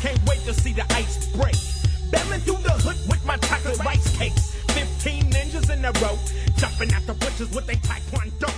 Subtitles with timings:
[0.00, 1.56] can't wait to see the ice break.
[2.44, 4.54] Through the hood with my chocolate rice cakes.
[4.68, 6.16] 15 ninjas in a row,
[6.56, 8.48] jumping the bushes with their taekwondo.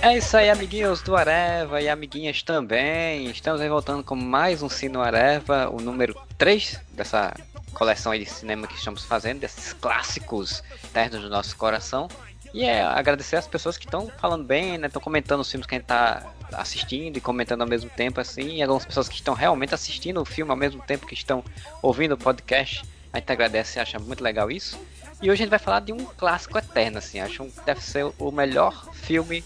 [0.00, 3.30] É isso aí, amiguinhos do Areva e amiguinhas também.
[3.30, 7.32] Estamos aí voltando com mais um Sino Areva, o número 3 dessa
[7.72, 10.60] coleção de cinema que estamos fazendo, desses clássicos
[10.92, 12.08] ternos do nosso coração.
[12.54, 14.86] E é agradecer as pessoas que estão falando bem, né?
[14.86, 18.56] Estão comentando os filmes que a gente tá assistindo e comentando ao mesmo tempo, assim.
[18.56, 21.42] E algumas pessoas que estão realmente assistindo o filme ao mesmo tempo que estão
[21.80, 22.84] ouvindo o podcast.
[23.10, 24.78] A gente agradece e acha muito legal isso.
[25.22, 27.20] E hoje a gente vai falar de um clássico eterno, assim.
[27.20, 29.42] Acho que deve ser o melhor filme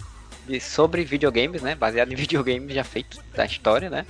[0.47, 1.77] de, sobre videogames, né?
[1.77, 4.05] Baseado em videogames já feito da história, né?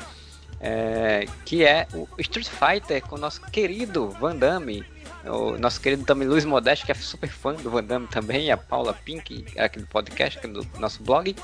[0.58, 4.86] É, que é o Street Fighter com o nosso querido Van Damme
[5.28, 8.50] o nosso querido também Luiz Modesto, que é super fã do Van Damme também, e
[8.50, 11.34] a Paula Pink, aqui do podcast, aqui do nosso blog,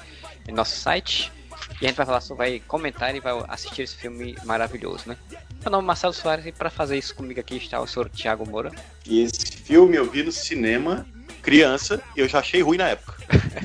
[0.49, 1.33] no nosso site.
[1.81, 5.17] E a gente vai falar sobre, vai comentar e vai assistir esse filme maravilhoso, né?
[5.63, 8.49] Meu nome é Marcelo Soares e para fazer isso comigo aqui está o senhor Thiago
[8.49, 8.73] Moura.
[9.07, 11.07] E esse filme eu vi no cinema,
[11.41, 13.17] criança, e eu já achei ruim na época.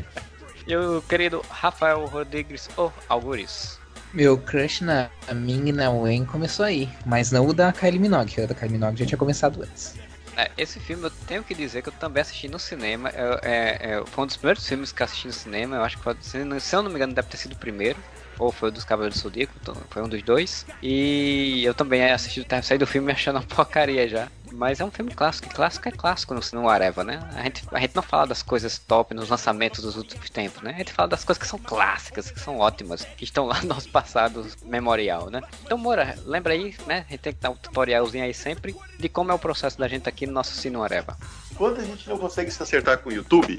[0.67, 3.79] e o querido Rafael Rodrigues ou Algures.
[4.13, 8.47] Meu crush na Ming na Wen começou aí, mas não o da Kylie Minogue, o
[8.47, 10.06] da Kylie Minogue já tinha começado antes.
[10.37, 13.09] É, esse filme eu tenho que dizer que eu também assisti no cinema.
[13.09, 15.77] É, é, foi um dos primeiros filmes que assisti no cinema.
[15.77, 17.97] Eu acho que se eu não me engano, deve ter sido o primeiro
[18.39, 20.65] ou foi o dos Cavaleiros do Zodíaco, então foi um dos dois.
[20.81, 24.27] E eu também assisti, saí do filme achando uma porcaria já.
[24.51, 27.19] Mas é um filme clássico, e clássico é clássico no, no Areva, né?
[27.35, 30.71] A gente, a gente não fala das coisas top nos lançamentos dos últimos tempos, né?
[30.75, 33.67] A gente fala das coisas que são clássicas, que são ótimas, que estão lá no
[33.67, 35.41] nosso passado memorial, né?
[35.63, 37.05] Então, Moura, lembra aí, né?
[37.07, 39.87] A gente tem que dar um tutorialzinho aí sempre de como é o processo da
[39.87, 41.17] gente aqui no nosso Sino Areva.
[41.55, 43.57] Quando a gente não consegue se acertar com o YouTube,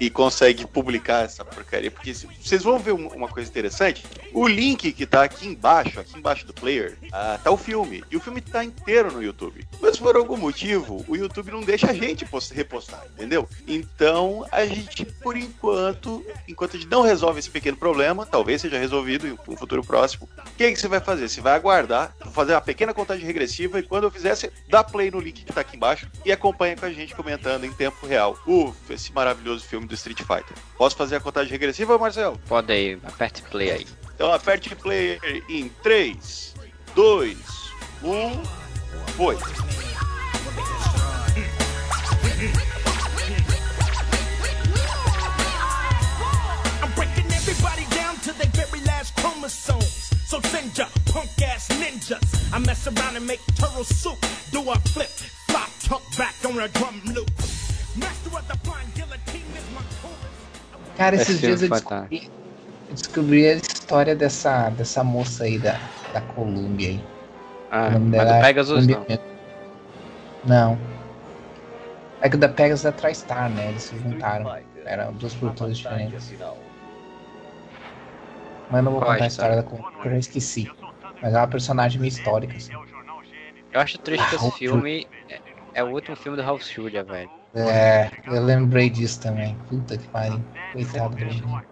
[0.00, 1.90] e consegue publicar essa porcaria.
[1.90, 4.04] Porque vocês vão ver uma coisa interessante.
[4.32, 8.04] O link que tá aqui embaixo, aqui embaixo do player, uh, tá o filme.
[8.10, 9.66] E o filme tá inteiro no YouTube.
[9.80, 13.48] Mas por algum motivo, o YouTube não deixa a gente repostar, entendeu?
[13.66, 18.78] Então, a gente, por enquanto, enquanto a gente não resolve esse pequeno problema, talvez seja
[18.78, 21.28] resolvido em um futuro próximo, o que, é que você vai fazer?
[21.28, 25.20] Você vai aguardar, fazer uma pequena contagem regressiva e quando eu você dá play no
[25.20, 28.38] link que tá aqui embaixo e acompanha com a gente comentando em tempo real.
[28.46, 30.56] Ufa, esse maravilhoso filme do Street Fighter.
[30.76, 32.38] Posso fazer a contagem regressiva, Marcel?
[32.48, 33.86] Pode aí, aperte play aí.
[34.14, 36.54] Então aperte play em 3,
[36.94, 37.36] 2,
[38.02, 38.42] 1,
[39.16, 39.36] foi.
[50.26, 52.18] So send ya punk ass ninjas.
[52.52, 54.18] I mess around and make turtle soup.
[54.50, 55.08] Do a flip,
[55.46, 57.30] flop, tuck back on a drum loop.
[57.94, 58.95] Master of the blind
[60.96, 62.30] Cara, esses dias eu descobri,
[62.88, 65.78] eu descobri, a história dessa, dessa moça aí da,
[66.12, 67.04] da Columbia aí.
[67.70, 69.06] Ah, o nome dela é Pegasus não.
[70.44, 70.78] Não.
[72.20, 73.68] É que o da Pegasus é TriStar, né?
[73.70, 74.56] Eles se juntaram.
[74.84, 76.32] Eram duas produtores diferentes.
[78.70, 80.70] Mas eu não vou contar a história da Columbia, porque eu já esqueci.
[81.20, 82.72] Mas é uma personagem meio histórica, assim.
[83.72, 85.40] Eu acho triste que esse filme é,
[85.74, 87.30] é o último filme do Ralph Julia, velho.
[87.56, 89.56] É, eu lembrei disso também.
[89.68, 90.44] Puta que pariu.
[90.72, 91.62] Coitado do menino.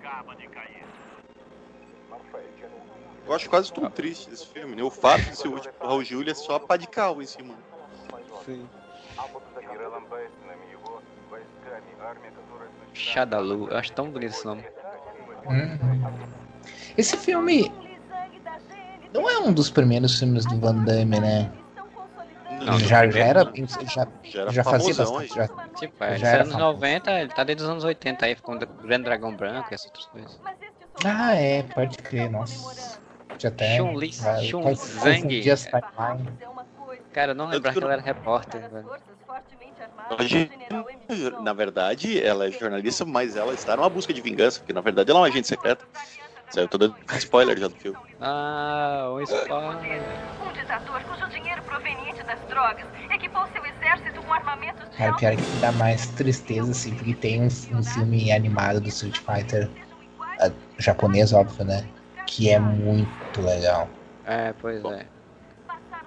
[3.26, 4.82] Eu acho quase tudo triste desse filme, né?
[4.82, 7.54] O fato de ser o último Raul Júlia é só pá de cal em cima.
[8.44, 8.66] Sim.
[12.92, 14.64] Shadalu, eu acho tão bonito esse nome.
[15.46, 15.78] Hum.
[16.96, 17.72] Esse filme
[19.12, 21.50] não é um dos primeiros filmes do Van Damme, né?
[22.64, 25.34] Não, já, já, era, já, já, era já fazia bastante.
[25.34, 28.54] Já, tipo, é, já era anos 90, ele tá desde os anos 80 aí, com
[28.54, 30.40] o Grande Dragão Branco e essas outras coisas.
[31.04, 32.98] Ah, é, pode crer, nossa.
[33.38, 33.76] Já até.
[33.76, 35.42] Chun Li, Chun Zhang.
[37.12, 38.90] Cara, eu não lembro que ela era repórter, velho.
[41.42, 45.10] Na verdade, ela é jornalista, mas ela está numa busca de vingança, porque na verdade
[45.10, 45.84] ela é uma agente secreta.
[46.54, 47.98] Saiu todo spoiler já do filme.
[48.20, 50.02] Ah, um spoiler.
[50.40, 54.96] Um ditador cujo dinheiro proveniente das drogas equipou seu exército com armamentos de.
[54.96, 59.18] Cara, pior que dá mais tristeza, assim, porque tem um, um filme animado do Street
[59.18, 61.84] Fighter uh, japonês, óbvio, né?
[62.24, 63.90] Que é muito legal.
[64.24, 65.06] É, pois é.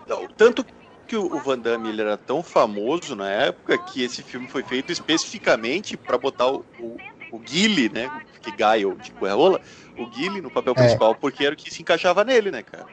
[0.08, 0.66] Não, tanto
[1.06, 4.94] que o Van Damme ele era tão famoso na época que esse filme foi feito
[4.94, 6.98] especificamente para botar o, o,
[7.34, 8.10] o Guile, né?
[8.42, 9.62] Que Gaio de Coerrola,
[9.98, 10.76] o Guile no papel é.
[10.76, 11.16] principal, é.
[11.16, 12.86] porque era o que se encaixava nele, né, cara?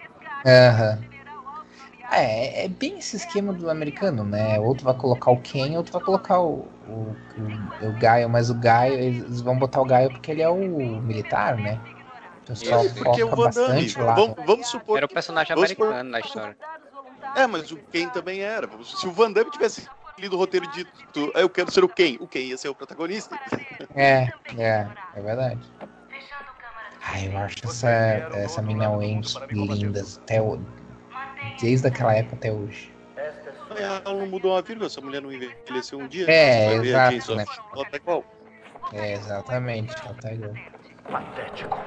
[0.47, 0.99] Aham.
[0.99, 1.15] Uhum.
[2.11, 4.59] É, é bem esse esquema do americano, né?
[4.61, 7.17] Outro vai colocar o Ken, outro vai colocar o, o,
[7.83, 10.57] o, o Gaio, mas o Gaio, eles vão botar o Gaio porque ele é o
[10.57, 11.81] militar, né?
[12.43, 14.15] O pessoal Isso, foca o bastante lá.
[14.15, 14.99] Vamos, vamos, supor.
[14.99, 16.05] Era o personagem americano supor...
[16.05, 16.57] na história.
[17.35, 18.69] É, mas o Ken também era.
[18.85, 22.17] Se o Van Damme tivesse lido o roteiro de tu, eu quero ser o Ken.
[22.21, 23.39] O Ken ia ser o protagonista.
[23.97, 24.29] É,
[24.59, 24.87] é,
[25.17, 25.61] é verdade.
[27.07, 30.59] Ai, eu acho essa, essa mina Wayne linda até o,
[31.61, 32.93] desde aquela época até hoje.
[33.77, 36.31] Ela não mudou uma vírgula, essa mulher não envelheceu um dia.
[36.31, 37.45] É, exato, né?
[37.75, 38.25] Ela tá igual.
[38.93, 40.55] É, exatamente, ela tá igual.
[41.11, 41.85] Patético.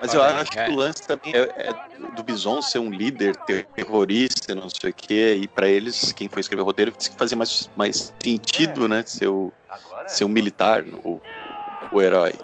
[0.00, 3.34] Mas eu acho que o lance também é, é, do Bison ser um líder
[3.74, 7.16] terrorista, não sei o quê, e para eles, quem foi escrever o roteiro, disse que
[7.16, 9.50] fazia mais, mais sentido, né, ser, o,
[10.06, 11.20] ser um militar, o,
[11.96, 12.34] o herói.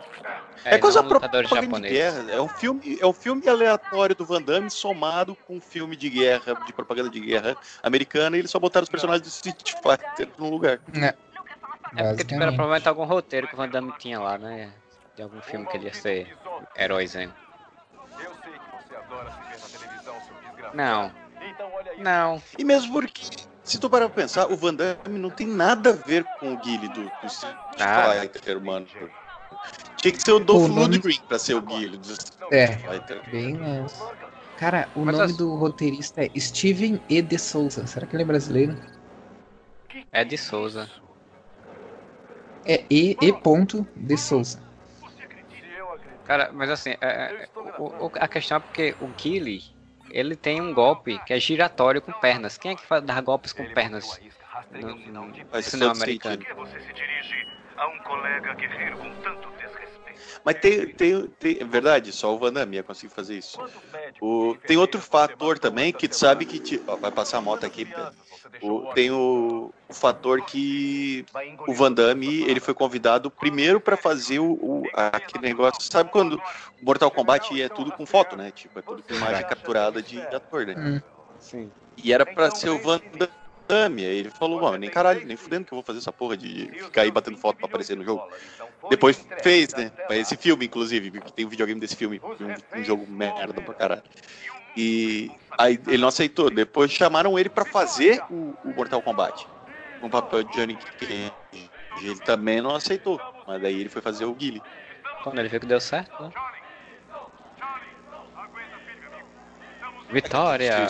[0.65, 2.31] É, é coisa própria de guerra.
[2.31, 6.09] É um, filme, é um filme aleatório do Van Damme somado com um filme de
[6.09, 10.29] guerra, de propaganda de guerra americana, e eles só botaram os personagens do Street Fighter
[10.39, 10.81] no lugar.
[10.95, 11.15] É,
[11.97, 14.73] é porque tipo, era provavelmente algum roteiro que o Van Damme tinha lá, né?
[15.17, 16.37] De algum filme que ele ia ser
[16.77, 17.35] heróizinho.
[20.73, 21.13] Não.
[21.99, 22.43] Não.
[22.57, 23.23] E mesmo porque,
[23.65, 26.57] se tu parar pra pensar, o Van Damme não tem nada a ver com o
[26.59, 28.87] Guile do, do Street Fighter, mano.
[29.97, 30.97] Tinha que ser o Dolph nome...
[30.97, 33.31] Lundgren pra ser o Street é.
[33.31, 33.95] Bem menos.
[34.59, 35.37] Cara, o Mas nome as...
[35.37, 37.23] do roteirista é Steven E.
[37.23, 37.87] de Souza.
[37.87, 38.77] Será que ele é brasileiro?
[40.13, 40.91] É de Souza.
[42.65, 43.17] É E.
[43.21, 44.61] e ponto de Souza.
[46.25, 49.63] Cara, mas assim, é, é, o, o, a questão é porque o Guile
[50.11, 52.57] ele tem um golpe que é giratório com pernas.
[52.57, 54.21] Quem é que faz dar golpes com pernas
[54.71, 56.43] no, no, no cinema americano?
[60.44, 63.61] Mas tem, tem, tem, é verdade, só o Van Damme ia conseguir fazer isso.
[64.20, 67.64] O, tem outro fator também que tu sabe que te, ó, vai passar a moto
[67.64, 67.87] aqui.
[68.61, 71.25] O, tem o, o, fator que
[71.67, 75.81] o Van Damme ele foi convidado primeiro para fazer o, o, aquele negócio.
[75.82, 76.40] Sabe quando
[76.82, 78.50] Mortal Kombat é tudo com foto, né?
[78.50, 80.75] Tipo, é tudo com imagem capturada de, de ator, né?
[80.76, 81.00] Hum.
[81.38, 81.70] Sim.
[81.96, 83.42] E era para ser o Van Damme.
[83.69, 86.70] Aí ele falou, mano, nem caralho, nem fudendo que eu vou fazer essa porra de
[86.85, 88.26] ficar aí batendo foto pra aparecer no jogo.
[88.91, 89.91] Depois fez, né?
[90.11, 94.03] Esse filme, inclusive, que tem um videogame desse filme, um, um jogo merda pra caralho.
[94.76, 96.50] E aí ele não aceitou.
[96.50, 99.47] Depois chamaram ele para fazer o, o, Mortal Kombat.
[100.00, 101.32] Com o papel de Johnny Cage.
[102.03, 103.20] Ele também não aceitou.
[103.47, 104.62] Mas daí ele foi fazer o Guile.
[105.23, 106.31] Quando ele viu que deu certo, né?
[110.11, 110.88] Vitória!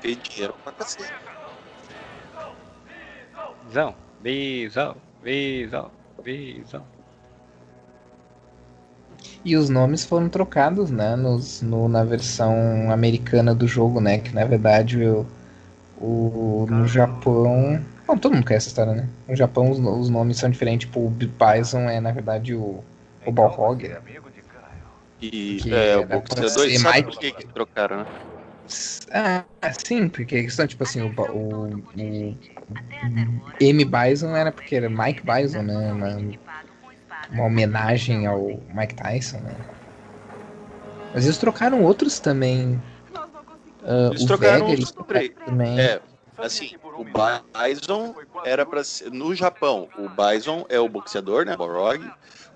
[0.00, 1.12] Fez dinheiro pra cacete.
[3.66, 5.90] Visão, visão, visão,
[6.22, 6.84] visão.
[9.44, 14.34] E os nomes foram trocados, né, nos, no, na versão americana do jogo, né, que
[14.34, 15.26] na verdade o,
[15.98, 17.82] o no Japão...
[18.06, 19.08] Bom, todo mundo conhece essa história, né?
[19.28, 22.84] No Japão os, os nomes são diferentes, tipo, o Bison é na verdade o,
[23.24, 23.96] o Balrog.
[25.20, 27.04] E que é, o boxeador, sabe mais...
[27.04, 28.06] por que, que trocaram, né?
[29.10, 29.44] Ah,
[29.84, 31.84] sim, porque a questão, tipo assim, o, o, o
[33.60, 33.84] M.
[33.84, 35.92] Bison era porque era Mike Bison, né?
[35.92, 36.16] Uma,
[37.30, 39.54] uma homenagem ao Mike Tyson, né?
[41.14, 42.80] Mas eles trocaram outros também.
[43.82, 45.80] Uh, eles trocaram Vega, eles trocaram também.
[45.80, 46.00] É,
[46.36, 48.82] assim, o Bison era para
[49.12, 52.04] no Japão, o Bison é o boxeador, né, Balrog.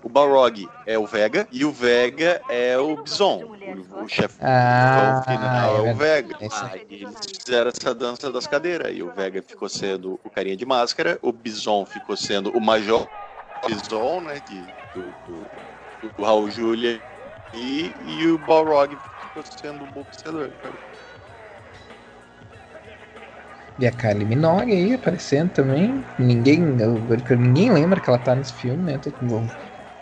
[0.03, 3.43] O Balrog é o Vega e o Vega é o Bison.
[3.43, 6.37] O, o chefe ah, final é, é o Vega.
[6.39, 8.91] Aí eles fizeram essa dança das cadeiras.
[8.95, 13.07] E o Vega ficou sendo o carinha de máscara, o Bison ficou sendo o Major
[13.67, 14.41] Bison, né?
[14.47, 14.61] De,
[14.93, 16.99] do, do, do Raul Julia.
[17.53, 20.51] E, e o Balrog ficou sendo o boxeador.
[23.77, 26.03] E a Kylie Minogue aí aparecendo também.
[26.17, 28.99] Ninguém, ninguém lembra que ela tá nesse filme, né?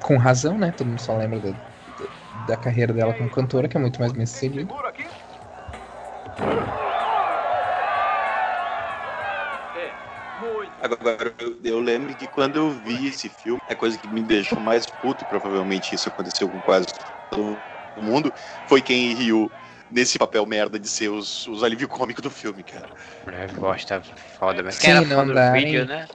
[0.02, 0.72] Com razão, né?
[0.72, 1.54] Todo mundo só lembra da,
[2.48, 4.68] da carreira dela como cantora, que é muito mais bem sucedida.
[10.82, 14.60] Agora, eu, eu, lembro que quando eu vi esse filme, a coisa que me deixou
[14.60, 16.88] mais puto, provavelmente isso aconteceu com quase
[17.30, 17.62] todo
[17.98, 18.34] mundo,
[18.66, 19.52] foi quem riu
[19.92, 22.90] nesse papel merda de ser os, os alívio cômico do filme, cara.
[23.28, 24.02] É, bosta
[24.38, 26.08] foda, mas quem era fã do vídeo, né?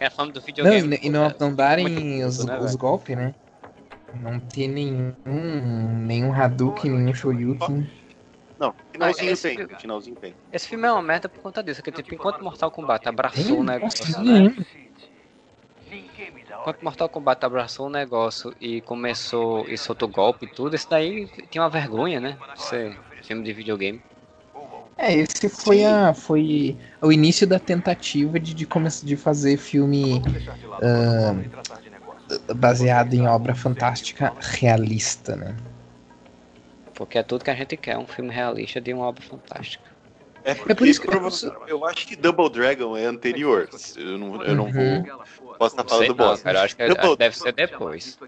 [0.00, 0.88] Era fã do videogame.
[0.88, 3.34] Não, e não, não darem os, né, os golpes, né?
[4.14, 5.14] Não ter nenhum,
[6.06, 7.88] nenhum Hadouken, nenhum Shoryuken.
[8.58, 10.34] Não, finalzinho tem, filme, finalzinho tem.
[10.50, 13.62] Esse filme é uma merda por conta disso, que tipo, enquanto Mortal Kombat abraçou o
[13.62, 14.54] negócio, né?
[16.60, 21.26] Enquanto Mortal Kombat abraçou o negócio e começou e soltou golpe e tudo, esse daí
[21.50, 22.38] tinha uma vergonha, né?
[22.56, 24.02] Ser filme de videogame.
[25.00, 30.20] É, esse foi a foi o início da tentativa de, de começar de fazer filme
[30.78, 35.56] uh, baseado em obra fantástica realista, né?
[36.94, 39.88] Porque é tudo que a gente quer, um filme realista de uma obra fantástica.
[40.44, 41.30] É, é por isso que eu,
[41.66, 43.70] eu acho que Double Dragon é anterior.
[43.96, 45.02] Eu não, eu não uhum.
[45.02, 45.54] vou.
[45.56, 46.44] Posso estar falando bosta.
[46.44, 47.16] Cara, acho que Double...
[47.16, 48.18] deve ser depois.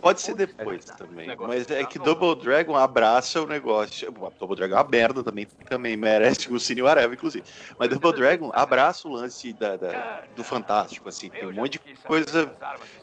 [0.00, 1.28] Pode ser depois também.
[1.38, 4.10] Mas é que Double Dragon abraça o negócio.
[4.38, 7.44] Double Dragon é uma merda também, também merece o Cine Areva, inclusive.
[7.78, 11.28] Mas Double Dragon abraça o lance da, da, do fantástico, assim.
[11.28, 12.50] Tem um monte de coisa,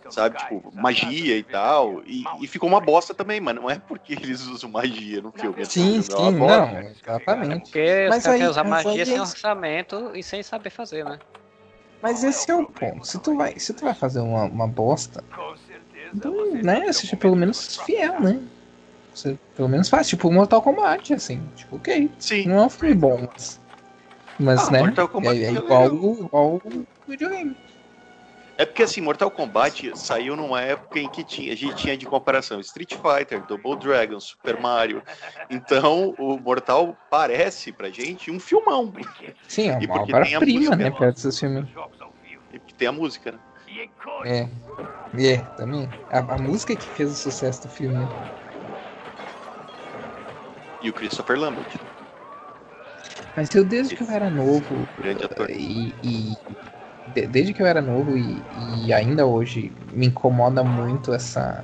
[0.09, 2.01] sabe, tipo, magia e tal.
[2.05, 5.61] E, e, ficou uma bosta também, mas não é porque eles usam magia no filme.
[5.61, 7.61] É sim, sim, não, não, exatamente.
[7.65, 11.19] Porque mas os caras usar magia sem orçamento e sem saber fazer, né?
[12.03, 13.07] Mas esse é o ponto.
[13.07, 15.23] Se tu vai, se tu vai fazer uma, uma bosta,
[16.13, 18.39] então, né, seja pelo menos fiel, né?
[19.13, 21.41] Você pelo menos faz, tipo Mortal Kombat, assim.
[21.55, 22.10] Tipo, ok.
[22.17, 22.48] Sim.
[22.48, 23.60] Não é um filme bom, mas.
[24.39, 24.79] Mas, ah, né?
[24.79, 27.55] Mortal Kombat é, é igual, igual o videogame.
[28.55, 32.05] É porque assim, Mortal Kombat saiu numa época em que tinha, a gente tinha de
[32.05, 35.01] comparação Street Fighter, Double Dragon, Super Mario.
[35.50, 38.93] Então o Mortal parece pra gente um filmão.
[39.48, 41.65] Sim, é uma obra-prima, né, perto desses filmes.
[42.51, 43.39] E porque tem a música, né?
[44.25, 44.47] É.
[45.15, 45.87] É, também.
[46.09, 47.99] A, a, música que fez o sucesso do filme.
[47.99, 48.07] Né?
[50.81, 51.67] E o Christopher Lambert.
[53.35, 54.87] Mas eu desde que eu era novo.
[54.97, 55.49] Grande ator.
[55.51, 56.33] E, e
[57.13, 58.43] de, desde que eu era novo e,
[58.85, 61.63] e, ainda hoje me incomoda muito essa.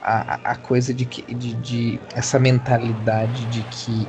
[0.00, 1.22] A, a coisa de que.
[1.34, 4.08] De, de essa mentalidade de que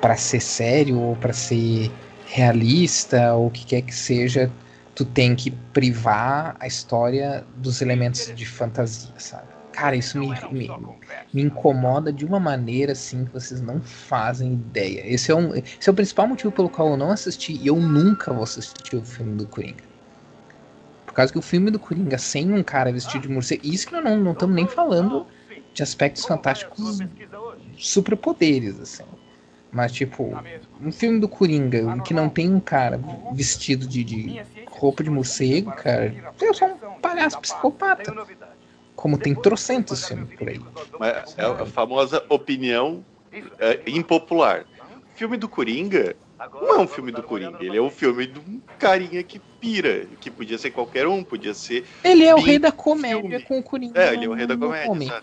[0.00, 1.92] para ser sério ou para ser
[2.26, 4.50] realista ou o que quer que seja,
[4.96, 9.46] tu tem que privar a história dos elementos de fantasia, sabe?
[9.70, 10.70] Cara, isso me, me,
[11.34, 15.02] me, incomoda de uma maneira assim que vocês não fazem ideia.
[15.04, 17.76] Esse é, um, esse é o principal motivo pelo qual eu não assisti e eu
[17.76, 19.84] nunca vou assistir o filme do Coringa.
[21.04, 23.66] Por causa que o filme do Coringa sem um cara vestido de morcego.
[23.66, 25.26] Isso que nós não estamos nem falando
[25.74, 27.00] de aspectos fantásticos
[27.76, 29.04] superpoderes, assim.
[29.70, 30.34] Mas, tipo,
[30.80, 32.98] um filme do Coringa que não tem um cara
[33.34, 34.40] vestido de, de
[34.78, 38.14] roupa de morcego, cara, eu sou um palhaço psicopata.
[38.94, 40.60] Como tem trocentos filmes por aí.
[41.36, 43.04] É a famosa opinião
[43.58, 44.64] é, impopular.
[45.14, 46.16] Filme do Coringa
[46.52, 50.06] não é um filme do Coringa, ele é um filme de um carinha que pira,
[50.20, 51.86] que podia ser qualquer um, podia ser.
[52.04, 53.42] Ele é o rei da comédia filme.
[53.42, 53.98] com o Coringa.
[53.98, 55.22] É, ele é o rei da comédia,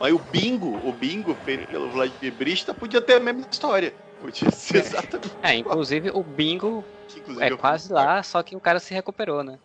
[0.00, 3.94] Mas o Bingo, o Bingo feito pelo Vladimir Brista, podia ter a mesma história.
[4.26, 5.30] Podia ser exatamente.
[5.40, 6.84] É, inclusive o Bingo
[7.16, 9.56] inclusive é quase lá, só que o cara se recuperou, né?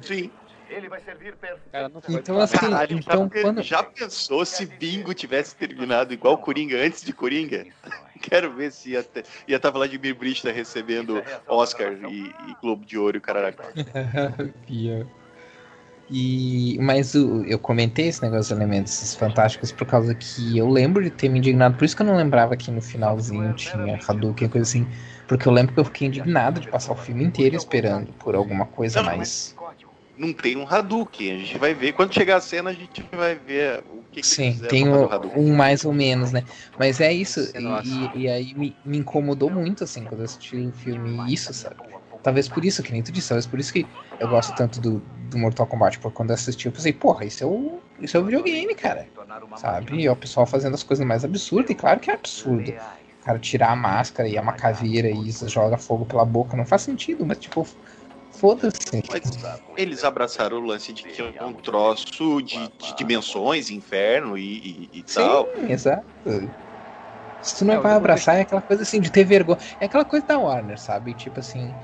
[0.00, 0.30] Sim.
[0.70, 1.34] Ele vai servir
[2.08, 3.62] então, assim, Caralho, então, já, quando...
[3.62, 7.66] já pensou se Bingo tivesse terminado igual Coringa antes de Coringa?
[8.22, 12.96] Quero ver se ia estar ia tá Vladimir Brista recebendo Oscar e, e Globo de
[12.96, 13.56] Ouro e o caralho.
[16.10, 21.02] E, mas o, eu comentei esse negócio dos elementos fantásticos por causa que eu lembro
[21.02, 21.76] de ter me indignado.
[21.76, 24.86] Por isso que eu não lembrava que no finalzinho tinha Hadouken, coisa assim.
[25.26, 28.66] Porque eu lembro que eu fiquei indignado de passar o filme inteiro esperando por alguma
[28.66, 29.56] coisa não, mais.
[30.16, 31.94] Não tem um Hadouken, a gente vai ver.
[31.94, 35.56] Quando chegar a cena, a gente vai ver o que, que Sim, tem um, um,
[35.56, 36.44] mais ou menos, né?
[36.78, 37.40] Mas é isso.
[37.84, 41.76] E, e, aí me, me, incomodou muito, assim, quando eu assisti o filme, isso, sabe?
[42.22, 43.86] Talvez por isso, que nem tu disse, talvez por isso que
[44.20, 47.44] eu gosto tanto do, do Mortal Kombat, porque quando eu assisti eu pensei, porra, isso
[47.44, 49.08] é o, isso é o videogame, cara.
[49.56, 49.96] Sabe?
[49.96, 52.72] E é o pessoal fazendo as coisas mais absurdas, e claro que é absurdo
[53.24, 56.82] cara tirar a máscara e é uma caveira e joga fogo pela boca, não faz
[56.82, 57.66] sentido, mas tipo,
[58.32, 59.02] foda-se.
[59.76, 65.00] Eles abraçaram o lance de que é um troço de, de dimensões, inferno e, e,
[65.00, 65.48] e Sim, tal.
[65.68, 66.04] exato.
[67.40, 69.58] Se tu não é, vai abraçar, é aquela coisa assim de ter vergonha.
[69.80, 71.14] É aquela coisa da Warner, sabe?
[71.14, 71.74] Tipo assim,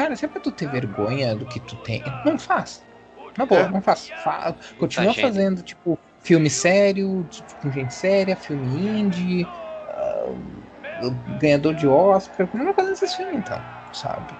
[0.00, 2.82] cara, se é pra tu ter vergonha do que tu tem, não faz.
[3.36, 3.68] Na boa, é.
[3.68, 4.10] não faz.
[4.16, 7.28] Fa continua tá, fazendo, tipo, filme sério,
[7.60, 8.66] com gente séria, filme
[8.98, 9.46] indie.
[10.24, 14.34] Uh, ganhador de Oscar, não fazer esses filmes então, sabe?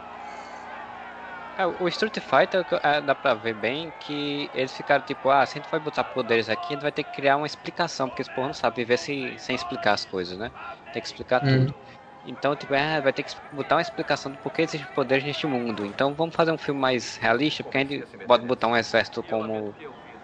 [1.59, 5.59] É, o Street Fighter é, dá pra ver bem que eles ficaram tipo, ah, se
[5.59, 8.23] a gente vai botar poderes aqui, a gente vai ter que criar uma explicação, porque
[8.23, 10.51] esse povo não sabe viver sem, sem explicar as coisas, né?
[10.93, 11.67] Tem que explicar hum.
[11.67, 11.75] tudo.
[12.25, 15.85] Então, tipo, é, vai ter que botar uma explicação do porquê existem poderes neste mundo.
[15.87, 19.75] Então, vamos fazer um filme mais realista, porque a gente pode botar um exército como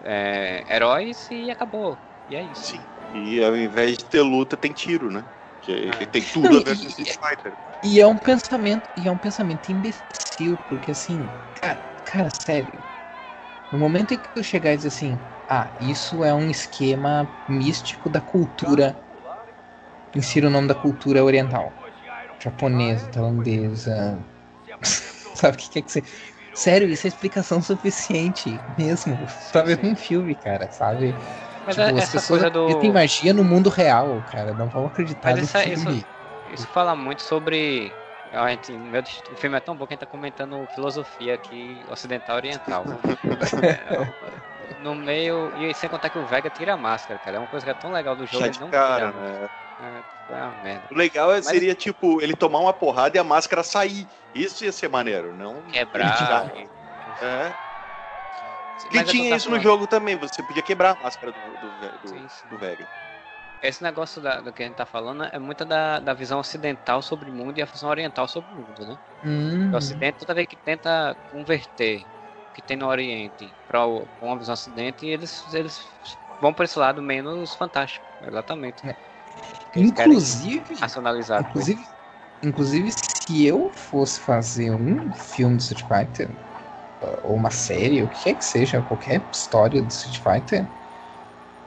[0.03, 1.97] é, heróis e acabou.
[2.29, 2.71] E é isso.
[2.71, 2.85] Sim.
[3.13, 5.23] E ao invés de ter luta, tem tiro, né?
[5.59, 7.57] Porque tem tudo Não, a ver com Street Fighter.
[7.83, 12.83] E é um pensamento, e é um pensamento imbecil, porque assim, cara, cara, sério.
[13.71, 18.09] No momento em que eu chegar e dizer assim, ah, isso é um esquema místico
[18.09, 19.01] da cultura.
[20.15, 21.76] Insira o nome da cultura oriental.
[22.49, 24.17] Japonesa, tailandesa.
[25.35, 26.03] Sabe o que quer que você.
[26.53, 29.15] Sério, isso é explicação suficiente mesmo.
[29.51, 31.13] Pra ver um filme, cara, sabe?
[31.65, 32.79] Mas tipo, é, as pessoas do...
[32.79, 34.53] tem magia no mundo real, cara.
[34.53, 35.97] Não vão acreditar Mas isso, filme.
[35.97, 36.07] Isso,
[36.53, 37.91] isso fala muito sobre
[38.31, 41.79] a gente, meu, o filme é tão bom que a gente tá comentando filosofia aqui
[41.89, 42.83] ocidental oriental.
[44.81, 45.51] no meio.
[45.57, 47.37] E sem contar que o Vega tira a máscara, cara.
[47.37, 48.45] É uma coisa que é tão legal do jogo.
[48.45, 49.49] ele não cara, tira né?
[49.79, 50.87] É, é merda.
[50.91, 51.45] O legal é, Mas...
[51.45, 54.07] seria, tipo, ele tomar uma porrada e a máscara sair.
[54.33, 55.61] Isso ia ser maneiro, não.
[55.63, 56.51] Quebrar.
[57.21, 57.53] É.
[58.91, 59.57] E tinha isso falando...
[59.57, 62.47] no jogo também, você podia quebrar a máscara do, do, do, sim, sim.
[62.49, 62.87] do Vega.
[63.61, 67.01] Esse negócio da, do que a gente tá falando é muito da, da visão ocidental
[67.01, 68.97] sobre o mundo e a visão oriental sobre o mundo, né?
[69.25, 69.71] Hum.
[69.73, 72.05] O ocidente toda vez que tenta converter
[72.51, 75.87] o que tem no oriente para uma visão ocidente, eles, eles
[76.39, 78.87] vão para esse lado menos fantástico, exatamente.
[78.87, 78.95] É.
[79.75, 81.47] Inclusive, nacionalizado.
[81.49, 81.87] Inclusive,
[82.43, 86.35] inclusive, se eu fosse fazer um filme do Street Fighter,
[87.23, 90.67] ou uma série, o que quer que seja, qualquer história do Street Fighter,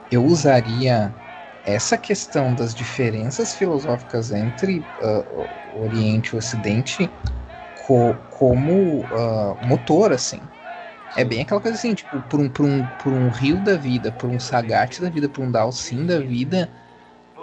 [0.09, 1.15] eu usaria
[1.63, 7.09] essa questão das diferenças filosóficas entre uh, Oriente e Ocidente
[7.73, 10.41] co como uh, motor, assim.
[11.15, 14.11] É bem aquela coisa assim, tipo, por um, por um, por um rio da vida,
[14.11, 16.69] por um Sagat da vida, por um Dalsim da vida,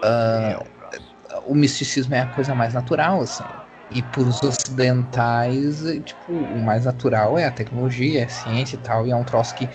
[0.05, 0.65] uh,
[1.45, 3.45] o misticismo é a coisa mais natural, assim.
[3.91, 8.79] E por os ocidentais, tipo, o mais natural é a tecnologia, é a ciência e
[8.79, 9.71] tal, e é um troço que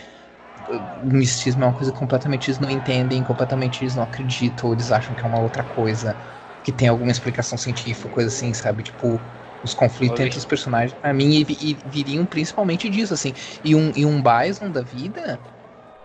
[0.68, 4.76] o misticismo é uma coisa que completamente eles não entendem, completamente eles não acreditam, ou
[4.76, 6.18] eles acham que é uma outra coisa,
[6.64, 8.84] que tem alguma explicação científica, coisa assim, sabe?
[8.84, 9.20] Tipo,
[9.64, 13.34] os conflitos entre os personagens, pra mim, e, e, viriam principalmente disso, assim.
[13.64, 15.40] E um, e um Bison da vida,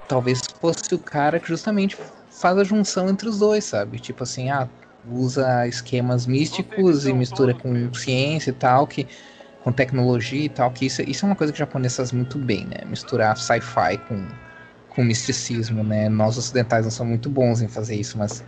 [0.07, 1.97] talvez fosse o cara que justamente
[2.39, 3.99] faz a junção entre os dois, sabe?
[3.99, 4.69] Tipo assim, ah,
[5.11, 9.07] usa esquemas místicos e mistura com ciência e tal, que
[9.65, 12.39] com tecnologia e tal, que isso, isso é uma coisa que os japoneses fazem muito
[12.39, 12.79] bem, né?
[12.87, 14.27] Misturar sci-fi com,
[14.89, 16.09] com misticismo, né?
[16.09, 18.45] Nós ocidentais não somos muito bons em fazer isso, mas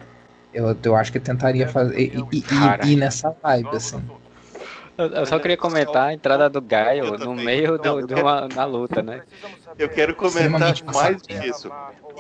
[0.54, 2.44] eu, eu acho que eu tentaria fazer e, e,
[2.86, 4.02] e, e nessa vibe, assim.
[4.96, 9.02] Eu só queria comentar a entrada do Gaio no meio do, de uma, na luta,
[9.02, 9.22] né?
[9.78, 11.70] Eu quero comentar mais disso.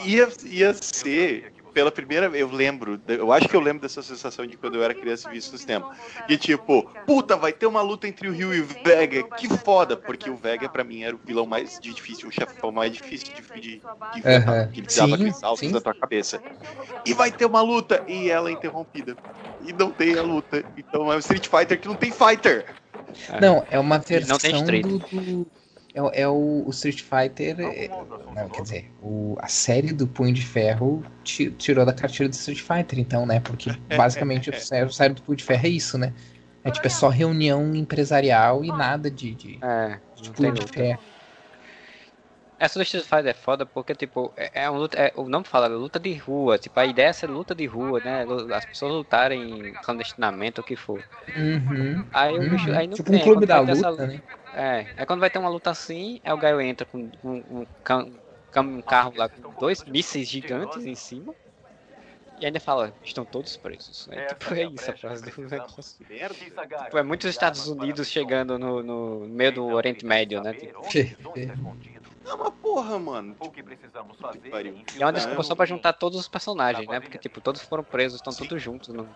[0.04, 4.46] Ia, ia ser pela primeira vez, eu lembro, eu acho que eu lembro dessa sensação
[4.46, 5.94] de quando eu era criança e vi isso no cinema.
[6.28, 9.96] E tipo, puta, vai ter uma luta entre o Ryu e o Vega, que foda,
[9.96, 13.60] porque o Vega pra mim era o vilão mais difícil, o chefão mais difícil de,
[13.60, 16.40] de, de enfrentar, que ele dava aqueles saltos na tua cabeça.
[17.04, 19.16] E vai ter uma luta, e ela é interrompida.
[19.62, 20.64] E não tem a luta.
[20.76, 22.66] Então é um Street Fighter que não tem fighter.
[23.40, 25.46] Não, é uma versão do, do
[25.94, 27.60] é, é o, o, Street Fighter.
[27.60, 27.88] É,
[28.34, 32.60] não, quer dizer, o, a série do Punho de Ferro tirou da cartilha do Street
[32.60, 33.40] Fighter, então, né?
[33.40, 36.12] Porque basicamente o série do Punho de Ferro é isso, né?
[36.62, 41.00] É tipo, é só reunião empresarial e nada de, de, é, de Punho de Ferro.
[42.58, 45.46] Essa do Street Fighter é foda porque, tipo, é, é, um luta, é, o nome
[45.46, 46.58] fala luta de rua.
[46.58, 48.26] Tipo, a ideia é ser luta de rua, né?
[48.54, 51.02] As pessoas lutarem clandestinamente, o que for.
[51.34, 54.20] Uhum, aí o bicho, aí não tipo tem, um clube da luta, essa, né?
[54.54, 57.60] É, é quando vai ter uma luta assim, é o Gaio entra com um, um,
[57.60, 61.34] um, um carro lá com dois mísseis gigantes em cima.
[62.40, 64.08] E ainda fala, estão todos presos.
[64.10, 66.06] É, tipo, é isso a frase do negócio.
[66.06, 70.54] Tipo, é muitos Estados Unidos chegando no, no meio do Oriente Médio, né?
[70.54, 71.32] Tipo.
[72.24, 73.36] Não, mas porra, mano.
[73.38, 74.40] O que precisamos fazer
[74.96, 76.98] e é uma desculpa só pra juntar todos os personagens, né?
[76.98, 79.06] Porque, tipo, todos foram presos, estão todos juntos no,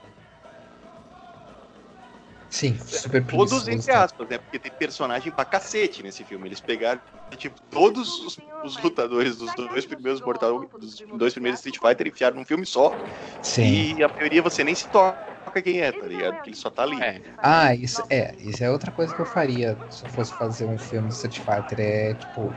[2.54, 4.38] Sim, super Todos entre aspas, né?
[4.38, 6.48] Porque tem personagem pra cacete nesse filme.
[6.48, 7.00] Eles pegaram,
[7.36, 12.36] tipo, todos os, os lutadores dos dois primeiros Mortal, dos dois primeiros Street Fighter enfiaram
[12.36, 12.96] num filme só.
[13.42, 13.96] Sim.
[13.96, 15.18] E a maioria você nem se toca
[15.64, 16.34] quem é, tá ligado?
[16.34, 17.02] Porque ele só tá ali.
[17.02, 17.20] É.
[17.42, 20.78] Ah, isso é, isso é outra coisa que eu faria se eu fosse fazer um
[20.78, 21.80] filme de Street Fighter.
[21.80, 22.56] É tipo.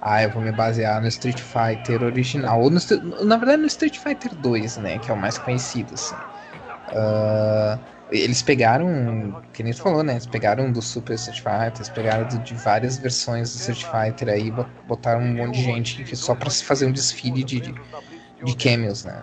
[0.00, 2.60] Ah, eu vou me basear no Street Fighter original.
[2.60, 2.78] Ou no,
[3.24, 4.98] na verdade no Street Fighter 2, né?
[4.98, 6.16] Que é o mais conhecido, assim.
[6.90, 10.12] Uh, eles pegaram, que nem tu falou, né?
[10.14, 14.50] Eles pegaram do Super Street Fighter, eles pegaram de várias versões do Street Fighter aí,
[14.50, 17.74] botaram um monte de gente que só pra se fazer um desfile de, de,
[18.44, 19.22] de cameos, né?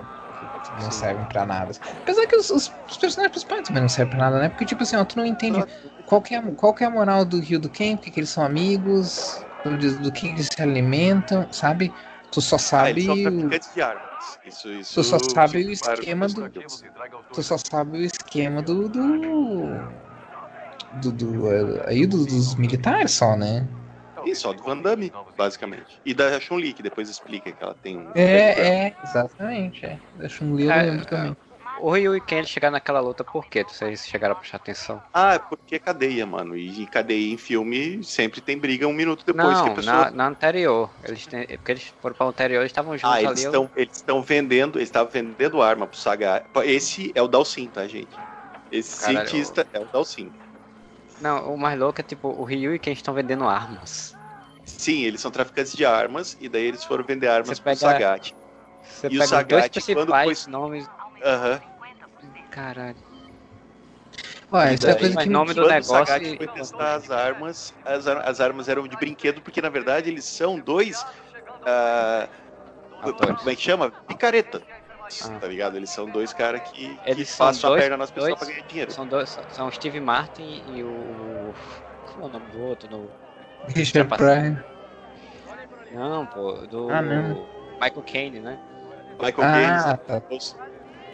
[0.64, 1.72] Que não servem pra nada.
[2.02, 4.50] Apesar que os, os, os personagens principais também não servem pra nada, né?
[4.50, 5.64] Porque, tipo assim, ó, tu não entende
[6.06, 8.30] qual que é, qual que é a moral do Rio do Ken, porque que eles
[8.30, 11.94] são amigos, do, do que eles se alimentam, sabe?
[12.32, 13.08] Tu só sabe.
[13.10, 14.13] Ah, de arma.
[14.46, 16.50] Isso, isso, tu só sabe o esquema do.
[17.34, 18.90] Tu só sabe o esquema do.
[18.90, 19.18] do,
[21.02, 21.48] do, do
[21.86, 23.68] aí do, dos militares só, né?
[24.26, 26.02] Isso, só do Van Damme, basicamente.
[26.06, 28.12] E da Chun-Li, que depois explica que ela tem um.
[28.16, 29.86] É, é, exatamente.
[29.86, 30.00] É.
[30.16, 31.38] Da Chun-Li eu é, lembro também.
[31.84, 33.66] O Ryu e Ken chegaram naquela luta por quê?
[33.68, 35.04] Vocês chegaram a prestar atenção?
[35.14, 36.56] Ah, é porque é cadeia, mano.
[36.56, 39.96] E cadeia em filme sempre tem briga um minuto depois não, que a pessoa.
[40.06, 40.90] Na, na anterior.
[41.04, 43.44] Eles têm, porque eles foram pra anterior, eles estavam juntos ah, eles.
[43.44, 43.70] Estão, eu...
[43.76, 46.46] Eles estão vendendo, eles estavam vendendo arma pro Saga.
[46.64, 48.18] Esse é o Dalsin, tá, gente?
[48.72, 49.82] Esse Caralho, cientista eu...
[49.82, 50.32] é o Dalsin.
[51.20, 54.16] Não, o mais louco é tipo, o Ryu e Ken estão vendendo armas.
[54.64, 57.78] Sim, eles são traficantes de armas, e daí eles foram vender armas Você pro pega...
[57.78, 58.34] Sagat.
[58.84, 60.52] Você e pega o Sagat, dois principais foi...
[60.54, 60.90] nomes.
[61.22, 61.73] Aham.
[62.54, 62.96] Caralho.
[64.52, 65.96] Ué, isso é coisa que nome do negócio.
[65.96, 67.74] O Sagat foi testar as armas.
[67.84, 71.02] As, as, armas eram de brinquedo, porque na verdade eles são dois.
[71.64, 72.28] Uh,
[73.02, 73.90] como é que chama?
[74.08, 74.62] Picareta.
[75.24, 75.40] Ah.
[75.40, 75.76] Tá ligado?
[75.78, 78.48] Eles são dois caras que, eles que passam dois, a perna nas pessoas dois, pra
[78.48, 78.92] ganhar dinheiro.
[78.92, 81.54] São, dois, são Steve Martin e o.
[82.06, 82.90] Qual é o nome do outro?
[82.92, 83.10] No...
[83.70, 84.64] Richard Pryor.
[85.92, 87.02] Não, pô, do ah.
[87.02, 88.60] Michael Caine, né?
[89.20, 89.98] Michael ah, Caine.
[89.98, 90.22] Tá.
[90.30, 90.56] Os,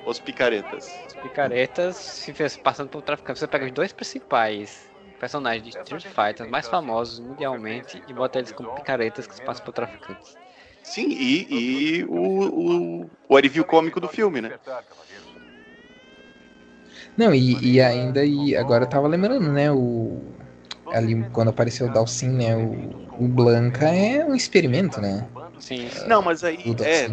[0.10, 1.00] os picaretas.
[1.08, 3.40] Os picaretas se fez passando por traficante.
[3.40, 8.52] Você pega os dois principais personagens de Street Fighter mais famosos mundialmente e bota eles
[8.52, 10.38] como picaretas que se passam por traficantes.
[10.82, 14.58] Sim, e, e o, o, o alívio cômico do filme, né?
[17.18, 20.22] Não, e, e ainda, e agora eu tava lembrando, né, o,
[20.94, 25.28] ali quando apareceu o Dalsin, né, o, o Blanca é um experimento, né?
[25.60, 25.90] Sim.
[26.08, 27.10] Não, mas aí é,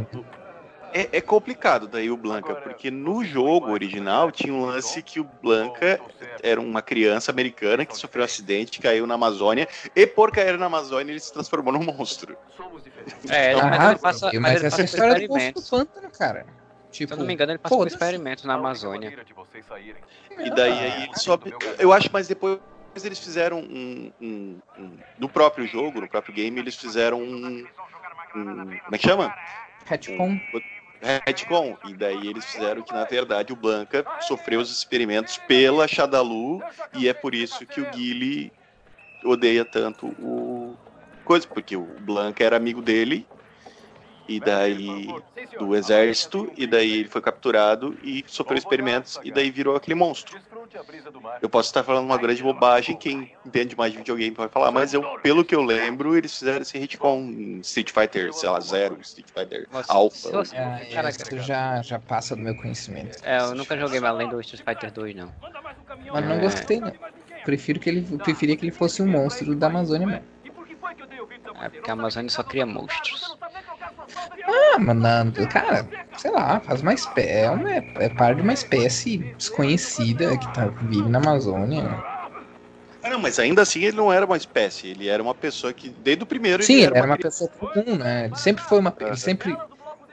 [0.96, 5.24] é, é, complicado daí o Blanca, porque no jogo original tinha um lance que o
[5.24, 6.00] Blanca
[6.42, 10.66] era uma criança americana que sofreu um acidente, caiu na Amazônia, e por cair na
[10.66, 12.37] Amazônia ele se transformou num monstro.
[13.28, 15.35] É, ah, mas, ele passa, mas, mas essa história do
[15.68, 16.46] Pântano, cara.
[16.90, 19.12] Tipo, Se eu não me engano, ele passou por experimentos na Amazônia.
[20.38, 21.52] E daí aí ele sobe.
[21.78, 22.59] Eu acho, mas depois
[23.04, 27.46] eles fizeram um, um, um, No próprio jogo, no próprio game, eles fizeram um.
[27.46, 27.66] um
[28.32, 29.35] como é que chama?
[29.85, 30.30] Retcon.
[30.30, 30.40] Um,
[31.02, 31.76] retcon.
[31.88, 36.62] E daí eles fizeram que, na verdade, o Blanca sofreu os experimentos pela Shadalu
[36.94, 38.52] e é por isso que o Guile
[39.24, 40.76] odeia tanto o
[41.24, 43.26] coisa, porque o Blanca era amigo dele
[44.29, 45.09] e daí
[45.59, 50.39] do exército, e daí ele foi capturado e sofreu experimentos, e daí virou aquele monstro.
[51.41, 54.93] Eu posso estar falando uma grande bobagem, quem entende mais de videogame pode falar, mas
[54.93, 58.99] eu, pelo que eu lembro, eles fizeram esse retcon em Street Fighter, sei lá, Zero,
[59.01, 60.29] Street Fighter Nossa, Alpha.
[60.55, 63.19] É, isso já, já passa do meu conhecimento.
[63.23, 65.33] É, eu nunca joguei além do Street Fighter 2, não.
[66.12, 66.39] Mas não é...
[66.39, 66.93] gostei, não.
[67.45, 70.37] Prefiro que ele, preferia que ele fosse um monstro da Amazônia mesmo.
[71.62, 73.36] É porque a Amazônia só cria monstros.
[74.46, 77.28] Ah, mano, cara, sei lá, faz uma espécie.
[77.28, 81.85] É, uma, é parte de uma espécie desconhecida que tá, vive na Amazônia.
[83.02, 85.88] Ah, não, mas ainda assim ele não era uma espécie, ele era uma pessoa que,
[85.88, 86.62] desde o primeiro.
[86.62, 88.26] Sim, ele era, era uma, uma pessoa comum, né?
[88.26, 88.94] Ele sempre foi uma.
[89.00, 89.56] Ele sempre.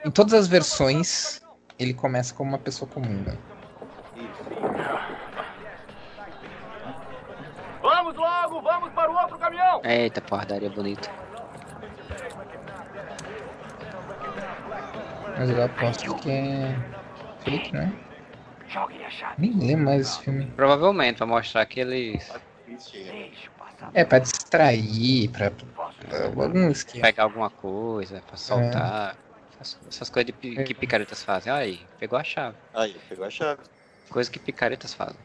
[0.04, 1.40] Em todas as versões,
[1.78, 3.36] ele começa como uma pessoa comum, né?
[7.82, 9.80] Vamos logo, vamos para o outro caminhão!
[9.84, 11.10] Eita, porradaria bonita.
[15.36, 16.76] Mas eu aposto que é
[17.40, 17.92] fake, né?
[19.36, 20.46] Nem lembro mais esse filme.
[20.56, 22.28] Provavelmente, pra mostrar que eles.
[23.92, 25.52] É, pra distrair, pra.
[26.42, 27.02] algum esquema.
[27.06, 29.18] Pegar alguma coisa, pra soltar.
[29.20, 29.24] É.
[29.88, 31.52] Essas coisas de, que picaretas fazem.
[31.52, 32.56] Aí, pegou a chave.
[32.72, 33.62] Aí, pegou a chave.
[34.10, 35.18] Coisa que picaretas fazem.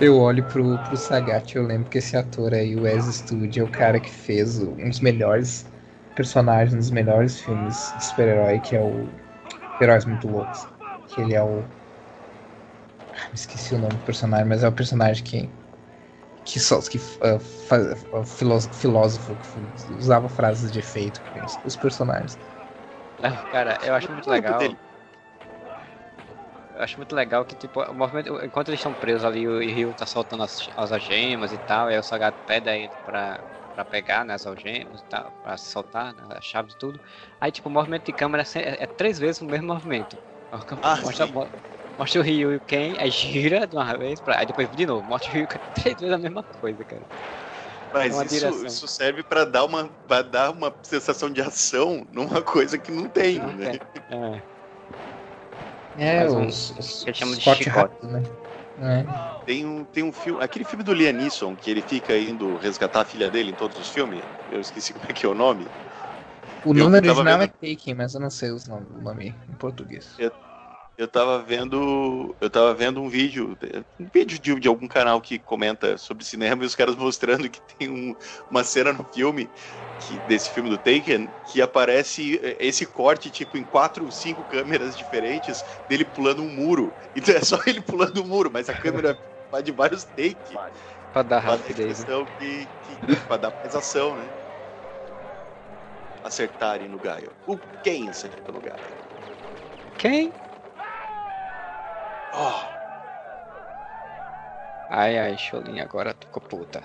[0.00, 3.60] Eu olho pro, pro Sagat e eu lembro que esse ator aí, o Wes Studi,
[3.60, 5.66] é o cara que fez um dos melhores
[6.14, 9.08] personagens, um dos melhores filmes de super-herói, que é o
[9.80, 10.68] Heróis Muito Loucos.
[11.06, 11.64] Que ele é o.
[13.12, 15.50] Ah, esqueci o nome do personagem, mas é o personagem que.
[16.44, 21.58] Que, só, que uh, faz, uh, filósofo, filósofo que usava frases de efeito com os,
[21.64, 22.38] os personagens.
[23.50, 24.60] Cara, eu acho muito legal.
[26.82, 30.06] Acho muito legal que, tipo, o movimento, enquanto eles estão presos ali, o Ryu tá
[30.06, 33.84] soltando as, as algemas e tal, e aí o Sagat pede a ele pra, pra
[33.84, 37.00] pegar né, as algemas e tal, pra soltar, né, as chaves e tudo.
[37.40, 40.18] Aí, tipo, o movimento de câmera é, é três vezes o mesmo movimento.
[40.82, 41.26] Ah, mostra,
[41.98, 44.86] mostra o Ryu e o Ken, aí gira de uma vez, pra, aí depois de
[44.86, 47.06] novo, mostra o Ryu e o Ken, três vezes a mesma coisa, cara.
[47.92, 52.40] Mas é isso, isso, serve para dar uma, pra dar uma sensação de ação numa
[52.42, 53.78] coisa que não tem, né?
[54.08, 54.14] É.
[54.14, 54.42] É,
[55.96, 58.22] um, os, os, que chama de chicote, né?
[58.80, 59.04] É.
[59.44, 63.02] Tem um, tem um filme, aquele filme do Liam Neeson, que ele fica indo resgatar
[63.02, 64.22] a filha dele em todos os filmes.
[64.50, 65.66] Eu esqueci como é que é o nome.
[66.64, 67.42] O nome original vendo...
[67.42, 68.58] é Taken, mas eu não sei o
[69.02, 70.14] nome em português.
[70.18, 70.30] Eu,
[70.96, 72.36] eu tava vendo.
[72.40, 73.56] Eu tava vendo um vídeo.
[73.98, 77.60] Um vídeo de, de algum canal que comenta sobre cinema e os caras mostrando que
[77.76, 78.14] tem um,
[78.50, 79.48] uma cena no filme.
[79.98, 85.62] Que, desse filme do Taken, que aparece esse corte, tipo, em quatro, cinco câmeras diferentes,
[85.88, 86.92] dele pulando um muro.
[87.14, 89.16] Então é só ele pulando um muro, mas a câmera
[89.48, 90.56] vai de vários takes.
[91.12, 92.04] Pra dar rapidez.
[92.04, 92.26] Né?
[92.36, 94.28] Que, que, pra dar mais ação, né?
[96.24, 97.30] Acertarem no Gaio.
[97.46, 98.82] O quem acerta no Gaio?
[99.98, 100.32] Quem?
[102.34, 102.82] Oh.
[104.88, 106.82] Ai, ai, Cholin, agora ficou puta.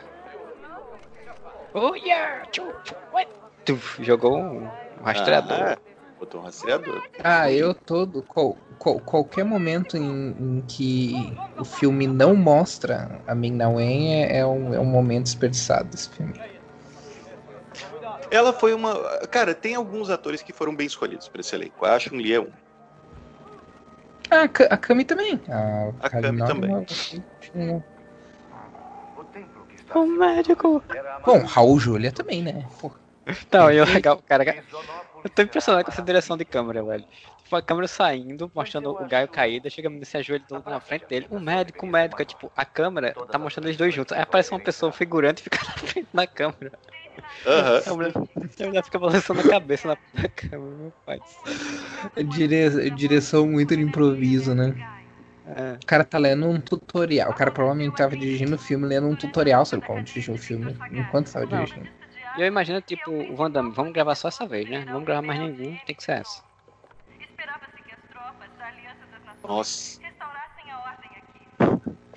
[1.74, 2.46] Oh, yeah!
[3.66, 4.70] Tuf, jogou um
[5.04, 5.58] rastreador.
[5.60, 5.78] Ah,
[6.18, 7.04] botou um rastreador.
[7.24, 8.24] Ah, eu todo.
[8.24, 14.24] Qual, qual, qualquer momento em, em, que o filme não mostra a Ming Na Wen
[14.24, 16.34] é, é, um, é um momento desperdiçado desse filme.
[18.32, 18.96] Ela foi uma.
[19.28, 21.86] Cara, tem alguns atores que foram bem escolhidos para esse elenco.
[21.86, 22.52] A Chun-Li é um.
[24.30, 25.40] Ah, a Kami também.
[25.50, 26.86] A, a Kami também.
[29.96, 30.84] O médico.
[31.26, 32.66] Bom, Raul Júlia também, né?
[33.52, 34.63] Não, eu legal, cara.
[35.24, 37.06] Eu tô impressionado com essa direção de câmera, velho.
[37.44, 41.28] Tipo, a câmera saindo, mostrando o Gaio caído, chega se ajoelha na frente dele.
[41.30, 44.12] O médico, o médico, é tipo, a câmera tá mostrando eles dois juntos.
[44.12, 46.78] Aí aparece uma pessoa figurante e fica na frente da câmera.
[47.46, 47.92] Uhum.
[47.92, 51.20] A, mulher, a mulher fica balançando a cabeça na, na câmera, meu pai.
[52.26, 54.76] Dire, direção muito de improviso, né?
[55.48, 55.78] É.
[55.82, 57.32] O cara tá lendo um tutorial.
[57.32, 60.76] O cara provavelmente tava dirigindo o filme, lendo um tutorial sobre como dirigir o filme
[60.92, 61.88] enquanto tava dirigindo.
[62.38, 64.84] E eu imagino, tipo, o Van Damme, vamos gravar só essa vez, né?
[64.86, 66.44] Não vamos gravar mais nenhum, tem que ser essa.
[69.44, 70.00] Nossa.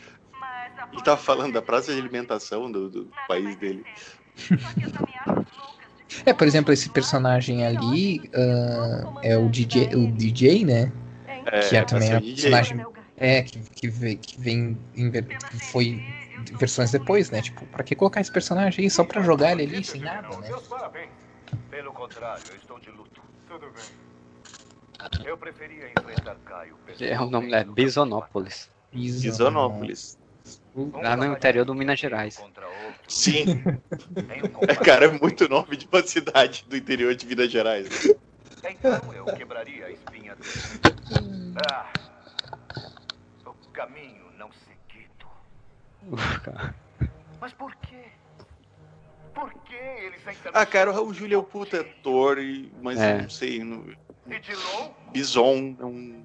[0.92, 3.84] Ele tava falando da praça de alimentação do, do país dele.
[6.26, 10.92] É, por exemplo, esse personagem ali uh, é o DJ, o DJ, né?
[11.46, 16.02] É, que é também um personagem é, que, que, vem, que vem que foi
[16.52, 17.42] versões depois, né?
[17.42, 20.48] Tipo, pra que colocar esse personagem aí só pra jogar ele ali sem nada, né?
[21.70, 23.22] Pelo contrário, eu estou de luto.
[23.48, 24.00] Tudo bem.
[25.26, 26.76] Eu preferia enfrentar Caio.
[27.00, 28.70] É o nome é Bisonópolis.
[28.92, 30.18] Bisonópolis.
[30.74, 32.42] Lá no interior do Minas Gerais.
[33.08, 33.62] Sim.
[34.68, 38.14] é, cara, é muito nome de uma cidade do interior de Minas Gerais.
[38.62, 40.42] Então eu quebraria a espinha do...
[41.66, 41.92] Ah,
[43.44, 45.26] o caminho não seguido.
[47.40, 48.04] Mas por quê?
[49.34, 52.38] Por que eles ainda Ah, cara, o Raul Júlio é o puta ator,
[52.80, 53.22] mas é.
[53.22, 53.64] não sei.
[53.64, 53.84] Não...
[55.12, 56.24] Bison é um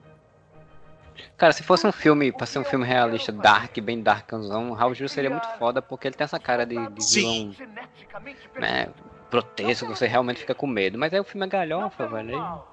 [1.38, 5.10] Cara, se fosse um filme, pra ser um filme realista, dark, bem darkzão, Raul Gil
[5.10, 7.56] seria muito foda, porque ele tem essa cara de, de vilão,
[8.56, 8.88] né,
[9.30, 10.98] grotesco, você realmente fica com medo.
[10.98, 12.64] Mas aí o filme é galhofa, velho.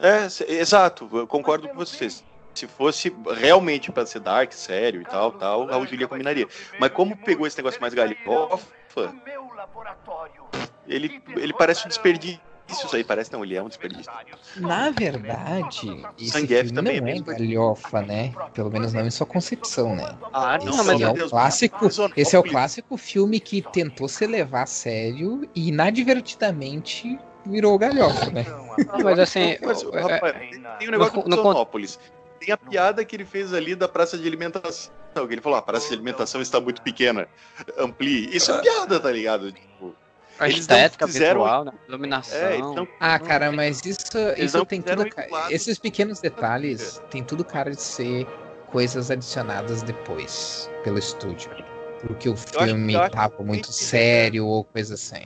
[0.00, 2.24] É, exato, eu concordo com vocês.
[2.54, 6.46] Se fosse realmente pra ser dark, sério e tal, tal, Raul Julia combinaria.
[6.78, 8.66] Mas como pegou esse negócio mais galhofa,
[10.86, 14.12] ele, ele parece um desperdício isso aí parece não, ele é um desperdício.
[14.56, 18.32] Na verdade, esse filme também não é, é galhofa, né?
[18.52, 20.16] Pelo menos não em sua concepção, né?
[20.32, 24.26] Ah, não, esse mas é o clássico, esse é o clássico filme que tentou se
[24.26, 28.44] levar a sério e inadvertidamente virou galhofa, né?
[28.86, 30.36] Não, mas assim, mas, rapaz,
[30.78, 31.66] tem um negócio no, no
[32.38, 34.92] Tem a piada que ele fez ali da praça de alimentação.
[35.28, 37.26] Ele falou: ah, a praça de alimentação está muito pequena.
[37.78, 38.28] Amplie.
[38.36, 39.50] Isso é piada, tá ligado?
[39.50, 39.94] Tipo,
[40.38, 41.42] a estética fizeram...
[41.42, 41.72] visual, né?
[41.88, 42.38] Iluminação.
[42.38, 44.00] É, então, ah, cara, mas isso,
[44.36, 45.06] isso tem tudo.
[45.50, 48.26] Esses pequenos detalhes tem tudo cara de ser
[48.70, 51.50] coisas adicionadas depois pelo estúdio.
[52.00, 55.24] Porque o filme eu acho, eu tava muito sério ou coisa assim.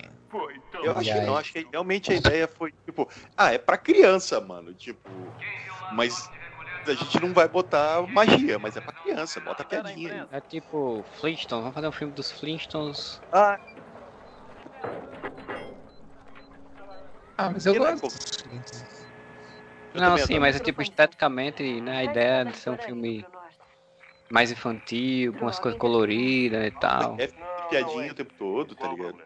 [0.82, 4.40] Eu acho que não, acho que realmente a ideia foi, tipo, ah, é pra criança,
[4.40, 4.72] mano.
[4.74, 5.08] Tipo,
[5.92, 6.30] mas
[6.86, 10.26] a gente não vai botar magia, mas é pra criança, bota piadinha.
[10.32, 13.20] É tipo Flintstones, vamos fazer um filme dos Flintstones.
[13.30, 13.58] Ah,
[17.36, 18.08] ah, mas eu gosto.
[19.94, 21.98] Não, sim, mas é tipo esteticamente, né?
[21.98, 23.24] A ideia de ser um filme
[24.30, 27.16] mais infantil, com as coisas coloridas e tal.
[27.18, 27.28] É
[27.68, 29.18] piadinha o tempo todo, tá ligado?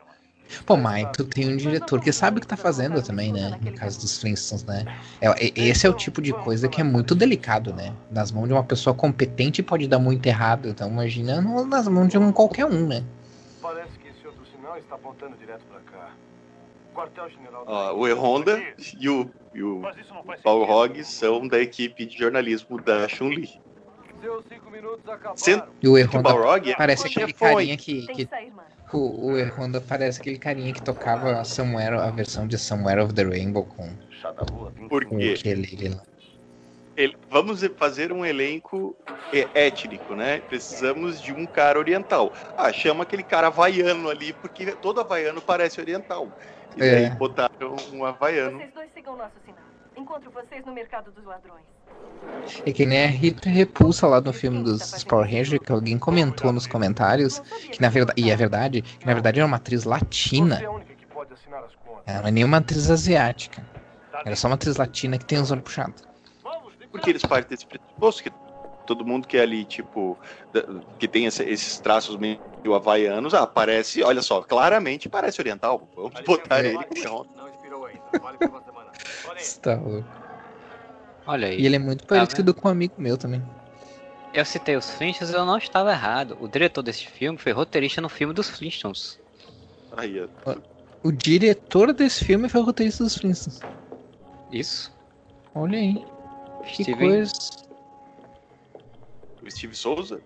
[0.64, 3.58] Pô, mas tu tem um diretor que sabe o que tá fazendo também, né?
[3.62, 4.84] No caso dos Flintstones, né?
[5.20, 7.92] É, esse é o tipo de coisa que é muito delicado, né?
[8.10, 10.68] Nas mãos de uma pessoa competente pode dar muito errado.
[10.68, 13.02] Então imagina nas mãos de um qualquer um, né?
[14.76, 16.10] Está apontando direto pra cá.
[17.66, 18.62] Ó, o E-Honda
[18.98, 19.82] e o, e o
[20.42, 23.60] Paul Hogg são da equipe de jornalismo da Chun-Li.
[25.82, 26.30] E o E-Honda
[26.76, 28.06] parece aquele carinha que...
[28.06, 28.28] que
[28.92, 33.24] o, o E-Honda parece aquele carinha que tocava Somewhere, a versão de Somewhere of the
[33.24, 33.90] Rainbow com,
[34.88, 35.08] Por quê?
[35.08, 36.02] com aquele lá.
[36.96, 38.96] Ele, vamos fazer um elenco
[39.32, 40.40] é, étnico, né?
[40.40, 42.32] Precisamos de um cara oriental.
[42.56, 46.28] Ah, chama aquele cara havaiano ali, porque todo havaiano parece oriental.
[46.76, 46.96] E é.
[46.96, 48.58] aí botaram um havaiano.
[48.58, 49.60] Vocês dois sigam nosso sinal.
[49.96, 51.64] Encontro vocês no mercado dos ladrões.
[52.64, 56.52] É que nem a Rita Repulsa lá no filme dos Power Rangers, que alguém comentou
[56.52, 60.60] nos comentários, que na verdade, e é verdade, que na verdade era uma atriz latina.
[62.06, 63.64] Ela não é nenhuma atriz asiática.
[64.24, 66.06] Era só uma atriz latina que tem os olhos puxados.
[66.96, 68.30] Porque eles partem desse pressuposto que
[68.86, 70.16] todo mundo que é ali, tipo,
[70.98, 72.40] que tem esses traços meio
[72.74, 75.88] havaianos, ah, parece, olha só, claramente parece oriental.
[75.94, 76.74] Vamos botar ele.
[76.74, 78.02] Não inspirou ainda.
[78.20, 78.90] Vale por uma semana.
[79.60, 80.08] Tá louco.
[81.26, 81.60] Olha aí.
[81.60, 83.42] E ele é muito tá parecido com um amigo meu também.
[84.32, 86.36] Eu citei os Flintstones e eu não estava errado.
[86.40, 89.18] O diretor desse filme foi roteirista no filme dos Flintstones.
[89.96, 90.28] Aí, o,
[91.08, 93.60] o diretor desse filme foi o roteirista dos Flintstones.
[94.52, 94.92] Isso.
[95.54, 96.04] Olha aí.
[96.66, 96.98] Que Steve...
[96.98, 97.32] coisa.
[99.42, 100.20] O Steve Souza?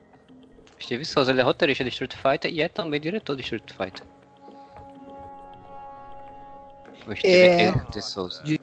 [0.80, 4.06] Steve Souza, ele é roteirista de Street Fighter e é também diretor de Street Fighter.
[7.06, 8.00] O Steve é...
[8.00, 8.42] Souza.
[8.42, 8.58] De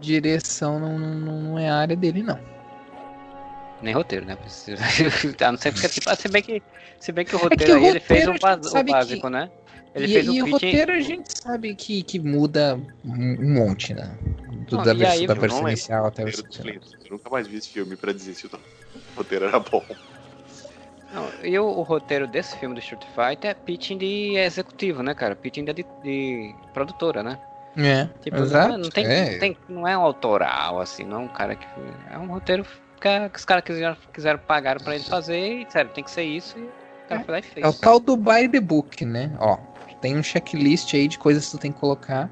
[0.00, 2.38] direção não, não, não é a área dele, não.
[3.82, 4.36] Nem roteiro, né?
[5.40, 6.62] a não ser porque, tipo, se bem que,
[6.98, 9.22] se bem que o roteiro, é que o aí roteiro, ele fez o, o básico,
[9.22, 9.30] que...
[9.30, 9.50] né?
[9.94, 13.94] Ele e, fez e o, o roteiro a gente sabe que, que muda um monte,
[13.94, 14.16] né?
[14.68, 16.28] Do, não, da, vers aí, da versão inicial até o
[17.10, 18.50] Nunca mais vi esse filme pra dizer se o
[19.16, 19.84] roteiro era bom.
[21.12, 25.14] Não, e o, o, roteiro desse filme do Street Fighter é pitching de executivo, né,
[25.14, 25.34] cara?
[25.34, 27.38] Pitching de, de produtora, né?
[27.76, 28.72] É, tipo, exato.
[28.72, 29.32] Não, não, tem, é.
[29.32, 31.66] Não, tem, não é um autoral, assim, não é um cara que.
[32.10, 32.66] É um roteiro
[33.00, 36.58] que, os caras quiseram, quiseram pagar pra ele fazer e sério, tem que ser isso
[36.58, 37.24] e o cara é.
[37.24, 37.66] foi lá e fez.
[37.66, 39.32] É o tal do by the book, né?
[39.38, 39.56] Ó,
[40.00, 42.28] tem um checklist aí de coisas que tu tem que colocar.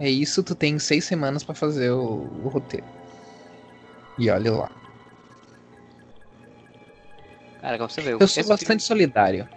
[0.00, 2.86] É isso, tu tem seis semanas para fazer o, o roteiro.
[4.18, 4.70] E olha lá.
[7.60, 8.80] Cara, como você vê, eu sou bastante filme...
[8.80, 9.48] solidário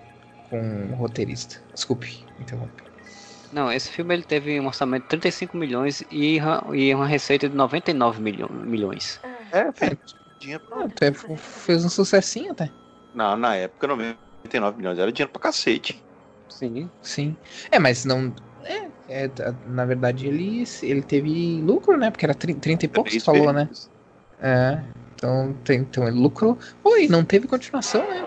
[0.50, 1.62] com o roteirista.
[1.74, 2.84] Desculpe, interromper.
[3.54, 6.40] Não, esse filme ele teve um orçamento de 35 milhões e,
[6.74, 9.22] e uma receita de 99 milho, milhões.
[9.52, 9.98] É, fez,
[10.72, 12.70] ah, fez um sucessinho até.
[13.14, 16.04] Não, na época 99 milhões era dinheiro pra cacete.
[16.50, 17.38] Sim, sim.
[17.72, 18.34] É, mas não.
[18.64, 19.30] É, é
[19.68, 22.10] na verdade ele, ele teve lucro, né?
[22.10, 23.70] Porque era 30, 30 e poucos, falou, né?
[24.42, 24.82] É.
[25.16, 26.58] Então, tem, então ele lucrou.
[26.84, 28.26] Oi, não teve continuação, né?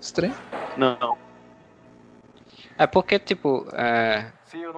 [0.00, 0.34] Estranho.
[0.76, 1.18] Não.
[2.76, 4.26] É porque, tipo, é,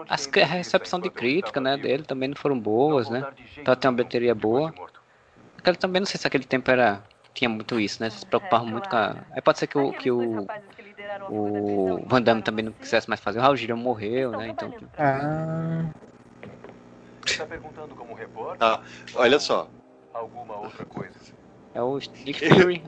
[0.08, 3.26] as, a recepção de crítica, né, dele também não foram boas, né?
[3.56, 4.74] Então tem uma bateria boa.
[5.58, 8.08] Aquele também não sei se aquele tempo era tinha muito isso, né?
[8.10, 9.16] Se preocupava muito com a...
[9.32, 10.46] Aí pode ser que o que o
[11.28, 13.38] o Van Damme também não quisesse mais fazer.
[13.38, 14.48] O Raul Gilliam morreu, né?
[14.48, 14.70] Então.
[14.70, 14.86] Tipo...
[14.98, 15.84] Ah.
[17.36, 18.66] Tá perguntando como repórter?
[18.66, 18.80] Ah,
[19.14, 19.68] olha só.
[20.12, 21.14] Alguma outra coisa?
[21.74, 22.82] É o Nick Fury.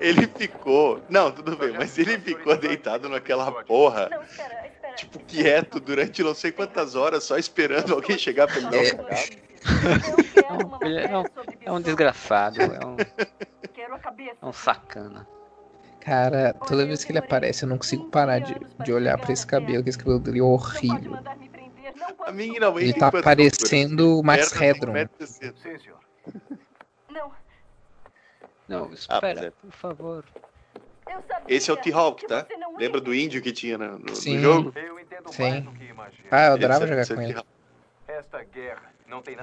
[0.00, 1.02] Ele ficou.
[1.08, 4.08] Não, tudo bem, mas ele ficou deitado naquela porra.
[4.10, 8.70] Não, espera, tipo, quieto durante não sei quantas horas, só esperando alguém chegar pra ele
[8.70, 8.86] dar uma
[10.82, 11.24] é, um,
[11.60, 12.96] é um desgraçado, é um,
[14.40, 15.26] é um sacana.
[16.06, 19.44] Cara, toda vez que ele aparece, eu não consigo parar de, de olhar pra esse
[19.44, 21.18] cabelo, que esse cabelo dele é horrível.
[22.20, 24.92] A mim, não, ele tá parecendo o Max Hedron.
[27.10, 27.32] Não.
[28.68, 29.50] Não, espera, ah, é.
[29.50, 30.24] por favor.
[31.48, 32.46] Esse é o T-Hawk, tá?
[32.78, 34.72] Lembra do índio que tinha no, no jogo?
[35.30, 35.66] Sim.
[36.30, 37.36] Ah, eu adorava é jogar com ele.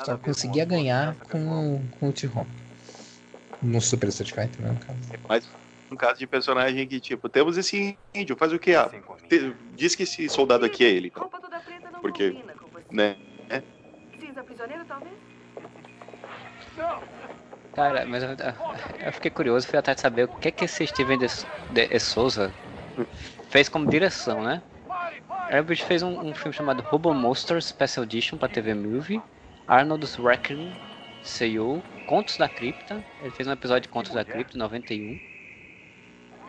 [0.05, 2.49] Só conseguia ganhar com, com o T-Hawk.
[3.61, 4.99] No Super Street Fighter, né, no caso.
[5.27, 5.49] Mas
[5.93, 8.75] um caso de personagem que, tipo, temos esse índio, faz o que?
[8.75, 8.89] Ah,
[9.29, 11.11] te, diz que esse soldado aqui é ele.
[12.01, 12.43] Porque,
[12.91, 13.15] né?
[17.75, 18.29] Cara, mas eu,
[19.03, 21.27] eu, fiquei curioso, fui atrás de saber o que é que esse Steven de,
[21.71, 22.53] de, de Souza
[23.49, 24.61] fez como direção, né?
[25.49, 29.21] Airbus fez um, um, filme chamado Robo Monster Special Edition para TV Movie,
[29.67, 30.71] Arnold's Reckoning,
[31.23, 35.32] Seiyuu, Contos da Cripta, ele fez um episódio de Contos da Cripta, 91.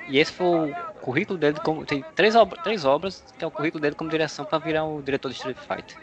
[0.08, 3.50] E esse foi o currículo dele, como, tem três, obra, três obras que é o
[3.50, 5.96] currículo dele como direção para virar o diretor de Street Fighter.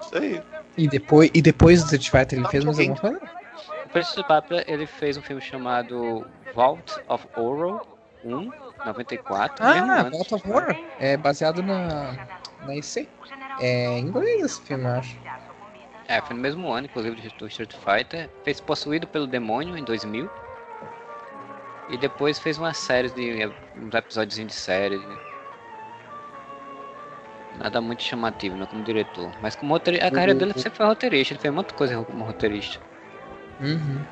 [0.00, 0.42] Isso aí.
[0.76, 3.20] E depois, e depois do Street Fighter ele fez mais alguma coisa?
[3.84, 7.86] Depois do Papra, ele fez um filme chamado Vault of Horror
[8.24, 8.50] 1,
[8.84, 9.64] 94.
[9.64, 10.76] Ah, Vault of Horror.
[10.98, 12.28] É baseado na,
[12.66, 13.08] na IC.
[13.60, 15.16] É em inglês esse filme, eu acho.
[16.08, 18.28] É, foi no mesmo ano, inclusive, do Street Fighter.
[18.44, 20.28] Fez Possuído pelo Demônio em 2000.
[21.88, 23.46] E depois fez uma série de.
[23.76, 25.00] uns episódios de série.
[27.58, 29.32] Nada muito chamativo, né, como diretor.
[29.40, 32.78] Mas como a carreira dele sempre foi roteirista, ele fez muita coisa como roteirista.
[33.60, 34.04] Uhum.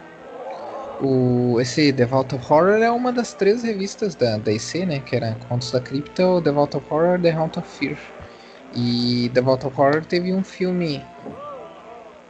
[1.00, 5.00] O, esse The Vault of Horror é uma das três revistas da, IC, né?
[5.00, 7.98] Que era Contos da Cripta, The Vault of Horror The Haunt of Fear.
[8.74, 11.02] E The Vault of Horror teve um filme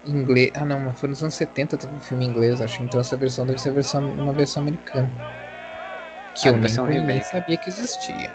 [0.05, 0.51] inglês.
[0.55, 2.83] Ah não, mas foi nos anos 70 teve um filme inglês, acho.
[2.83, 5.11] Então essa versão deve ser versão, uma versão americana.
[6.35, 8.31] Que ah, eu nem, nem sabia que existia.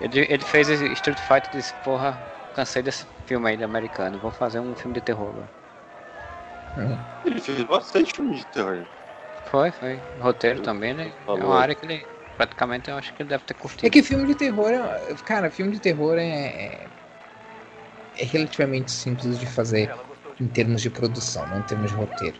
[0.00, 2.18] Ele, ele fez Street Fighter e disse, porra,
[2.54, 5.48] cansei desse filme aí de americano, vou fazer um filme de terror agora.
[6.76, 6.98] Hum.
[7.24, 8.84] Ele fez bastante filme de terror.
[9.44, 10.00] Foi, foi.
[10.20, 11.12] Roteiro também, né?
[11.24, 11.40] Falou.
[11.40, 12.04] É uma área que ele.
[12.36, 13.86] Praticamente eu acho que ele deve ter curtido.
[13.86, 15.14] É que filme de terror é.
[15.24, 16.88] Cara, filme de terror é.
[18.18, 19.90] É, relativamente simples de fazer
[20.40, 22.36] em termos de produção, não em termos de roteiro.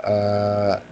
[0.00, 0.82] Uh,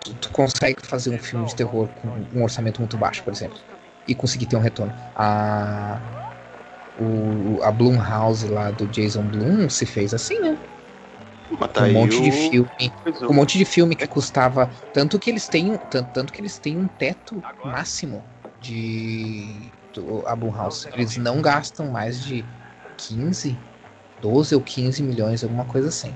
[0.00, 3.58] tu, tu, consegue fazer um filme de terror com um orçamento muito baixo, por exemplo,
[4.06, 4.92] e conseguir ter um retorno.
[5.14, 6.00] A,
[6.98, 10.58] o, a Blumhouse lá do Jason Blum se fez assim, né?
[11.72, 12.70] Tá um monte de filme.
[13.28, 14.70] Um monte de filme que custava.
[14.92, 18.24] Tanto que eles têm, tanto, tanto que eles têm um teto máximo
[18.60, 19.70] de.
[19.92, 20.88] Do, a Blumhouse.
[20.92, 22.44] Eles não gastam mais de
[23.08, 23.58] 15,
[24.20, 26.14] 12 ou 15 milhões, alguma coisa assim.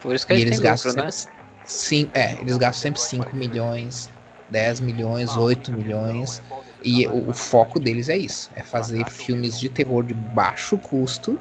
[0.00, 1.62] Por isso que e eles gastam lucro, sempre, né?
[1.64, 4.10] sim, é, eles gastam sempre 5 milhões,
[4.50, 6.42] 10 milhões, 8 milhões.
[6.82, 11.40] E o, o foco deles é isso: é fazer filmes de terror de baixo custo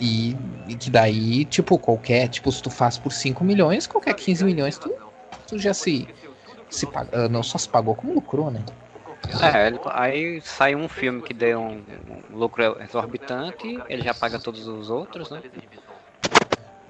[0.00, 0.36] e,
[0.66, 4.76] e, que daí, tipo, qualquer, tipo, se tu faz por 5 milhões, qualquer 15 milhões
[4.78, 4.92] tu,
[5.46, 6.08] tu já se,
[6.68, 8.64] se paga, não só se pagou, como lucrou, né?
[9.42, 11.82] É, aí sai um filme que deu um,
[12.30, 15.42] um lucro exorbitante, ele já paga todos os outros, né?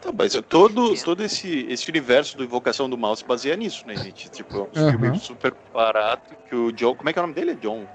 [0.00, 3.96] Tá, mas todo, todo esse, esse universo do Invocação do Mal se baseia nisso, né,
[3.96, 4.28] gente?
[4.28, 4.90] Tipo, é um uhum.
[4.98, 6.94] filme super barato que o John.
[6.94, 7.52] Como é que é o nome dele?
[7.52, 7.86] É John.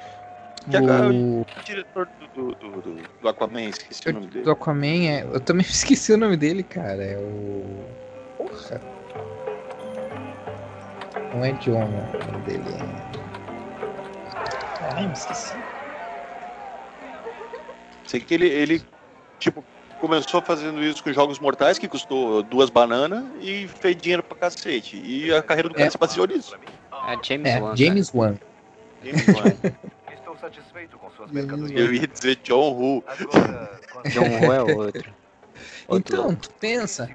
[0.70, 0.90] Que o...
[0.90, 4.44] é o diretor do, do, do, do, Aquaman, esqueci o nome dele.
[4.44, 5.24] Do Aquaman é.
[5.24, 7.04] Eu também esqueci o nome dele, cara.
[7.04, 7.86] É o.
[8.38, 8.82] Porra!
[11.34, 13.19] Não é John, o nome dele é.
[14.96, 15.56] Ai, me esqueci.
[18.06, 18.82] Sei que ele, ele,
[19.40, 19.64] tipo,
[20.00, 24.98] começou fazendo isso com Jogos Mortais, que custou duas bananas, e fez dinheiro pra cacete.
[24.98, 26.56] E a carreira do cara é, se baseou nisso.
[27.08, 27.76] É James é, Wan.
[27.76, 28.36] James Wan.
[29.04, 29.72] James Wan.
[30.40, 31.80] satisfeito com suas mercadorias.
[31.80, 33.04] Eu ia dizer John Woo.
[34.12, 35.14] John Woo é outro.
[35.92, 37.10] Então, tu pensa,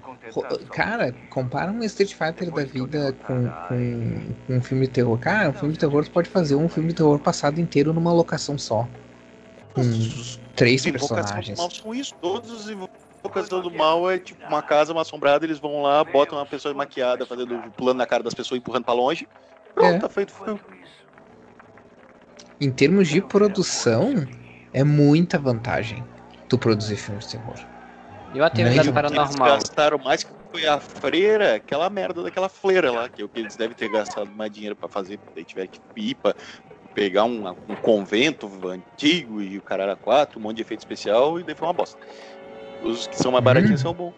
[0.70, 5.18] cara, compara um Street Fighter da vida com, com, com, um filme de terror.
[5.18, 8.12] Cara, um filme de terror tu pode fazer um filme de terror passado inteiro numa
[8.12, 8.89] locação só.
[9.75, 9.83] Com
[10.57, 11.59] três personagens.
[11.59, 12.14] Mal são isso.
[12.20, 16.39] Todos os invocações do mal é tipo uma casa uma assombrada, eles vão lá, botam
[16.39, 19.29] uma pessoa maquiada, fazendo, pulando na cara das pessoas, empurrando pra longe.
[19.75, 19.99] Pronto, é.
[19.99, 20.61] tá feito o filme
[22.61, 24.27] em termos de produção,
[24.72, 26.03] é muita vantagem
[26.49, 27.74] tu produzir filmes de terror.
[28.35, 29.49] E o atividade paranormal?
[29.49, 33.28] Eles gastaram mais que foi a freira, aquela merda daquela freira lá, que é o
[33.28, 36.35] que eles devem ter gastado mais dinheiro para fazer, daí tiver que ir pra
[36.95, 41.39] pegar um, um, convento antigo e o cara era quatro, um monte de efeito especial,
[41.39, 41.99] e daí foi uma bosta.
[42.82, 43.85] Os que são mais baratinhos hum.
[43.85, 44.14] são bons.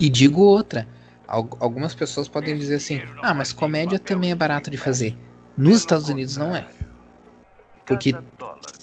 [0.00, 0.88] E digo outra,
[1.26, 5.16] algumas pessoas podem dizer assim, ah, mas comédia também é barato de fazer.
[5.56, 6.66] Nos Estados Unidos não é.
[7.86, 8.14] Porque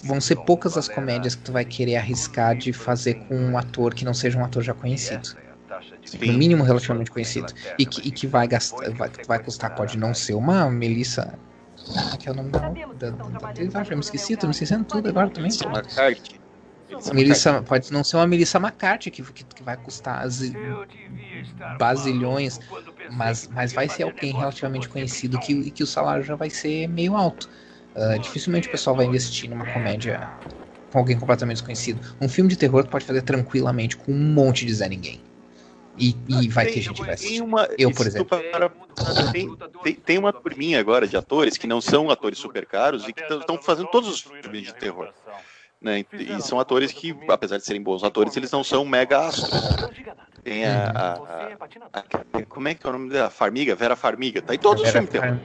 [0.04, 3.94] vão ser poucas as comédias que tu vai querer arriscar de fazer com um ator
[3.94, 5.36] que não seja um ator já conhecido.
[6.26, 7.52] No mínimo relativamente conhecido.
[7.78, 8.90] E que, e que vai gastar.
[8.90, 11.38] Vai, vai custar, pode não ser uma Melissa.
[11.96, 12.68] Ah, que é o nome da.
[12.68, 15.50] da, da, da eu me esqueci, tô me esquecendo tudo agora também.
[17.14, 20.40] Melissa, pode não ser uma Melissa McCarthy que, que, que vai custar as
[21.78, 22.58] bazilhões,
[23.10, 27.16] mas, mas vai ser alguém relativamente conhecido que, que o salário já vai ser meio
[27.16, 27.48] alto.
[27.94, 30.30] Uh, dificilmente o pessoal vai investir numa comédia
[30.92, 32.00] com alguém completamente desconhecido.
[32.20, 35.20] Um filme de terror tu pode fazer tranquilamente com um monte de Zé Ninguém.
[35.98, 37.42] E, e vai ter gente que vai assistir.
[37.42, 38.26] Uma, Eu, por exemplo.
[38.50, 38.70] Para,
[39.32, 43.12] tem, tem, tem, uma turminha agora de atores que não são atores super caros e
[43.12, 45.12] que estão fazendo todos os filmes de terror.
[45.80, 46.04] Né?
[46.12, 49.50] E são atores que, apesar de serem bons atores, eles não são mega astros.
[50.42, 51.12] Tem a, a,
[51.92, 53.28] a, a Como é que é o nome dela?
[53.28, 53.74] Farmiga?
[53.74, 54.40] Vera Farmiga.
[54.40, 55.38] Tá em todos os filmes de terror.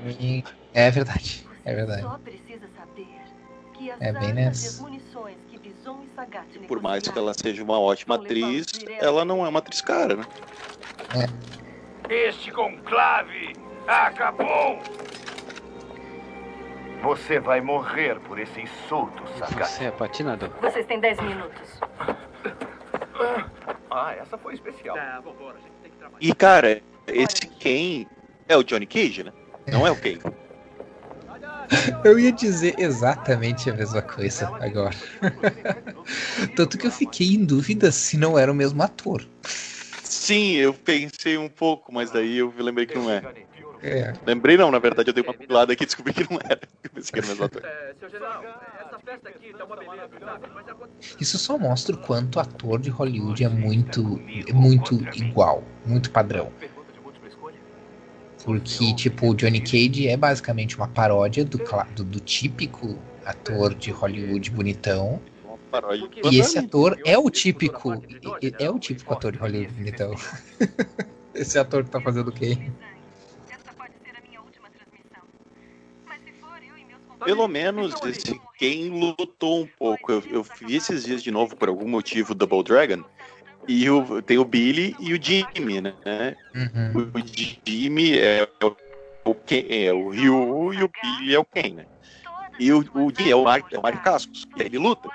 [0.74, 1.46] É verdade.
[1.66, 2.04] É verdade.
[2.04, 3.08] Só precisa saber
[3.74, 4.86] que as é bem nessa.
[6.54, 8.68] E por mais que ela seja uma ótima atriz,
[9.00, 10.26] ela não é uma atriz cara, né?
[12.10, 12.26] É.
[12.28, 13.54] Este conclave
[13.88, 14.80] acabou!
[17.02, 19.70] Você vai morrer por esse insulto, Sagat.
[19.70, 20.50] Você é patinador.
[20.62, 21.80] Vocês têm 10 minutos.
[23.92, 24.96] Ah, essa foi especial.
[24.96, 25.22] Tá,
[26.20, 28.08] e, cara, esse Ken
[28.48, 29.32] é o Johnny Cage, né?
[29.68, 30.20] Não é o Ken.
[32.04, 34.96] Eu ia dizer exatamente a mesma coisa agora.
[36.56, 39.26] Tanto que eu fiquei em dúvida se não era o mesmo ator.
[40.04, 43.22] Sim, eu pensei um pouco, mas daí eu lembrei que não é.
[43.82, 44.14] É.
[44.26, 46.62] Lembrei não, na verdade, eu dei uma pulada aqui e descobri que não era.
[46.84, 47.62] Eu pensei que era o mesmo ator.
[51.20, 56.52] Isso só mostra o quanto ator de Hollywood é muito, é muito igual, muito padrão.
[58.46, 61.58] Porque, tipo, o Johnny Cage é basicamente uma paródia do,
[61.96, 65.20] do, do típico ator de Hollywood bonitão.
[66.32, 67.94] E esse ator é o típico.
[68.60, 70.14] É o típico ator de Hollywood bonitão.
[71.34, 72.56] esse ator que tá fazendo o quê?
[73.50, 75.24] Essa pode ser a minha última transmissão.
[76.06, 80.12] Mas se for, eu e meus Pelo menos esse quem lutou um pouco.
[80.12, 83.04] Eu, eu vi esses dias de novo, por algum motivo, Double Dragon.
[83.68, 86.36] E o, tem o Billy e o Jimmy, né?
[86.56, 87.12] Uhum.
[87.14, 88.76] O Jimmy é o,
[89.30, 91.86] o, Ken, é o Ryu e o Billy é o Ken, né?
[92.60, 95.10] E o, o Jimmy é o Mark, é o Mark Cascos, e ele luta.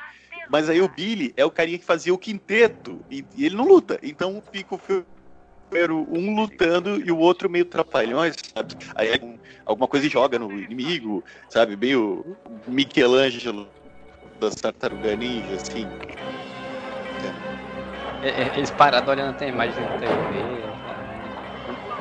[0.51, 3.67] Mas aí o Billy é o carinha que fazia o quinteto, e, e ele não
[3.67, 3.99] luta.
[4.03, 5.05] Então fica o filme
[6.09, 8.75] um lutando e o outro meio trapalhões, sabe?
[8.97, 11.77] Aí algum- alguma coisa joga no inimigo, sabe?
[11.77, 12.37] Meio
[12.67, 13.71] Michelangelo
[14.41, 15.87] das Tartaruga Ninja, assim.
[17.23, 17.50] É, é,
[18.23, 20.11] Eles parados olhando até a imagem da TV.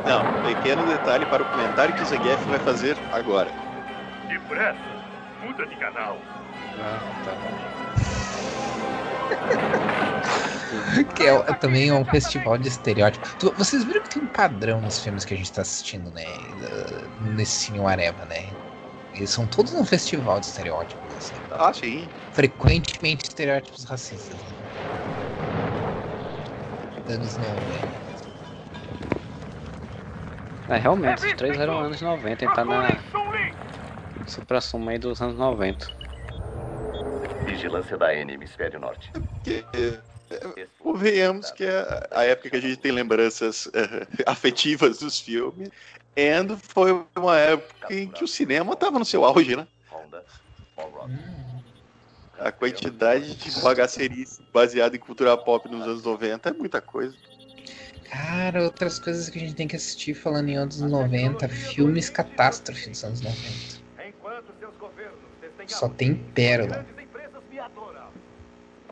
[0.05, 3.49] Não, pequeno detalhe para o comentário que o Zangief vai fazer agora.
[4.28, 4.80] Depressa,
[5.43, 6.17] muda de canal.
[6.82, 7.32] Ah, tá.
[11.15, 13.36] Que é, é também um festival de estereótipos.
[13.57, 16.26] Vocês viram que tem um padrão nos filmes que a gente tá assistindo, né?
[16.28, 18.49] Uh, Nesse Cine Areva, né?
[19.13, 21.36] Eles são todos um festival de estereótipos, assim.
[21.49, 22.07] Ah, sim.
[22.32, 24.38] Frequentemente estereótipos racistas.
[24.38, 25.68] Né?
[27.10, 27.49] Anos 90.
[30.70, 32.88] É, realmente, os três eram anos 90, ele tá na
[34.28, 35.88] supra-suma aí dos anos 90.
[37.45, 39.12] Vigilância da N, Hemisfério Norte.
[39.43, 45.20] Que, é, convenhamos que é a época que a gente tem lembranças eh, afetivas dos
[45.20, 45.72] filmes.
[46.16, 49.68] And foi uma época em que o cinema estava no seu auge, né?
[50.78, 51.12] Rock.
[52.39, 57.15] A quantidade de bagacerice baseada em cultura pop nos anos 90 é muita coisa.
[58.09, 62.89] Cara, outras coisas que a gente tem que assistir falando em anos 90, filmes catástrofe
[62.89, 63.39] dos anos 90.
[64.07, 66.85] Enquanto seus governos desdenhavam Só tem pérola.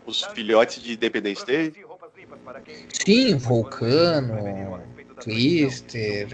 [0.05, 1.73] Os filhotes de Independence Day.
[3.05, 4.81] Sim, Vulcano,
[5.21, 6.27] Twister.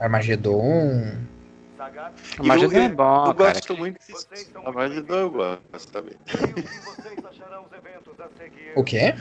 [0.00, 1.29] Armagedon.
[2.44, 3.52] Magia eu, é bom, eu cara.
[3.52, 4.28] gosto muito disso.
[4.64, 6.14] A Magedon eu gosto também.
[6.26, 9.14] creio que vocês acharão os eventos a seguir O quê?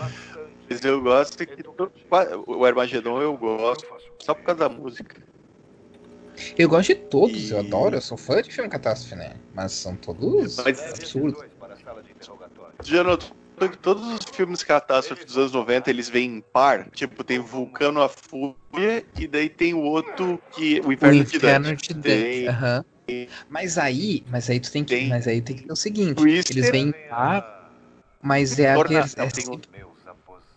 [0.70, 1.64] Mas eu gosto que
[2.47, 3.86] o Armagedon eu gosto
[4.20, 5.22] só por causa da música.
[6.57, 9.36] Eu gosto de todos, eu E- adoro, eu sou fã de filme catástrofe, né?
[9.53, 11.43] Mas são todos Mas- absurdos.
[11.60, 12.74] para a sala de interrogatório.
[12.84, 13.30] Já notou
[13.68, 16.89] que todos os filmes catástrofe dos anos 90 eles vêm em par?
[16.91, 20.80] Tipo, tem Vulcano a Fúria e daí tem o outro que.
[20.82, 21.93] O O Inferno, de Inferno Dante.
[21.93, 22.47] de Dante.
[22.47, 22.86] Aham.
[23.49, 26.14] Mas aí, mas aí tu tem que, Tem mas aí tem que ter o seguinte,
[26.16, 26.55] Twister.
[26.55, 27.43] eles vêm par,
[28.22, 29.62] mas é a Torna- vers- não, é o- sempre,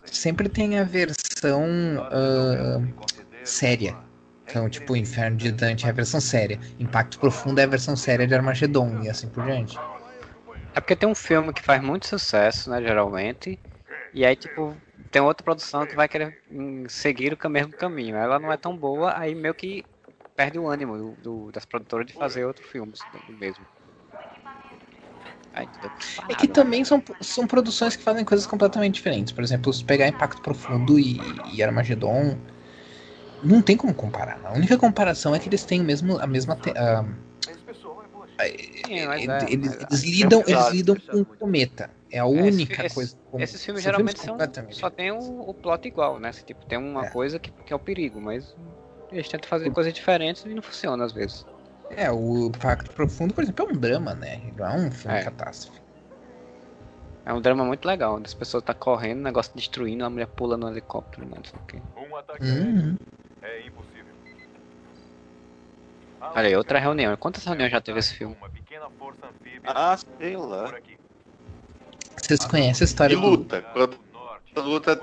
[0.05, 1.63] sempre tem a versão
[2.11, 2.79] ah,
[3.43, 3.95] séria.
[4.47, 6.59] Então, tipo, o Inferno de Dante é a versão séria.
[6.79, 9.79] Impacto Profundo é a versão séria de Armagedon e assim por diante.
[10.75, 13.59] É porque tem um filme que faz muito sucesso, né, geralmente,
[14.13, 18.15] e aí, tipo, tem outra produção que vai querer hum, seguir o mesmo caminho.
[18.17, 19.87] Ela não é tão boa, aí meio que
[20.35, 22.93] perde o ânimo do, do- das produtoras de fazer outro filme
[23.27, 23.67] mesmo.
[26.27, 29.33] É que também são, são produções que fazem coisas completamente diferentes.
[29.33, 32.37] Por exemplo, se pegar Impacto Profundo e, e Armagedon,
[33.41, 34.39] não tem como comparar.
[34.43, 36.57] A única comparação é que eles têm mesmo, a mesma.
[36.75, 37.05] a-
[38.51, 39.85] Sim, mas é, eles, mas é.
[39.89, 40.71] eles lidam, eles Exato.
[40.73, 41.89] lidam com o cometa.
[42.11, 43.17] É a esse- única esse- coisa.
[43.39, 44.37] Esses filmes geralmente são,
[44.71, 46.29] só tem o, o plot igual, né?
[46.29, 47.09] Assim, tipo, tem uma É.
[47.09, 48.55] coisa que, que é o perigo, mas
[49.11, 51.45] eles tentam fazer coisas diferentes e não funciona às vezes.
[51.89, 54.41] É, o Impacto Profundo, por exemplo, é um drama, né?
[54.55, 55.23] Não é um filme É.
[55.23, 55.81] catástrofe.
[57.25, 60.27] É um drama muito legal, onde as pessoas tá correndo, o negócio destruindo, a mulher
[60.27, 61.37] pula no helicóptero, né?
[61.37, 61.81] Não sei o quê.
[61.97, 62.95] Um ataque Uhum.
[63.41, 63.92] é impossível.
[66.35, 67.15] Olha aí, outra reunião.
[67.17, 68.35] Quantas reuniões já teve esse filme?
[68.39, 70.73] Uma pequena força anfíbia Ah, sei lá.
[72.21, 73.21] Vocês conhecem a história E do.
[73.27, 73.61] luta.
[73.73, 74.99] Quando Norte, luta-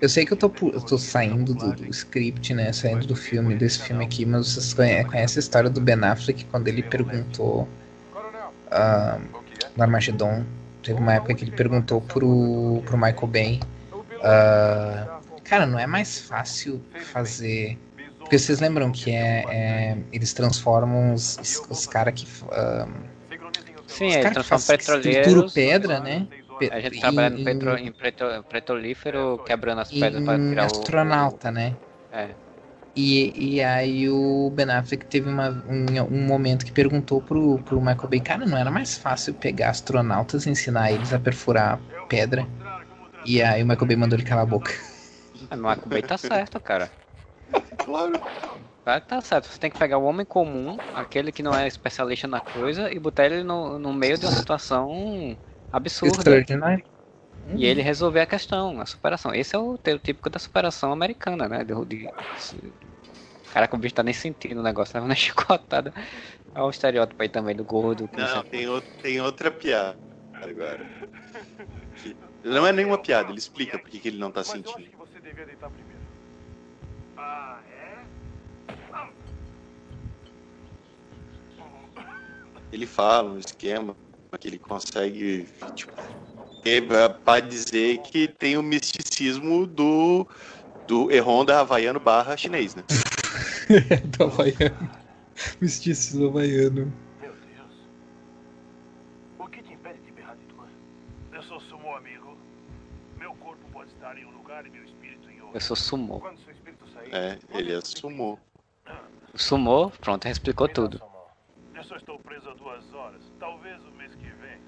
[0.00, 2.72] Eu sei que eu tô, eu tô saindo do, do script, né?
[2.72, 6.44] Saindo do filme, desse filme aqui, mas vocês conhe- conhecem a história do Ben Affleck
[6.46, 7.68] quando ele perguntou
[8.10, 9.70] Coronel, ah, o que é?
[9.76, 10.44] no Armagedon.
[10.82, 13.60] Teve uma época que ele perguntou pro, pro Michael Bay.
[14.24, 16.82] Ah, cara, não é mais fácil
[17.12, 17.78] fazer.
[18.22, 22.26] Porque vocês lembram que é, é- eles transformam os, os, caras que.
[22.50, 22.88] ah,
[23.86, 25.52] Sim, os é, caras que transforma petroleiros.
[25.52, 26.26] pedra, né?
[26.70, 30.62] A gente trabalha no em- petro, em petro- petrolífero, quebrando as pedras pra em tirar
[30.62, 30.66] o.
[30.66, 31.76] astronauta, né?
[32.12, 32.28] É.
[32.94, 37.80] E, e aí o Ben Affleck teve uma, um, um momento que perguntou pro, pro
[37.80, 42.46] Michael Bay, cara, não era mais fácil pegar astronautas e ensinar eles a perfurar pedra?
[43.24, 44.72] E aí o Michael Bay mandou ele calar a boca.
[45.50, 46.90] O Michael Bay tá certo, cara.
[47.84, 48.20] Claro.
[48.84, 49.46] Tá, tá certo.
[49.46, 52.98] Você tem que pegar o homem comum, aquele que não é especialista na coisa, e
[52.98, 55.36] botar ele no, no meio de uma situação
[55.72, 56.44] absurda.
[57.54, 59.34] E ele resolver a questão, a superação.
[59.34, 61.64] Esse é o teu típico da superação americana, né?
[61.64, 62.08] De, de,
[63.52, 65.92] Caraca, o bicho tá nem sentindo o negócio, leva na chicotada.
[66.54, 68.08] Olha o estereótipo aí também do gordo.
[68.16, 69.96] Não, tem, outro, tem outra piada
[70.34, 70.86] agora.
[72.02, 74.72] Que- Não é nenhuma piada, ele explica por que ele não tá Mas eu acho
[74.72, 74.90] sentindo.
[74.90, 76.00] que você devia deitar primeiro.
[77.22, 78.04] Ah, é?
[82.72, 83.94] Ele fala um esquema
[84.40, 85.46] que ele consegue,
[85.76, 85.92] tipo,
[86.64, 90.26] é pra dizer que tem o misticismo do,
[90.88, 92.82] do Erronda havaiano barra chinês, né?
[94.16, 94.90] do Havaiano.
[95.60, 96.92] Misticismo Havaiano.
[97.20, 97.72] Meu Deus.
[99.38, 100.68] O que te impede de berrar de dor?
[101.32, 102.36] Eu sou sumo amigo.
[103.16, 105.56] Meu corpo pode estar em um lugar e meu espírito em outro.
[105.56, 106.18] Eu sou sumô.
[106.18, 106.41] Quando.
[107.12, 108.38] É, ele assumou.
[109.34, 111.00] Sumô, pronto, explicou tudo.
[111.74, 113.20] Eu só estou preso há duas horas.
[113.38, 114.58] Talvez o mês que vem.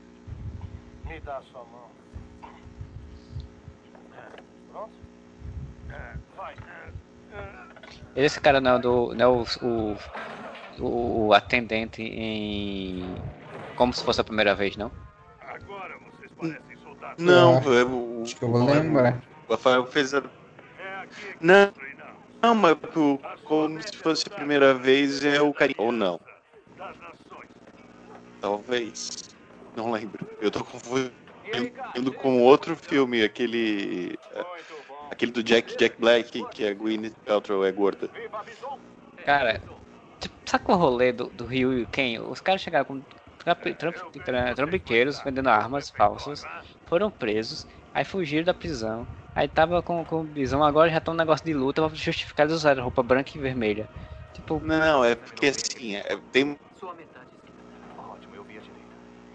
[1.06, 1.90] Me dá sua mão.
[4.16, 4.92] É, Pronto?
[5.90, 6.54] É, vai.
[6.54, 8.24] É.
[8.24, 9.28] Esse cara não é, do, não é
[9.62, 9.96] o,
[10.82, 13.04] o, o atendente em.
[13.76, 14.90] Como se fosse a primeira vez, não?
[15.40, 17.22] Agora vocês parecem soldados.
[17.24, 17.84] Não, É.
[17.84, 19.20] o, Acho que eu vou lembrar.
[19.48, 20.18] o Rafael fez a.
[20.78, 21.06] É
[21.40, 21.72] Não,
[22.44, 22.76] não, mas
[23.44, 25.76] como se fosse a primeira vez é o carinho.
[25.78, 26.20] Ou não,
[28.44, 29.34] talvez.
[29.74, 30.28] Não lembro.
[30.40, 34.18] Eu tô confundindo com outro filme, aquele.
[35.10, 38.10] Aquele do Jack, Jack Black, que a Gwyneth Paltrow é gorda.
[39.24, 39.60] Cara,
[40.20, 40.34] tipo,
[40.64, 42.20] qual é o rolê do, do Rio e Ken?
[42.20, 43.02] Os caras chegaram com
[44.54, 46.44] trambiqueiros vendendo armas falsas,
[46.86, 51.16] foram presos, aí fugiram da prisão, aí tava com, com prisão, agora já tá um
[51.16, 53.88] negócio de luta pra justificar eles usarem roupa branca e vermelha.
[54.32, 56.58] Tipo, Não, é porque assim, é- tem.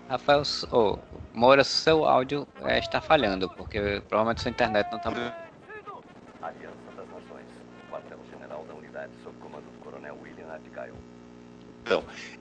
[0.07, 0.41] Rafael,
[0.71, 0.97] oh,
[1.33, 5.09] Moura, seu áudio é, está falhando, porque provavelmente sua internet não tá.
[6.41, 7.45] Aliança das Nações.
[7.91, 10.95] Quartel-General da Unidade sob comando do Coronel William Abigail.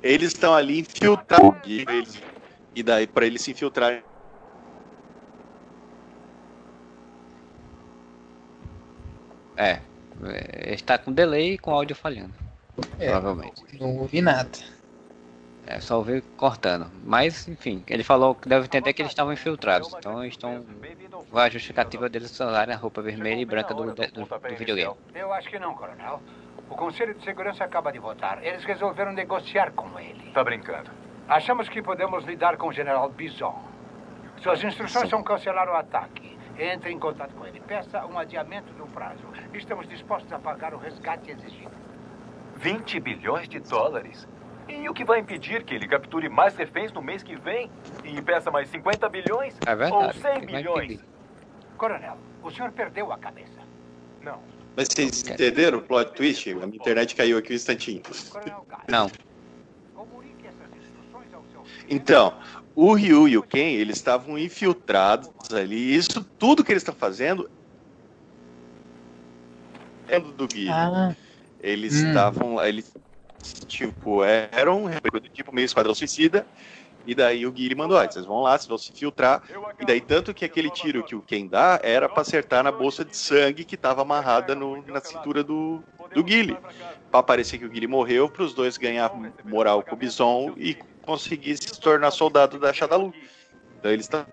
[0.03, 1.61] Eles estão ali infiltrados.
[1.65, 2.23] E, eles-
[2.75, 4.03] e daí, pra eles se infiltrarem.
[9.59, 9.81] É,
[10.25, 12.33] é, está com delay e com áudio falhando,
[13.01, 13.63] É, provavelmente.
[13.81, 14.49] não ouvi nada.
[15.67, 16.91] É só ouvir cortando.
[17.05, 19.93] Mas, enfim, ele falou que deve entender que eles estavam infiltrados.
[19.99, 20.65] Então eles estão.
[21.31, 24.95] Vai a justificativa deles usarem a roupa vermelha e branca do, do, do videogame.
[25.15, 26.23] Eu acho que não, coronel.
[26.71, 28.43] O Conselho de Segurança acaba de votar.
[28.43, 30.31] Eles resolveram negociar com ele.
[30.33, 30.91] Tá brincando.
[31.29, 33.63] Achamos que podemos lidar com o general Bison.
[34.43, 36.38] Suas instruções são cancelar o ataque.
[36.59, 37.61] Entre em contato com ele.
[37.61, 39.23] Peça um adiamento do prazo.
[39.55, 41.71] Estamos dispostos a pagar o resgate exigido.
[42.57, 44.27] 20 bilhões de dólares?
[44.69, 47.71] E o que vai impedir que ele capture mais reféns no mês que vem?
[48.05, 49.57] E peça mais 50 bilhões?
[49.65, 50.19] É Ou verdade.
[50.19, 50.85] 100 que vai bilhões?
[50.85, 51.05] impedir.
[51.77, 53.63] Coronel, o senhor perdeu a cabeça.
[54.21, 54.43] Não.
[54.77, 56.51] Mas vocês entenderam o plot twist?
[56.51, 58.03] A minha internet caiu aqui um instantinho.
[58.31, 59.11] Coronel Não.
[61.91, 62.35] Então,
[62.81, 65.77] o Ryu e o Ken, eles estavam infiltrados ali.
[65.77, 67.51] E isso tudo que eles estão fazendo
[70.07, 70.69] é do Gui.
[70.69, 71.13] Ah,
[71.61, 72.09] Eles Hum.
[72.09, 72.93] estavam, eles
[73.67, 76.47] tipo, eram do tipo meio esquadrão suicida.
[77.05, 79.43] E daí o Guile mandou, ah, vocês vão lá, vocês vão se filtrar.
[79.81, 83.05] E daí tanto que aquele tiro que o Ken dá era pra acertar na bolsa
[83.05, 85.83] de sangue que tava amarrada no- na cintura do,
[86.15, 86.57] do Guile.
[87.11, 89.11] Pra parecer que o Guile morreu, pros dois ganhar
[89.45, 90.77] moral com o Bison e
[91.09, 93.15] conseguir se tornar soldado da Shadalu.
[93.79, 94.27] Então eles estão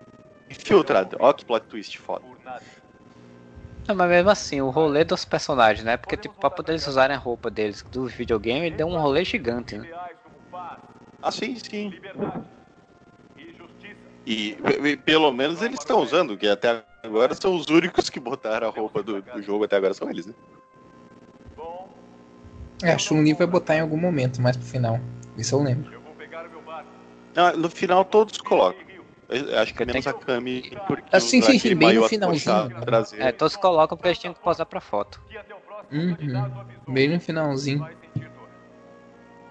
[0.50, 1.16] infiltrados.
[1.18, 2.22] Ó que plot twist foda.
[3.88, 5.96] Não, mas mesmo assim, o rolê dos personagens, né?
[5.96, 9.24] Porque, tipo, pra poder eles usarem a roupa deles do videogame, ele deu um rolê
[9.24, 9.88] gigante, né?
[11.22, 11.94] Ah, sim, sim.
[14.26, 14.58] e.
[14.84, 18.70] E, pelo menos eles estão usando, que até agora são os únicos que botaram a
[18.70, 20.34] roupa do, do jogo até agora são eles, né?
[22.82, 25.00] É, a Chun-Li vai botar em algum momento, mais pro final.
[25.38, 25.95] Isso eu lembro.
[27.56, 28.86] No final todos colocam.
[29.28, 32.72] Eu acho que Eu menos tenho a Kami, porque Ah, sim, sim, bem no finalzinho.
[33.18, 35.20] É, todos colocam porque eles tinham que posar pra foto.
[35.90, 36.14] Uhum.
[36.88, 37.80] Bem no finalzinho.
[37.80, 38.48] Vai sentir dor.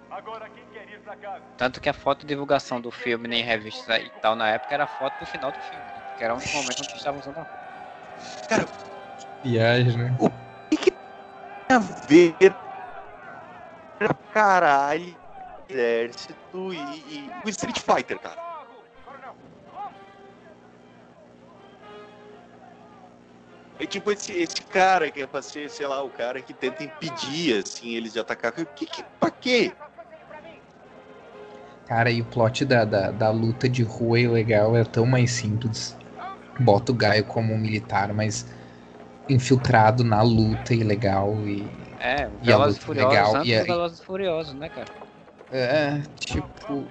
[0.09, 1.43] Agora quem quer ir pra casa?
[1.57, 4.85] Tanto que a foto de divulgação do filme, nem revista e tal, na época, era
[4.85, 5.83] a foto do final do filme.
[5.85, 5.91] né?
[6.17, 7.59] Que era um momento onde estavam usando a roupa.
[8.47, 8.65] Cara,
[9.43, 10.15] Viagem, né?
[10.19, 10.29] o
[10.69, 12.55] que, que tem a ver
[13.99, 15.15] pra caralho
[15.69, 18.37] exército e, e o Street Fighter, cara?
[23.77, 26.83] É tipo esse, esse cara que é pra ser, sei lá, o cara que tenta
[26.83, 28.51] impedir, assim, eles de atacar.
[28.53, 29.73] Que, que, pra quê?
[31.85, 35.31] Cara, e o plot da, da, da luta de rua e legal é tão mais
[35.31, 35.95] simples.
[36.57, 38.45] Bota o Gaio como um militar, mas
[39.27, 41.69] infiltrado na luta e legal e.
[41.99, 45.04] É, E a Velozes e luta Furiosos legal, e aí- Velozes e Furiosos, né, cara?
[45.51, 46.85] É, tipo.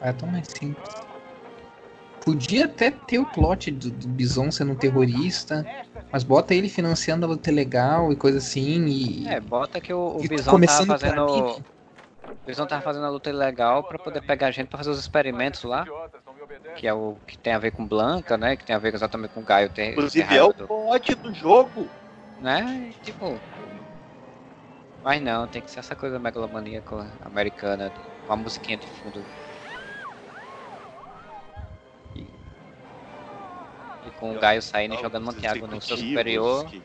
[0.00, 0.94] É tão mais simples.
[2.24, 5.66] Podia até ter o plot do, do Bison sendo um terrorista,
[6.12, 9.28] mas bota ele financiando a luta legal e coisa assim e.
[9.28, 11.26] É, bota que o, o Bison começando tava fazendo.
[11.26, 15.64] O Bison tava fazendo a luta ilegal pra poder pegar gente pra fazer os experimentos
[15.64, 15.86] lá.
[16.76, 18.54] Que é o que tem a ver com Blanca, né?
[18.56, 21.88] Que tem a ver exatamente com o Gaio ter, Inclusive é o plot do jogo.
[22.40, 22.92] né?
[23.02, 23.38] Tipo.
[25.02, 27.92] Mas não, tem que ser essa coisa megalomaníaca americana,
[28.24, 29.26] com a musiquinha de fundo.
[32.14, 32.30] E,
[34.02, 36.84] e com o Gaio saindo e jogando Mantiago no seu superior que-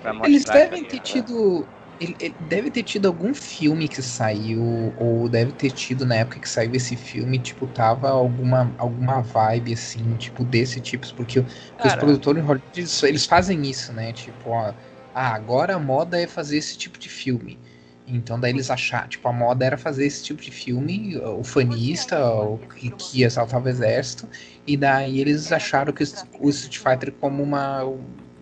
[0.00, 1.68] pra mostrar Eles devem ter tido.
[1.98, 4.62] Ele, ele deve ter tido algum filme que saiu,
[4.98, 9.72] ou deve ter tido na época que saiu esse filme, tipo, tava alguma, alguma vibe
[9.72, 12.44] assim, tipo, desse tipo, porque, porque os produtores
[12.74, 14.12] eles, eles fazem isso, né?
[14.12, 14.74] Tipo, ó,
[15.18, 17.58] ah, agora a moda é fazer esse tipo de filme.
[18.06, 22.22] Então daí eles acharam, tipo, a moda era fazer esse tipo de filme, o fanista,
[22.22, 24.28] o que, que assaltava o exército,
[24.66, 26.02] e daí eles acharam que
[26.38, 27.82] o Street Fighter como uma,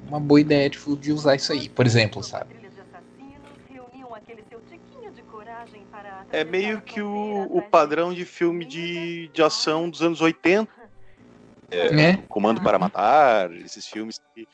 [0.08, 2.56] uma boa ideia de, de usar isso aí, por exemplo, sabe?
[6.32, 10.68] É meio que o, o padrão de filme de, de ação dos anos 80.
[11.70, 12.16] É.
[12.28, 14.46] Comando para Matar, esses filmes que,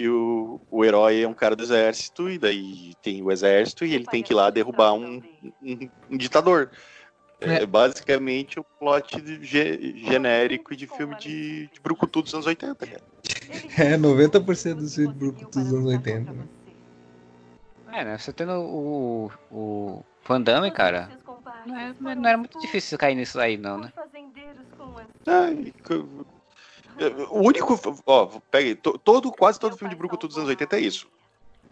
[0.00, 3.92] que o, o herói é um cara do exército, e daí tem o exército e
[3.94, 5.20] ele tem que ir lá derrubar um,
[5.62, 6.70] um, um ditador.
[7.38, 7.66] É, É.
[7.66, 12.86] basicamente o plot de- ge- genérico de filme de, de Brucutu dos anos 80.
[12.86, 13.00] Cara.
[13.76, 16.32] É, 90% dos filmes brucutus dos anos 80.
[16.32, 16.44] né?
[17.92, 18.16] É, né?
[18.18, 21.10] Você tendo o, o Van Damme, cara,
[21.66, 23.92] não, é- não era muito difícil cair nisso aí, não, né?
[25.26, 25.72] Ah, e
[27.30, 27.78] o único.
[28.06, 31.08] Ó, pega todo, quase todo filme de Brucutu dos anos 80 é isso.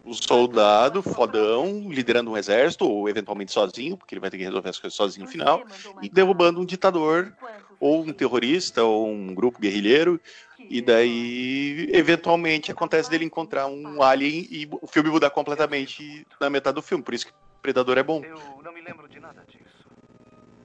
[0.05, 4.69] O soldado fodão liderando um exército, ou eventualmente sozinho, porque ele vai ter que resolver
[4.69, 5.61] as coisas sozinho no final,
[6.01, 7.33] e derrubando um ditador,
[7.79, 10.19] ou um terrorista, ou um grupo guerrilheiro,
[10.57, 16.75] e daí, eventualmente, acontece dele encontrar um alien e o filme mudar completamente na metade
[16.75, 17.03] do filme.
[17.03, 18.23] Por isso que Predador é bom.
[18.23, 19.38] Eu não me lembro de nada.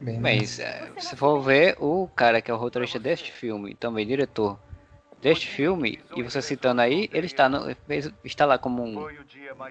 [0.04, 4.06] Bem, Mas, é, se for ver, o cara que é o roteirista deste filme, também
[4.06, 4.58] diretor
[5.22, 7.74] deste filme, e você citando aí, ele está, no,
[8.22, 9.08] está lá como um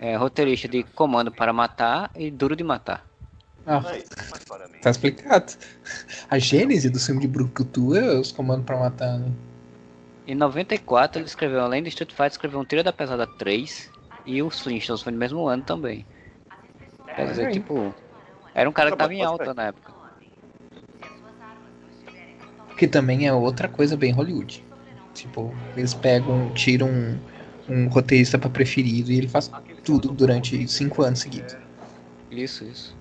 [0.02, 3.06] é, roteirista de Comando para Matar e Duro de Matar.
[3.64, 3.80] Ah,
[4.48, 5.54] para tá explicado.
[6.28, 9.32] A gênese do filme de Brucutu é os comandos pra matar, né?
[10.26, 13.92] Em 94, ele escreveu, além do Street Fighter, escreveu um Tira da Pesada 3
[14.26, 16.08] e o Flintstones foi no mesmo ano também.
[17.16, 17.94] Quer dizer, tipo,
[18.56, 19.93] era um cara que tava em alta na época.
[22.84, 24.62] Que também é outra coisa bem Hollywood.
[25.14, 27.18] Tipo, eles pegam, tiram um,
[27.70, 29.50] um roteirista pra preferido e ele faz
[29.86, 31.56] tudo durante cinco anos seguidos.
[32.30, 32.94] Isso, isso.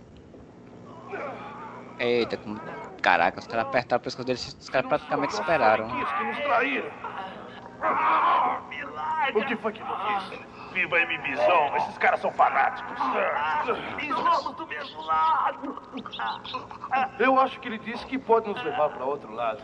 [1.99, 2.61] Eita, como...
[3.03, 5.89] caraca, os caras apertaram o pescoço deles, os caras praticamente esperaram.
[5.89, 6.91] Quis que nos traíram.
[9.35, 10.52] O que foi que tu disse?
[10.73, 11.19] Viva M.
[11.19, 12.97] Bison, esses caras são fanáticos.
[14.01, 15.83] Estamos do mesmo lado.
[17.19, 19.63] Eu acho que ele disse que pode nos levar para outro lado.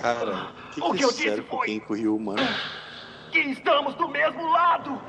[0.00, 2.42] Cara, o que, O que que eu disse foi- quem Ryu, mano?
[3.30, 5.00] Que estamos do mesmo lado.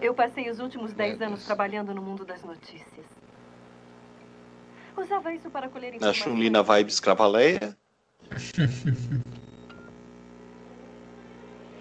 [0.00, 3.06] Eu passei os últimos 10 anos trabalhando no mundo das notícias.
[4.96, 6.22] Usava isso para colher informações.
[6.24, 7.76] Chun-Li na vibe escravaleia.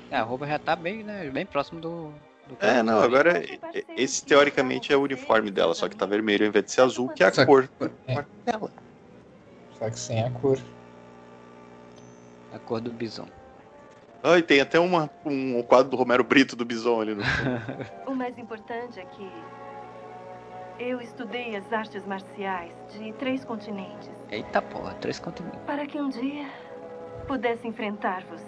[0.09, 2.13] É, a roupa já tá bem, né, bem próximo do...
[2.47, 3.41] do É, não, agora
[3.97, 7.09] esse teoricamente é o uniforme dela, só que tá vermelho ao invés de ser azul,
[7.09, 7.69] que é a Só que- cor
[8.07, 8.71] É, dela.
[9.79, 10.59] só que sem a cor.
[12.51, 13.25] A cor do bison.
[14.23, 17.23] Ah, e tem até uma, um quadro do Romero Brito do Bison ali no
[18.05, 19.23] O mais importante é que
[20.81, 25.59] eu estudei as artes marciais de três continentes Eita porra, três continentes.
[25.65, 26.47] para que um dia
[27.27, 28.45] pudesse enfrentar você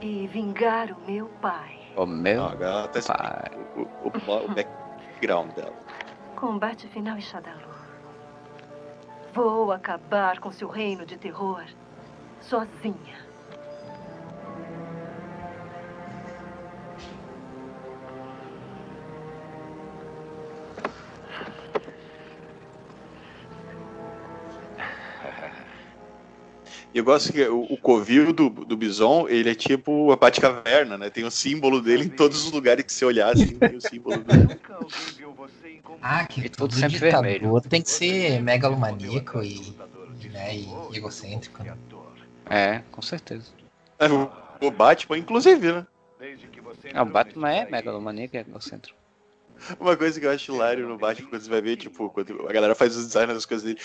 [0.00, 1.78] e vingar o meu pai.
[1.96, 3.50] O meu Ah, ela tá pai.
[3.76, 5.74] o, o, o background dela.
[6.36, 7.68] Combate final em Shadaloo.
[9.34, 11.62] Vou acabar com seu reino de terror
[12.40, 13.29] sozinha.
[26.92, 30.98] E eu gosto que o, o covil do, do Bison, ele é tipo a Batcaverna,
[30.98, 31.08] né?
[31.08, 34.24] Tem o símbolo dele em todos os lugares que você olhar, assim, tem o símbolo
[34.24, 34.58] dele.
[36.02, 37.60] Ah, que E todo tudo sempre ditador vermelho.
[37.60, 39.74] tem que ser megalomaníaco e,
[40.32, 41.62] né, e egocêntrico.
[41.62, 41.76] né?
[42.48, 43.50] É, com certeza.
[43.98, 44.28] É, o,
[44.60, 45.86] o Batman, inclusive, né?
[46.92, 48.98] Ah, o Batman é megalomaníaco, é egocêntrico.
[49.78, 52.52] Uma coisa que eu acho hilário no Batman, quando você vai ver, tipo, quando a
[52.52, 53.78] galera faz os designs das coisas dele,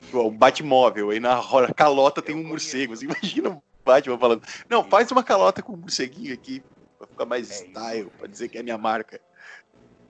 [0.00, 2.94] tipo, o Batmóvel, aí na hora, calota tem um morcego.
[2.96, 3.04] Você
[3.44, 6.62] imagina o Batman falando, não, faz uma calota com um morceguinho aqui,
[6.98, 9.20] pra ficar mais style, pra dizer que é a minha marca.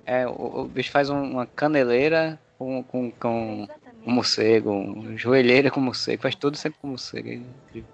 [0.06, 3.66] É, o, o bicho faz um- uma caneleira com, com, com
[4.06, 7.28] um morcego, um joelheira com morcego, faz tudo sempre com morcego.
[7.28, 7.88] É incrível.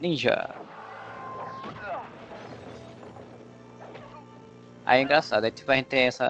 [0.00, 0.48] Ninja!
[4.88, 6.26] Aí é engraçado, aí tipo, a gente tem essa,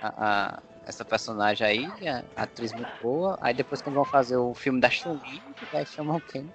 [0.00, 4.36] a, a- essa personagem aí, a, a atriz muito boa, aí depois quando vão fazer
[4.36, 5.40] o filme da Chun-Li,
[5.72, 6.52] aí chamam quem?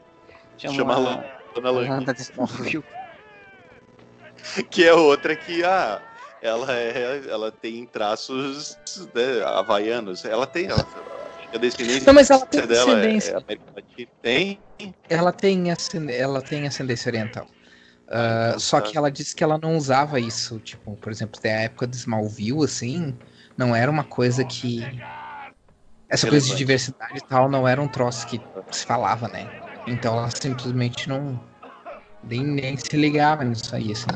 [0.58, 2.84] Chama a Lana de Smallville.
[4.70, 6.02] que é outra que ah,
[6.42, 8.78] ela é, ela tem traços
[9.16, 10.26] né, havaianos.
[10.26, 10.86] Ela tem ela,
[11.54, 13.32] a descendência Não, mas ela tem dela é- descendência.
[13.32, 14.10] é América Latina.
[14.22, 14.60] Tem.
[15.10, 15.64] Ela tem,
[16.12, 17.48] ela tem ascendência oriental.
[18.10, 20.60] Ah, só que ela disse que ela não usava isso.
[20.60, 23.16] Tipo, por exemplo, até a época de Smallville, assim,
[23.58, 24.90] não era uma coisa que.
[26.08, 28.42] Essa coisa de diversidade e tal não era um troço que
[28.72, 29.52] se falava, né?
[29.86, 31.40] Então ela simplesmente não.
[32.22, 34.08] Nem, nem se ligava nisso aí, assim.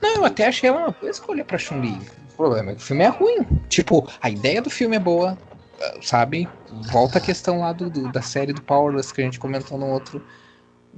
[0.00, 2.06] Não, eu até achei ela uma boa escolha pra Chun-Li.
[2.32, 3.38] O problema é que o filme é ruim.
[3.68, 5.36] Tipo, a ideia do filme é boa,
[5.80, 6.48] ah, sabe?
[6.90, 9.86] Volta a questão lá do, do- da série do Powerless que a gente comentou no
[9.88, 10.24] outro.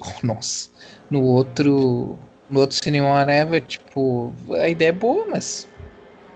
[0.00, 0.68] Oh, nossa.
[1.10, 2.18] No outro.
[2.52, 5.66] No outro Cinema Whatever, tipo, a ideia é boa, mas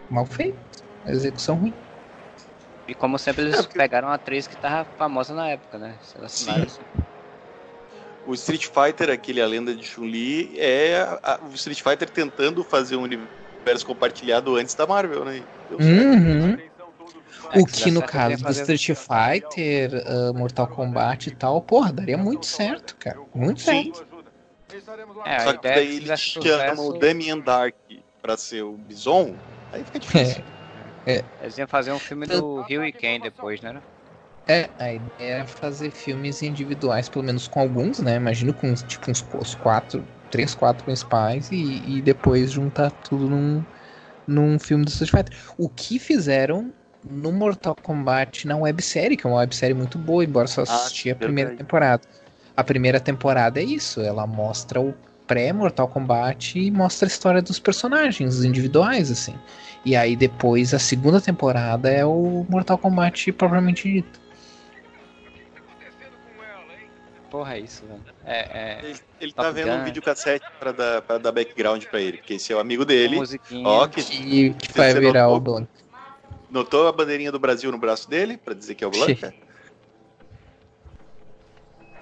[0.08, 0.58] mal feito.
[1.04, 1.74] A execução ruim.
[2.88, 5.98] E como sempre, É, eles porque- pegaram uma atriz que tava famosa na época, né?
[6.02, 6.66] Selecionaram.
[8.26, 12.64] O Street Fighter, aquele A Lenda de Chun-Li, é a- a- o Street Fighter tentando
[12.64, 15.42] fazer um universo compartilhado antes da Marvel, né?
[15.68, 16.02] Deu certo.
[16.02, 16.58] Uhum.
[17.52, 21.60] É, O que dá no certo, caso do Street Fighter, ah, Mortal Kombat e tal,
[21.60, 23.20] porra, daria muito certo, cara.
[23.34, 23.92] Muito Sim.
[23.92, 24.15] certo.
[25.26, 27.74] É, Só que daí é que eles chamam o Damien Dark
[28.20, 29.36] pra ser o Bison,
[29.72, 30.44] aí fica difícil.
[31.40, 33.80] eles iam fazer um filme do Rio e Ken depois, né?
[34.48, 38.16] É, a ideia é fazer filmes individuais, pelo menos com alguns, né?
[38.16, 43.64] Imagino com tipo uns, uns quatro, três, quatro principais e, e depois juntar tudo num,
[44.26, 45.36] num filme do Street Fighter.
[45.58, 50.46] O que fizeram no Mortal Kombat na websérie, que é uma websérie muito boa, embora
[50.46, 51.64] só assisti a primeira verdade.
[51.64, 52.02] temporada.
[52.56, 54.94] A primeira temporada é isso, ela mostra o
[55.26, 59.34] pré-Mortal Kombat e mostra a história dos personagens individuais, assim.
[59.84, 64.20] E aí depois a segunda temporada é o Mortal Kombat propriamente dito.
[67.30, 68.00] Porra, é isso, velho.
[68.24, 68.80] É, é.
[68.84, 69.78] Ele, ele tá vendo Gun.
[69.80, 73.16] um videocassete pra dar, pra dar background pra ele, porque esse é o amigo dele.
[73.16, 73.66] musiquinha.
[73.66, 75.54] Ó, que Que, que vai virar o notou?
[75.54, 75.68] Blanc.
[76.50, 79.34] notou a bandeirinha do Brasil no braço dele, pra dizer que é o Blanca?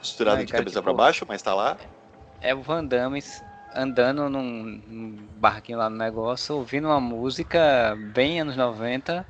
[0.04, 1.78] Costurado Ai, de cara, cabeça tipo- pra baixo, mas tá lá.
[2.42, 3.24] É o Van Damme
[3.74, 4.42] andando num,
[4.86, 9.24] num barquinho lá no negócio, ouvindo uma música bem anos 90,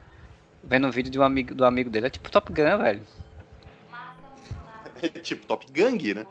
[0.64, 2.09] vendo um vídeo de um amigo, do amigo dele.
[2.09, 3.03] É tipo Top Gun, velho.
[5.01, 6.27] É tipo Top Gang, né?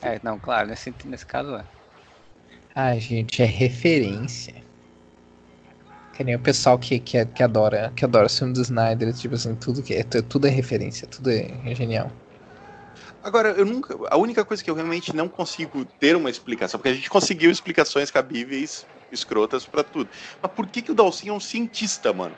[0.00, 1.64] É, não, claro, nesse, nesse caso é.
[2.74, 4.54] Ai, gente, é referência.
[6.14, 9.34] Que nem o pessoal que, que, que adora que adora o filme do Snyder, tipo
[9.34, 12.10] assim, tudo, que é, tudo é referência, tudo é, é genial.
[13.22, 13.96] Agora, eu nunca.
[14.10, 17.50] A única coisa que eu realmente não consigo ter uma explicação, porque a gente conseguiu
[17.50, 20.08] explicações cabíveis, escrotas pra tudo.
[20.42, 22.34] Mas por que, que o Dalsin é um cientista, mano?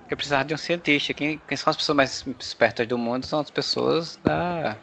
[0.00, 1.14] Porque precisava de um cientista.
[1.14, 4.76] Quem, quem são as pessoas mais espertas do mundo são as pessoas da,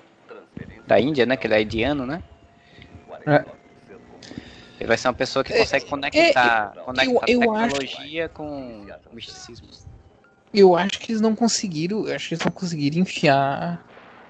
[0.87, 1.37] da Índia, né?
[1.37, 2.21] Que ele é indiano, né?
[3.27, 3.45] É.
[4.79, 8.85] Ele vai ser uma pessoa que É, consegue conectar, eu- conectar eu acho- tecnologia com
[9.11, 9.69] misticismo.
[10.53, 12.07] Eu acho que eles não conseguiram.
[12.07, 13.83] Eu acho que eles não conseguiram enfiar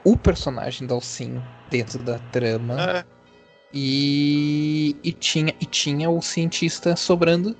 [0.05, 2.79] o personagem do Alcin dentro da trama.
[2.79, 3.05] É,
[3.73, 7.57] E, e, tinha, e tinha o cientista sobrando.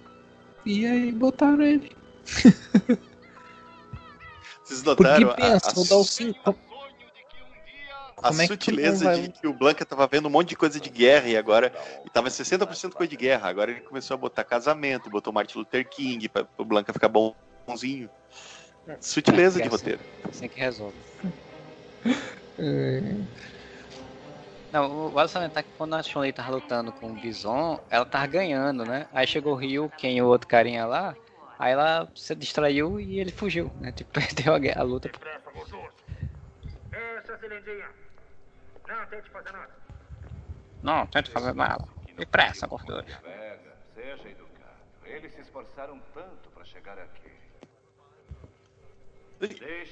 [0.65, 1.91] E aí botaram ele.
[4.63, 6.33] vocês Porque notaram a- pensa, a- o Dalcin.
[6.45, 6.53] a
[8.15, 10.55] Como é que tu sutileza vai- de que o Blanca tava vendo um monte de
[10.55, 11.71] coisa de guerra e agora.
[12.05, 13.49] E tava 60% coisa de guerra.
[13.49, 18.09] Agora ele começou a botar casamento, botou Martin Luther King pra o Blanca ficar bonzinho.
[19.01, 19.75] Sutileza de É, assim.
[19.75, 19.99] roteiro.
[20.29, 20.95] Assim que resolve.
[22.57, 23.01] É,
[24.71, 28.27] Não, o vale salientar que quando a Chun-Li tava lutando com o Bison, ela tava
[28.27, 29.07] ganhando, né?
[29.13, 31.15] Aí chegou o Ryu, quem o outro carinha lá,
[31.57, 33.91] aí ela se distraiu e ele fugiu, né?
[33.91, 35.09] Tipo, perdeu a, a luta.
[35.09, 35.51] Depressa,
[37.37, 37.89] cilindrinha.
[38.87, 39.69] Não tente fazer nada.
[40.81, 41.85] Não, tenta fazer nada.
[42.15, 43.03] Depressa, gordura.
[43.03, 44.75] Vega, seja educado.
[45.05, 47.31] Eles se esforçaram tanto para chegar aqui.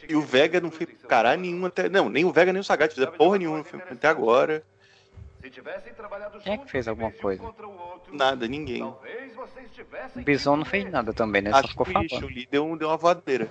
[0.08, 1.90] E o Vega não fez caralho nenhum até.
[1.90, 4.64] Não, nem o Vega nem o Sagat fizeram porra nenhuma no filme até agora.
[5.42, 7.44] Se tivessem trabalhado Quem é que fez alguma um coisa?
[7.44, 8.82] o Nada, ninguém.
[8.84, 8.96] O
[10.24, 11.52] Bison não fez nada também, né?
[11.52, 12.10] Só Acho ficou que o falando.
[12.10, 13.50] Chun-Li deu, um- deu uma voadeira.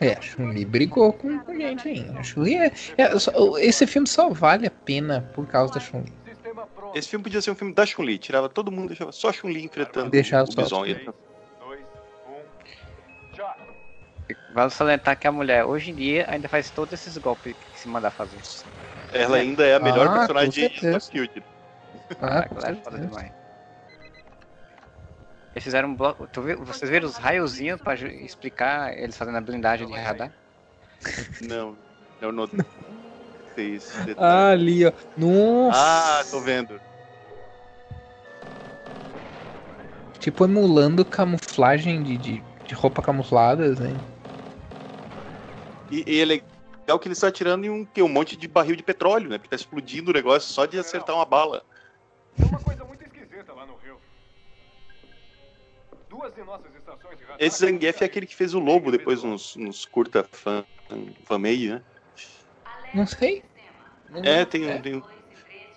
[0.00, 2.06] É, a Chun-Li brigou com com gente aí.
[2.18, 6.12] A Chun-Li é, é- só- esse filme só vale a pena por causa da Chun-Li.
[6.94, 8.18] Esse filme podia ser um filme da Chun-Li.
[8.18, 10.62] Tirava todo mundo, deixava só a Chun-Li enfrentando Deixava o só.
[10.62, 10.86] Bison.
[10.86, 11.12] E- 3, 2, 1.
[11.12, 11.33] Já.
[14.48, 17.88] Vale salientar que a mulher, hoje em dia, ainda faz todos esses golpes que se
[17.88, 18.40] mandar fazer.
[19.12, 20.66] Ela ainda é a melhor Ah, personagem de.
[20.76, 21.44] Starfield.
[22.20, 23.32] Ah, Ah, galera, foda demais.
[25.52, 26.26] Eles fizeram um bloco.
[26.28, 30.32] Tu viu, vocês viram os raiozinhos pra explicar eles fazendo a blindagem de radar?
[31.42, 31.76] Não,
[32.20, 32.48] eu não
[33.54, 34.16] sei detalhe.
[34.16, 34.92] Ah, ali, ó.
[35.16, 36.20] Nossa!
[36.20, 36.80] Ah, tô vendo.
[40.18, 43.94] Tipo, emulando camuflagem de, de, de roupa camufladas, né?
[45.94, 48.74] E, e é legal que ele está atirando em um, que, um monte de barril
[48.74, 49.38] de petróleo, né?
[49.38, 51.64] Porque tá explodindo o negócio só de acertar uma bala.
[52.36, 53.96] Tem uma coisa muito esquisita lá no Rio.
[56.10, 57.36] Duas de nossas estações de radar...
[57.38, 60.64] Esse Zangief é aquele que fez o Lobo depois nos, nos curta fan,
[61.24, 61.82] fan meio, né?
[62.92, 63.44] Não sei.
[64.22, 65.02] É, tem, um- tem,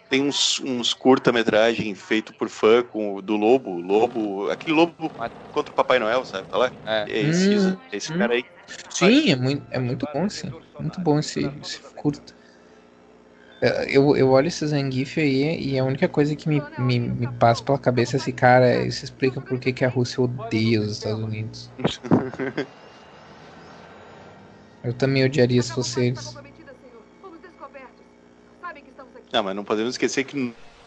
[0.09, 3.79] tem uns, uns curta-metragem feito por fã com do Lobo.
[3.79, 4.49] Lobo.
[4.49, 5.11] Aquele Lobo
[5.51, 6.47] contra o Papai Noel, sabe?
[6.47, 6.71] Tá lá?
[6.85, 7.05] É.
[7.07, 8.17] É esse, Hum, esse hum.
[8.17, 8.45] cara aí.
[8.89, 10.49] Sim, é muito, é muito bom esse.
[10.79, 12.35] Muito bom esse, esse curto.
[13.61, 17.27] É, Eu, eu olho esse Zangief aí e a única coisa que me, me, me
[17.27, 20.91] passa pela cabeça é esse cara, isso explica por que, que a Rússia odeia os
[20.91, 21.71] Estados Unidos.
[24.83, 26.35] Eu também odiaria se fosse eles.
[29.33, 30.35] Não, mas não podemos esquecer que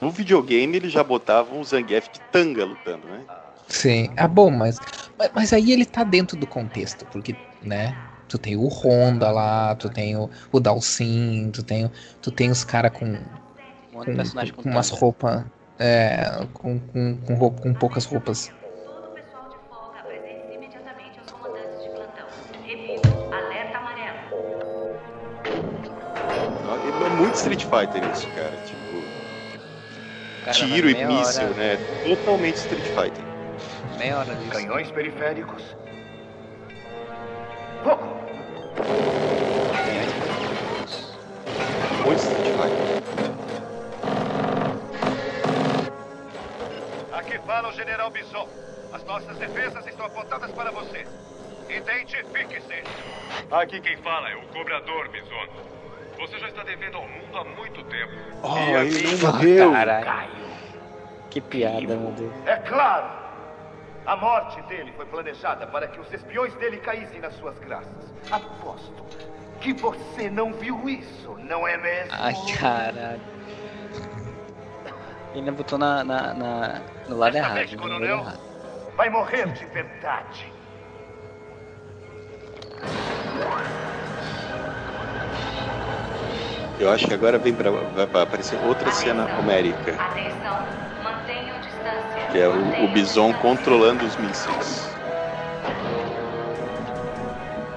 [0.01, 3.27] no videogame eles já botavam o Zangief de tanga lutando, né?
[3.69, 4.11] Sim.
[4.17, 4.81] Ah, bom, mas,
[5.19, 7.97] mas, mas aí ele tá dentro do contexto, porque, né?
[8.29, 11.91] Tu tem o Honda lá, tu tem o, o Dalsin, tu tem,
[12.23, 15.45] tu tem os caras com, Um com, personagem com com umas roupas.
[15.79, 18.53] É, com, com, com, roupa, com poucas roupas.
[27.05, 28.57] É muito Street Fighter isso, cara.
[28.59, 29.03] Tipo,
[30.45, 31.77] Caramba, tiro e míssil, hora- né?
[32.05, 33.25] Totalmente Street Fighter.
[33.99, 34.51] Meia hora disso.
[34.51, 35.80] Canhões periféricos.
[37.83, 38.05] Fogo!
[42.05, 43.01] Muito Street Fighter.
[47.13, 48.49] Aqui fala o General Bison.
[48.93, 51.07] As nossas defesas estão apontadas para você.
[51.69, 52.83] Identifique-se.
[53.51, 55.47] Aqui quem fala é o cobrador, Bison.
[56.19, 58.13] Você já está devendo ao mundo há muito tempo.
[58.43, 59.73] Oh, E ele não morreu.
[59.73, 60.31] Caralho.
[61.31, 62.33] Que piada, meu Deus.
[62.47, 63.20] É claro.
[64.07, 68.13] A morte dele foi planejada para que os espiões dele caíssem nas suas graças.
[68.31, 69.05] Aposto
[69.61, 72.11] que você não viu isso, não é mesmo?
[72.19, 73.21] Ai, caralho.
[75.33, 77.55] Ele ainda botou na, na, na- no lado errado.
[77.55, 78.41] vez, coronel, errado.
[78.97, 80.51] vai morrer de verdade.
[86.79, 90.90] Eu acho que agora vem pra, vai aparecer outra cena homérica, Atenção.
[92.31, 94.89] Que é o, o Bison controlando os mísseis.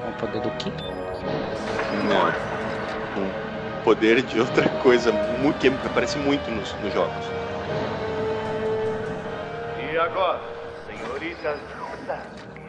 [0.08, 0.72] O poder do Ki?
[2.08, 2.28] Não.
[3.22, 7.26] Um poder de outra coisa muito, que aparece muito nos, nos jogos.
[9.92, 10.40] E agora,
[10.88, 11.58] senhorita
[12.06, 12.62] Sasuke,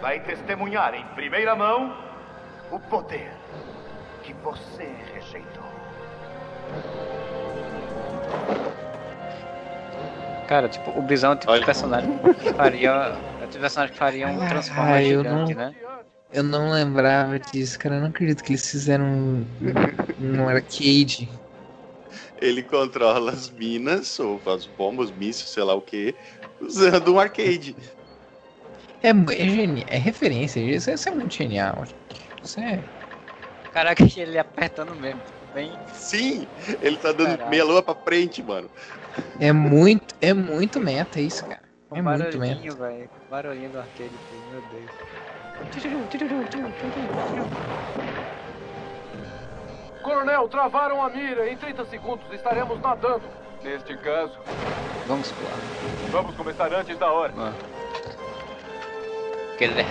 [0.00, 1.96] vai testemunhar em primeira mão
[2.70, 3.32] o poder
[4.22, 5.68] que você rejeitou.
[10.48, 11.60] Cara, tipo, o Bison é o tipo Olha.
[11.60, 12.88] de personagem que faria.
[12.88, 15.74] É o tipo de personagem que faria um Ah, Transformer eu gigante, não- né?
[16.32, 17.96] Eu não lembrava disso, cara.
[17.96, 19.46] Eu não acredito que eles fizeram um,
[20.18, 21.28] um arcade.
[22.40, 26.14] Ele controla as minas, ou as bombas, mísseis, sei lá o que,
[26.60, 27.76] usando um arcade.
[29.02, 31.84] É, é, geni- é referência, isso, isso é muito genial.
[32.42, 32.82] Isso é.
[33.70, 35.20] Caraca, ele apertando mesmo.
[35.54, 35.72] Bem...
[35.92, 36.46] Sim,
[36.82, 37.50] ele tá dando Caraca.
[37.50, 38.70] meia lua pra frente, mano.
[39.40, 41.60] É muito, é muito meta isso, cara.
[41.92, 42.60] É muito meta.
[43.08, 44.10] Com barulhinho do arcade,
[44.52, 44.90] meu Deus.
[50.02, 51.48] Coronel, travaram a mira.
[51.50, 53.22] Em 30 segundos estaremos nadando.
[53.62, 54.38] Neste caso,
[55.06, 55.52] Vamos pular.
[56.12, 57.32] vamos começar antes da hora.
[57.34, 57.56] Mano.
[59.56, 59.86] Que ele é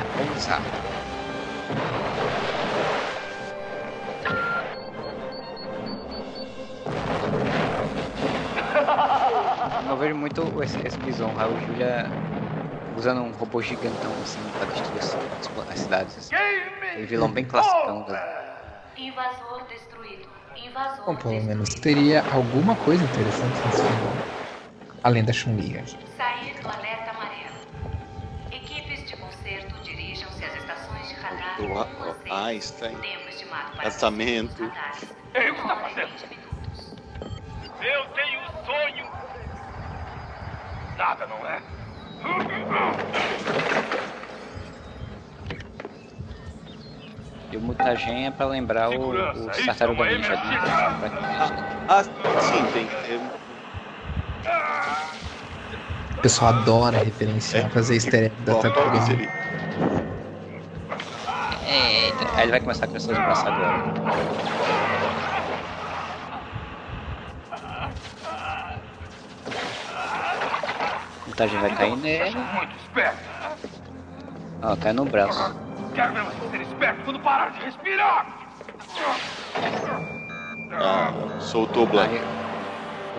[9.88, 12.12] Eu vejo muito esse, esse bison, Raul Julia
[12.96, 16.18] usando um robô gigantão assim pra destruir as, as- as cidades.
[16.18, 16.36] Assim.
[16.36, 18.06] Aquele vilão bem classicão.
[18.08, 18.20] Né?
[18.98, 20.28] Invasor destruído.
[20.66, 21.46] Invasor Bom, pelo destruído.
[21.46, 24.24] menos teria alguma coisa interessante nesse filme.
[25.04, 25.82] Além da Chun-Li.
[26.18, 27.56] Sair do alerta amarelo.
[28.52, 32.32] Equipes de conserto dirijam-se às estações de radar O 1 a 6.
[32.32, 32.98] Einstein.
[32.98, 34.64] Tempo estimado para Casamento.
[34.64, 35.08] os radares.
[35.36, 36.08] Ei, o que Uma hora fazendo?
[36.10, 36.96] 20 minutos.
[37.80, 39.17] Eu tenho um sonho.
[40.98, 41.62] Nada, não é?
[47.52, 50.36] E o Mutagen é pra lembrar o, o Tartaruga uma Ninja.
[50.36, 51.12] né?
[51.88, 52.04] Ah,
[52.42, 52.88] sim, tem.
[52.88, 53.18] é,
[56.18, 58.98] O pessoal adora referenciar, fazer easter egg da tartaruga.
[58.98, 59.30] ali.
[61.70, 63.20] Eita, aí ele vai começar a crescer os
[71.38, 72.36] Mutagen vai cair nele.
[72.36, 73.18] Muito esperto.
[74.64, 75.56] Ó, cai no braço.
[75.94, 78.50] Quero ver você ser esperto quando parar de respirar.
[80.74, 82.16] Ah, soltou o Blank.
[82.16, 82.22] Aí,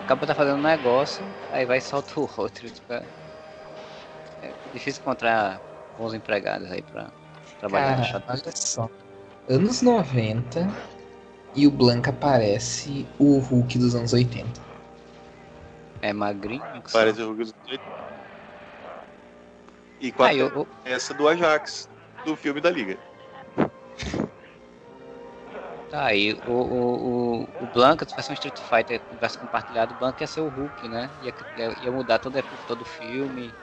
[0.03, 2.69] o cabo tá fazendo um negócio, aí vai e solta o outro.
[2.69, 3.05] Tipo, é
[4.43, 5.61] é difícil encontrar
[5.97, 7.07] bons empregados aí pra
[7.61, 8.33] trabalhar na Cara, chata.
[8.33, 8.91] olha só.
[9.49, 10.69] Anos 90
[11.55, 14.61] e o Blanca parece o Hulk dos anos 80.
[16.03, 16.63] É magrinho.
[16.93, 18.08] Parece o Hulk dos oito.
[20.01, 21.89] E com a Aí, o, o- essa do Ajax,
[22.25, 22.97] do filme da Liga.
[25.91, 29.97] Tá aí, o, o, o, o Blanca, se tivesse um Street Fighter tivesse compartilhado, o
[29.97, 31.11] Blanca ia ser o Hulk, né?
[31.23, 31.33] Ia,
[31.83, 33.55] ia, mudar todo, todo o filme.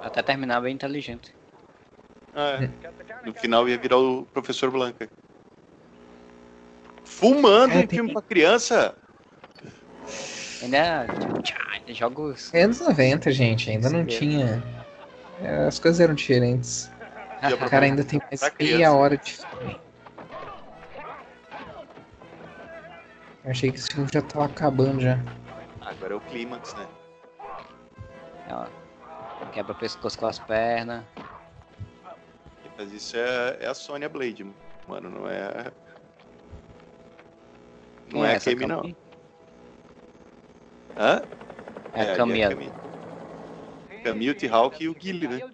[0.00, 1.30] Até terminar bem inteligente.
[2.34, 2.70] Ah, é.
[3.26, 5.10] No final ia virar o Professor Blanca.
[7.04, 8.96] Fumando É, em tem- filme pra criança.
[10.62, 11.06] Ainda,
[11.42, 12.52] tchá, ainda jogos.
[12.54, 14.06] É anos 90, gente, ainda não Sim.
[14.06, 14.79] tinha.
[15.42, 16.90] É, As coisas eram diferentes.
[17.54, 19.80] O cara ainda tem mais meia hora de filme.
[23.44, 25.18] Eu achei que esse filme já tava acabando já.
[25.80, 26.86] Agora é o clímax, né?
[28.50, 28.66] Ó,
[29.52, 31.02] quebra o pescoço com as pernas.
[32.76, 34.46] Faz isso é, é a Sonya Blade,
[34.86, 35.10] mano.
[35.10, 35.70] Não é.
[38.06, 38.96] Não Quem é a essa Kemi, não.
[40.96, 41.22] Hã?
[41.94, 42.72] É a ali Camille.
[44.02, 44.34] Camille.
[44.34, 45.40] Camille, T-Hawk e o Guile, né?
[45.42, 45.50] Eu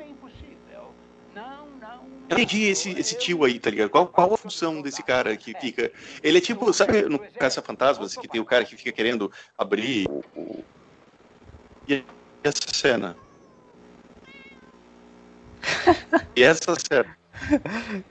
[0.00, 0.94] é impossível.
[1.34, 2.04] Não, não.
[2.28, 3.90] Eu entendi esse, esse tio aí, tá ligado?
[3.90, 5.90] Qual, qual a função desse cara que fica.
[6.22, 10.06] Ele é tipo, sabe no Caça Fantasmas, que tem o cara que fica querendo abrir
[10.08, 10.22] o.
[10.34, 10.64] o-
[11.88, 12.02] E
[12.42, 13.16] essa cena?
[16.34, 17.16] E essa cena?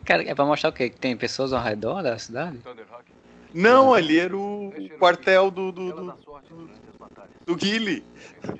[0.05, 0.89] Cara, é pra mostrar o quê?
[0.89, 2.59] Que tem pessoas ao redor da cidade?
[3.53, 6.69] Não, ali era o quartel do, do, Ela do,
[7.46, 8.05] do Guile.
[8.43, 8.58] Eu.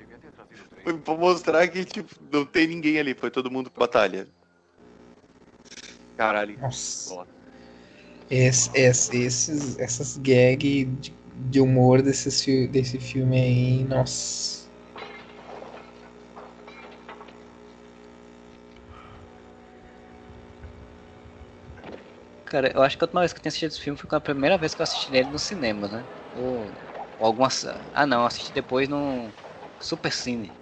[0.82, 4.28] Foi pra mostrar que, tipo, não tem ninguém ali, foi todo mundo pra batalha.
[6.16, 6.58] Caralho.
[6.58, 7.26] Nossa.
[8.28, 14.66] Esse, esse- esses, essas gags de, de humor desses, fi- desse filme aí, nossa.
[22.44, 24.20] Cara, eu acho que a última vez que eu tinha assistido esse filme foi a
[24.20, 26.08] primeira vez que eu assisti ele no cinema, né?
[26.32, 26.72] Ou
[27.20, 27.66] algumas.
[27.94, 29.30] Ah não, assisti depois no
[29.80, 30.52] Super Cine.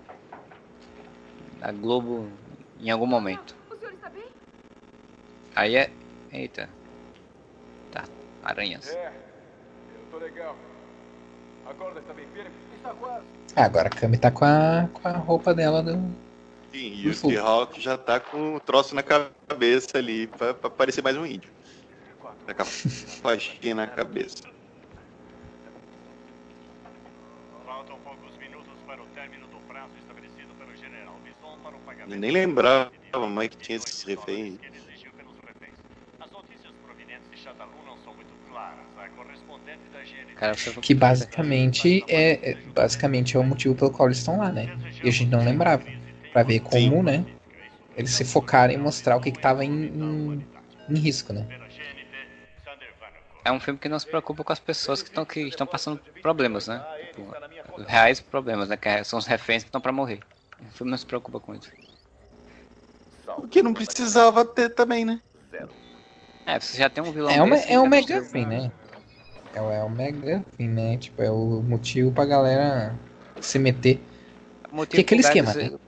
[1.58, 2.28] Da Globo
[2.80, 3.56] em algum momento.
[5.54, 5.90] Aí é.
[6.32, 6.68] Eita.
[7.92, 8.04] Tá,
[8.42, 8.88] aranhas.
[8.88, 9.12] É,
[9.94, 10.56] eu tô legal.
[11.64, 12.50] A corda está bem firme?
[12.76, 13.24] Está quase.
[13.56, 15.92] Ah, agora a Kami tá com a, com a roupa dela do.
[16.72, 17.28] Sim, e o Ufa.
[17.28, 21.48] T-Hawk já tá com o troço na cabeça ali, pra, pra parecer mais um índio.
[22.46, 24.42] Tá com a faixinha na cabeça.
[27.64, 31.84] Faltam poucos minutos para o término do prazo estabelecido pelo general Bison para o pagamento.
[32.06, 32.90] Eu nem lembrava
[33.30, 34.58] mais que tinha esses reféns.
[40.34, 44.72] Cara, Que basicamente é, é- basicamente é o motivo pelo qual eles estão lá, né?
[45.02, 45.84] E a gente não lembrava.
[46.32, 47.26] Pra ver como, né?
[47.94, 50.48] Eles se focaram em mostrar o que, que tava em, em,
[50.88, 51.48] em risco, né?
[53.44, 56.02] É um filme que não se preocupa com as pessoas que estão que estão passando
[56.20, 56.86] problemas, né?
[57.00, 57.36] Tipo,
[57.86, 58.76] reais problemas, né?
[58.76, 60.24] Que são os reféns que estão pra morrer.
[60.58, 61.72] O filme não se preocupa com isso.
[63.36, 65.20] O que não precisava ter também, né?
[66.46, 68.70] É, você já tem um vilão É uma, desse, é um precisa- McGuffin, né?
[69.54, 70.96] É, o- é o McGuffin, né?
[70.98, 72.94] Tipo, é o motivo pra galera
[73.40, 74.00] se meter.
[74.70, 75.78] O motivo Que aquele pro cara esquema, dizer- né?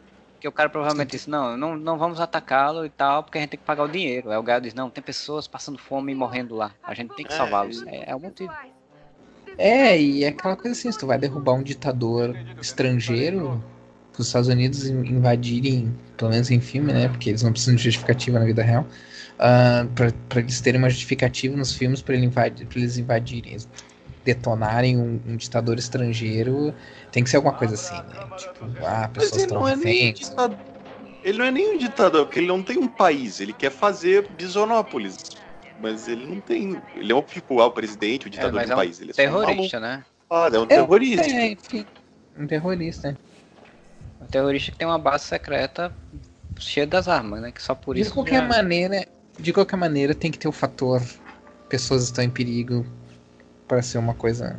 [0.40, 3.50] Que o cara provavelmente disse, não, não, não vamos atacá-lo e tal, porque a gente
[3.50, 4.30] tem que pagar o dinheiro.
[4.30, 6.72] Aí o cara diz, não, tem pessoas passando fome e morrendo lá.
[6.84, 7.36] A gente tem que É.
[7.36, 7.82] salvá-los.
[7.86, 8.52] É, é o motivo.
[9.58, 13.62] É, e é aquela coisa assim, se tu vai derrubar um ditador estrangeiro,
[14.22, 17.08] os Estados Unidos in- invadirem, pelo menos em filme, né?
[17.08, 18.86] Porque eles não precisam de justificativa na vida real.
[19.38, 23.68] ah, pra, pra eles terem uma justificativa nos filmes pra, ele invadir, eles invadirem, eles
[24.24, 26.74] detonarem um, um ditador estrangeiro,
[27.12, 28.26] tem que ser alguma coisa assim, né?
[28.36, 30.32] Tipo, ah, pessoas estão é reféns.
[31.22, 33.40] Ele não é nem um ditador, porque ele não tem um país.
[33.40, 35.16] Ele quer fazer Bisonópolis.
[35.80, 36.80] Mas ele não tem.
[36.94, 39.00] Ele é um tipo, ah, o presidente, o É, ditador mas de é um país.
[39.00, 40.04] Ele é só um terrorista, né?
[40.30, 41.26] Ah, é um É, terrorista.
[41.26, 41.86] É, enfim,
[42.38, 43.16] um terrorista.
[44.20, 45.92] Um terrorista que tem uma base secreta
[46.58, 47.52] cheia das armas, né?
[47.52, 48.14] Que só por De isso.
[48.14, 49.06] qualquer já- maneira,
[49.38, 51.02] de qualquer maneira, tem que ter o fator
[51.68, 52.86] pessoas estão em perigo
[53.66, 54.56] para ser uma coisa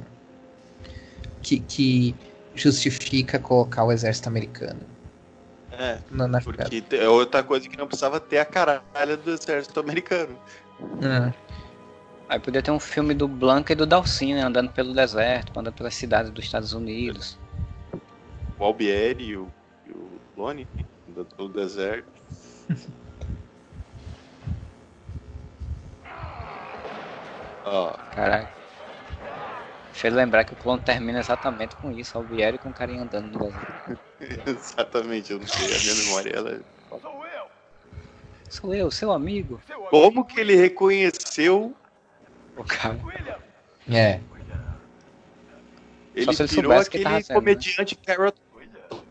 [1.42, 2.16] que, que
[2.54, 4.82] justifica colocar o exército americano
[5.72, 10.38] É, na, porque é outra coisa que não precisava ter a caralha do exército americano.
[11.02, 11.34] É.
[12.30, 14.42] Aí podia ter um filme do Blanca e do Dalcin, né?
[14.42, 17.38] Andando pelo deserto, andando pelas cidades dos Estados Unidos.
[18.60, 19.48] O Albieri e o,
[19.86, 20.68] e o Lone,
[21.10, 22.08] andando pelo deserto.
[27.66, 28.58] Ó, Caraca.
[29.92, 33.32] Deixa eu lembrar que o clone termina exatamente com isso, Albieri com o carinha andando
[33.32, 34.00] no deserto.
[34.48, 36.62] exatamente, eu não sei, a minha memória ela.
[38.48, 39.60] Sou eu, seu amigo.
[39.90, 41.76] Como que ele reconheceu?
[42.56, 42.98] O cara.
[43.92, 44.20] É.
[46.16, 47.36] Ele se ele virou soubesse que aquele tava sendo, né?
[47.36, 48.38] comediante Carrot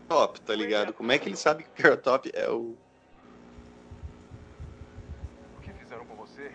[0.07, 0.93] Top, tá ligado?
[0.93, 2.75] Como é que ele sabe que Carrot Top é o.
[5.57, 6.47] O que fizeram com você?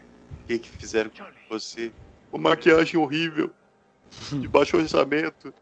[0.42, 1.92] O que, que fizeram com você?
[2.32, 3.50] Uma maquiagem horrível.
[4.30, 5.52] De baixo orçamento.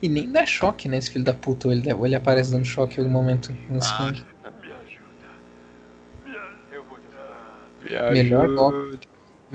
[0.00, 0.98] E nem dá choque, né?
[0.98, 1.68] Esse filho da puta.
[1.68, 4.24] Ou ele, ele aparece dando choque em algum momento nesse Ah, filme.
[6.72, 7.06] Eu vou te
[7.88, 8.12] ajudar.
[8.12, 9.08] Melhor golpe.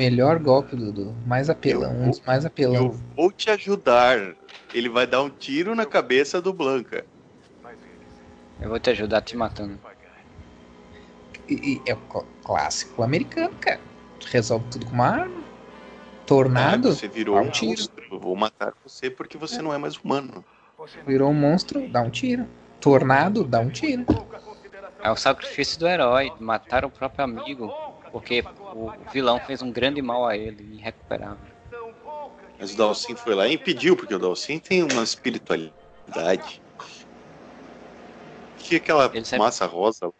[0.03, 1.13] Melhor golpe, Dudu.
[1.27, 1.91] Mais apelão.
[1.91, 2.91] Um dos mais Eu apelão.
[3.17, 4.33] vou te ajudar.
[4.73, 7.05] Ele vai dar um tiro na cabeça do Blanca.
[8.61, 9.77] Eu vou te ajudar te matando.
[11.49, 13.81] E, e é o cl- clássico americano, cara.
[14.31, 15.43] Resolve tudo com uma arma.
[16.25, 16.87] Tornado.
[16.87, 17.71] Ah, você virou dá um um tiro.
[17.71, 18.03] monstro.
[18.09, 20.45] Eu vou matar você porque você não é mais humano.
[21.05, 22.47] Virou um monstro, dá um tiro.
[22.79, 24.05] Tornado, dá um tiro.
[25.03, 27.73] É o sacrifício do herói, matar o próprio amigo,
[28.11, 31.37] porque o vilão fez um grande mal a ele recuperar.
[32.59, 36.61] Mas o Dalcin foi lá e impediu, porque o Dalcin tem uma espiritualidade.
[38.57, 40.11] Que aquela Ele sempre- massa rosa.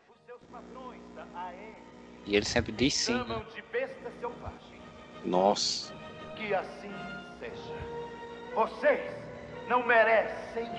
[2.25, 3.13] E ele sempre diz sim.
[3.13, 3.41] né?
[5.25, 5.93] Nossa.
[6.35, 6.91] Que assim
[7.39, 7.75] seja.
[8.55, 9.01] Vocês
[9.67, 10.69] não merecem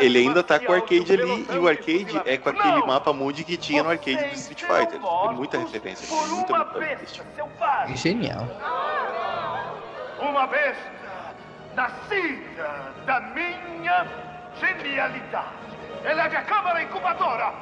[0.00, 2.86] ele ainda tá com o arcade ali, e o de arcade é com aquele Não!
[2.86, 5.00] mapa mundi que tinha no arcade do Vocês Street Fighter.
[5.00, 6.08] Tem muita referência.
[6.08, 7.96] Por Muita, uma muita selvagem.
[7.96, 8.46] Genial.
[10.20, 10.90] Uma besta
[11.74, 14.06] nascida da minha
[14.58, 15.48] genialidade.
[16.04, 17.52] Eleve a câmara incubadora.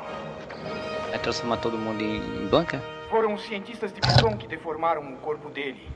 [1.10, 2.82] Vai transformar todo mundo em Blanca?
[3.10, 5.90] Foram os cientistas de Bison que deformaram o corpo dele.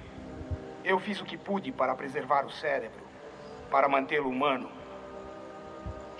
[0.84, 3.02] Eu fiz o que pude para preservar o cérebro,
[3.70, 4.68] para mantê-lo humano.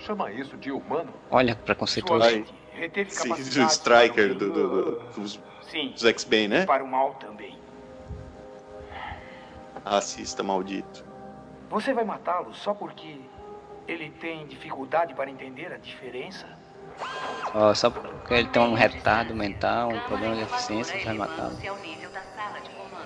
[0.05, 1.13] Chama isso de humano?
[1.31, 2.43] Olha, preconceituoso.
[2.73, 6.65] reteve Sim, o Striker do, do- do- dos, dos X-Men, né?
[6.65, 7.57] para o mal também.
[9.85, 11.05] Racista maldito.
[11.69, 13.21] Você vai matá-lo só porque
[13.87, 16.47] ele tem dificuldade para entender a diferença?
[17.53, 21.57] Ó, só porque ele tem um retardo mental, um problema de eficiência, você vai matá-lo.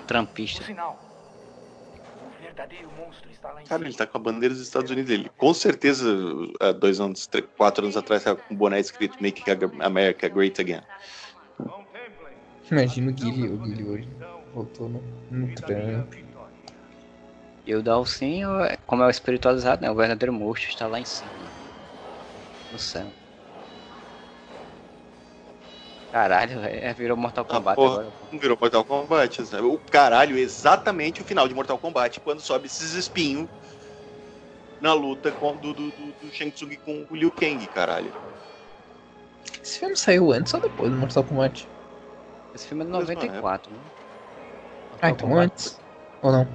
[0.06, 0.64] Trampista.
[0.64, 0.98] sinal,
[2.58, 5.10] verdadeiro monstro está lá em Cara, ele tá com a bandeira dos Estados Unidos.
[5.10, 6.08] Ele, com certeza,
[6.60, 9.44] há dois anos, três, quatro anos atrás, tava com um boné escrito Make
[9.80, 10.82] America Great Again.
[12.70, 14.08] Imagina o Guilherme, o Guilherme hoje.
[14.52, 16.14] Voltou no, no Trump.
[17.64, 18.42] E o Dalsin,
[18.86, 19.90] como é o espiritualizado, né?
[19.90, 21.30] O verdadeiro monstro está lá em cima.
[22.72, 23.06] No céu.
[26.12, 27.92] Caralho, é, Virou Mortal Ah, Kombat porra.
[28.00, 28.08] agora.
[28.32, 29.46] Não virou Mortal Kombat.
[29.46, 29.62] Sabe?
[29.66, 33.48] O caralho, exatamente o final de Mortal Kombat, quando sobe esses espinhos
[34.80, 38.12] na luta com, do, do, do, do Shang Tsung com o Liu Kang, caralho.
[39.62, 41.68] Esse filme saiu antes ou depois do Mortal Kombat?
[42.54, 43.78] Esse filme é de 94, né?
[45.02, 45.78] Ah, então antes.
[46.22, 46.48] Ou não?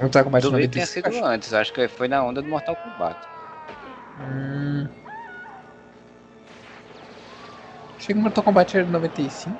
[0.00, 1.12] Mortal Kombat Duvido que tenha 95.
[1.12, 3.16] sido antes, acho que foi na onda do Mortal Kombat.
[4.20, 4.88] Hum...
[8.00, 9.54] Achei que o Mortal Kombat era de 95.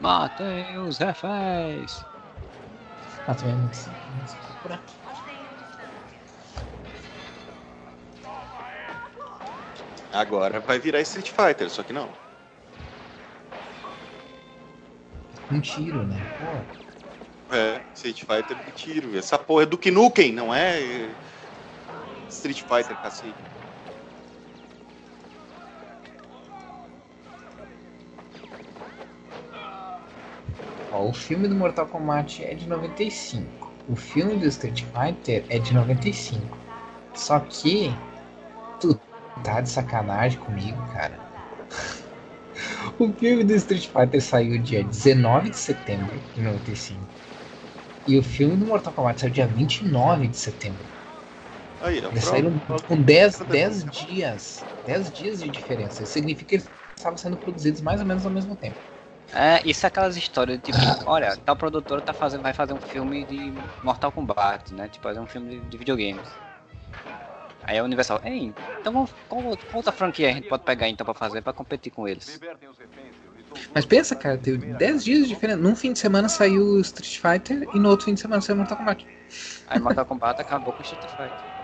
[0.00, 2.02] Matem os reféns!
[3.28, 3.94] Ah, 95.
[4.18, 4.80] mas vou procurar.
[10.14, 12.08] Agora vai virar Street Fighter, só que não.
[15.52, 16.18] Um tiro, né?
[16.38, 17.54] Pô.
[17.54, 19.18] É, Street Fighter de tiro.
[19.18, 21.10] Essa porra é do Nukem, não é é,
[22.30, 23.59] Street Fighter, cacete.
[30.90, 33.72] Ó, o filme do Mortal Kombat é de 95.
[33.88, 36.58] O filme do Street Fighter é de 95.
[37.14, 37.90] Só que
[38.80, 39.00] tu
[39.42, 41.18] tá de sacanagem comigo, cara.
[42.98, 47.00] o filme do Street Fighter saiu dia 19 de setembro de 95.
[48.06, 50.88] E o filme do Mortal Kombat saiu dia 29 de setembro.
[51.80, 51.98] Aí.
[51.98, 52.22] Eles pronto.
[52.22, 54.66] saíram com 10, 10 dias.
[54.84, 56.02] 10 dias de diferença.
[56.02, 58.89] Isso significa que eles estavam sendo produzidos mais ou menos ao mesmo tempo.
[59.32, 62.80] É, isso é aquelas histórias de tipo, olha, tal produtora tá fazendo, vai fazer um
[62.80, 63.52] filme de
[63.82, 64.88] Mortal Kombat, né?
[64.88, 66.28] Tipo, fazer um filme de, de videogames.
[67.62, 71.04] Aí a Universal, ei, então vamos, qual, qual outra franquia a gente pode pegar então
[71.04, 72.40] pra fazer, pra competir com eles?
[73.74, 75.58] Mas pensa, cara, teve 10 dias de diferença.
[75.58, 78.78] Num fim de semana saiu Street Fighter e no outro fim de semana saiu Mortal
[78.78, 79.06] Kombat.
[79.68, 81.60] Aí Mortal Kombat acabou com Street Fighter.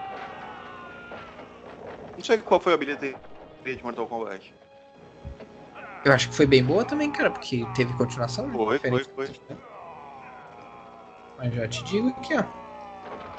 [2.16, 3.16] Não sei qual foi a bilheteria
[3.64, 4.55] de Mortal Kombat.
[6.06, 8.46] Eu acho que foi bem boa também, cara, porque teve continuação.
[8.46, 8.52] né?
[8.56, 9.28] Foi, foi, foi.
[11.36, 12.44] Mas já te digo aqui, ó.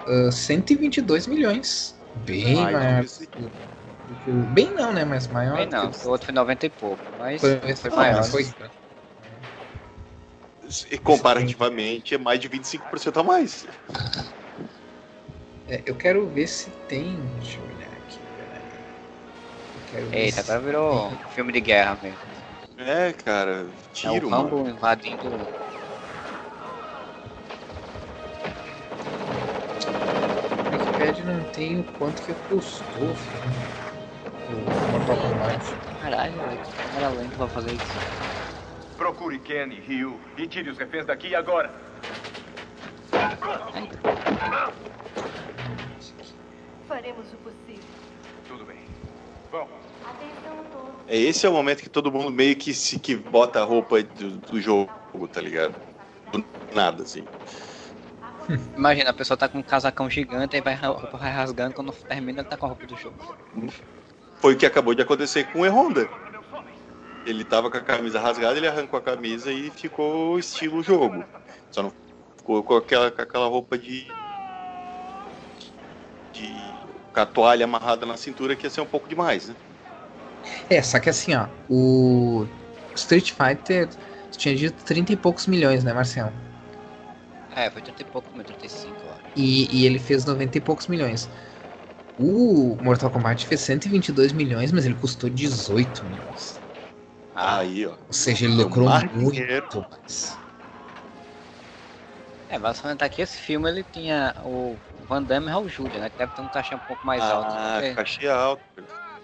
[0.05, 1.95] Ah, 122 milhões.
[2.13, 3.05] Bem Mais maior.
[3.05, 5.05] do que Bem não, né?
[5.05, 5.55] Mas maior.
[5.55, 8.17] Bem não, que o outro foi 90 e pouco, mas Foi, foi, foi maior.
[8.17, 8.53] mas foi-
[10.91, 13.65] E comparativamente é mais de 25% a mais.
[15.69, 17.15] É, eu quero ver se tem.
[17.39, 18.19] Deixa eu olhar aqui.
[18.35, 18.61] peraí.
[19.73, 22.26] Eu quero ver Eita, agora virou filme de guerra mesmo.
[22.77, 24.43] É, cara, É tiro, o mano.
[24.43, 25.47] Rambo invadindo.
[30.67, 33.55] O Wikipedia não tem o quanto que custou o filme.
[34.49, 35.75] O Mortal Kombat.
[35.99, 37.97] Caralho, velho, que câmera lenta pra fazer isso.
[38.95, 41.71] Procure Ken e Ryu e tire os reféns daqui agora.
[46.87, 47.83] Faremos o possível.
[48.47, 48.77] Tudo bem.
[49.53, 49.67] É,
[51.09, 54.31] esse é o momento que todo mundo meio que se que bota a roupa do,
[54.37, 54.91] do jogo,
[55.31, 55.75] tá ligado?
[56.31, 56.43] Do
[56.73, 57.23] nada, assim.
[58.75, 61.91] Imagina, a pessoa tá com um casacão gigante e vai, a roupa vai rasgando, quando
[61.93, 63.35] termina ele tá com a roupa do jogo.
[64.39, 66.09] Foi o que acabou de acontecer com o E-Honda.
[67.25, 71.25] Ele tava com a camisa rasgada, ele arrancou a camisa e ficou estilo jogo.
[71.71, 71.91] Só não
[72.37, 74.07] ficou com aquela, com aquela roupa de.
[76.31, 76.55] de.
[77.13, 79.55] com a toalha amarrada na cintura, que ia ser um pouco demais, né?
[80.69, 81.47] É, só que assim, ó.
[81.69, 82.45] O
[82.95, 83.89] Street Fighter
[84.31, 86.31] tinha dito 30 e poucos milhões, né, Marcelo?
[87.55, 89.17] É, foi 30 e pouco, 35 lá.
[89.35, 91.29] E, e ele fez 90 e poucos milhões.
[92.19, 96.59] O Mortal Kombat fez 122 milhões, mas ele custou 18 milhões.
[97.35, 97.91] Aí, ó.
[98.07, 100.37] Ou seja, ele lucrou muito mais.
[102.49, 106.09] É, mas falando aqui, esse filme ele tinha o Van Damme e Raul Julia, né?
[106.09, 107.51] Que deve ter um cachê um pouco mais alto.
[107.51, 108.63] Ah, porque- cachê alto.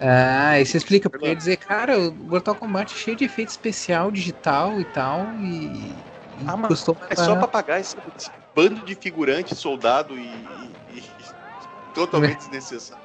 [0.05, 3.49] Ah, isso explica, porque eu ia dizer, cara, o Mortal Kombat é cheio de efeito
[3.49, 6.03] especial, digital e tal, e.
[6.37, 10.23] e Ah, mas custou É só pra pagar esse, esse bando de figurante, soldado e,
[10.23, 13.03] e- e totalmente desnecessário.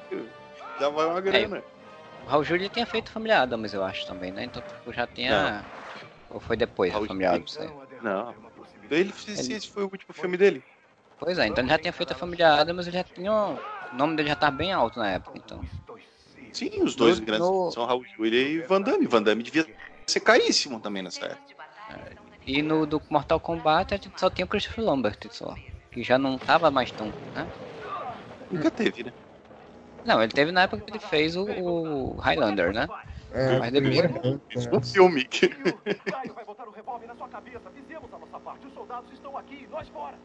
[0.77, 1.63] Já vai uma grana.
[2.25, 4.43] O Raul Julia tinha feito Família Adams, eu acho também, né?
[4.43, 5.65] Então tipo, já tinha.
[6.29, 7.57] Ou foi depois Raul Família Adams?
[7.59, 8.03] é.
[8.03, 8.35] Não.
[8.91, 10.63] Ele, esse, esse foi o último filme dele.
[11.19, 13.31] Pois é, então ele já tinha feito a Família Adams, ele já tinha.
[13.31, 13.61] O
[13.91, 15.63] nome dele já tava bem alto na época, então.
[16.53, 19.05] Sim, os dois No- grandes no- são Raul Julia e Van Damme.
[19.07, 19.65] Van Damme devia
[20.07, 21.55] ser caríssimo também nessa época.
[22.45, 25.55] E no do Mortal Kombat a gente só tinha o Christopher Lambert só.
[25.91, 27.07] Que já não tava mais tão.
[27.35, 27.47] Né?
[28.51, 29.13] Nunca teve, né?
[30.05, 32.87] Não, ele teve na época que ele fez o, o Highlander, né?
[33.31, 34.41] É, Mas o depois.
[34.55, 35.25] Isso é um filme.
[35.25, 37.61] Caio vai botar o revólver na sua cabeça.
[37.75, 38.65] Fizemos a nossa parte.
[38.65, 40.17] Os soldados estão aqui, nós fora.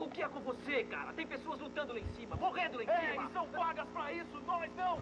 [0.00, 1.12] O que é com você, cara?
[1.12, 3.30] Tem pessoas lutando lá em cima, morrendo lá em Ei, cima.
[3.32, 4.98] são pagas pra isso, nós não.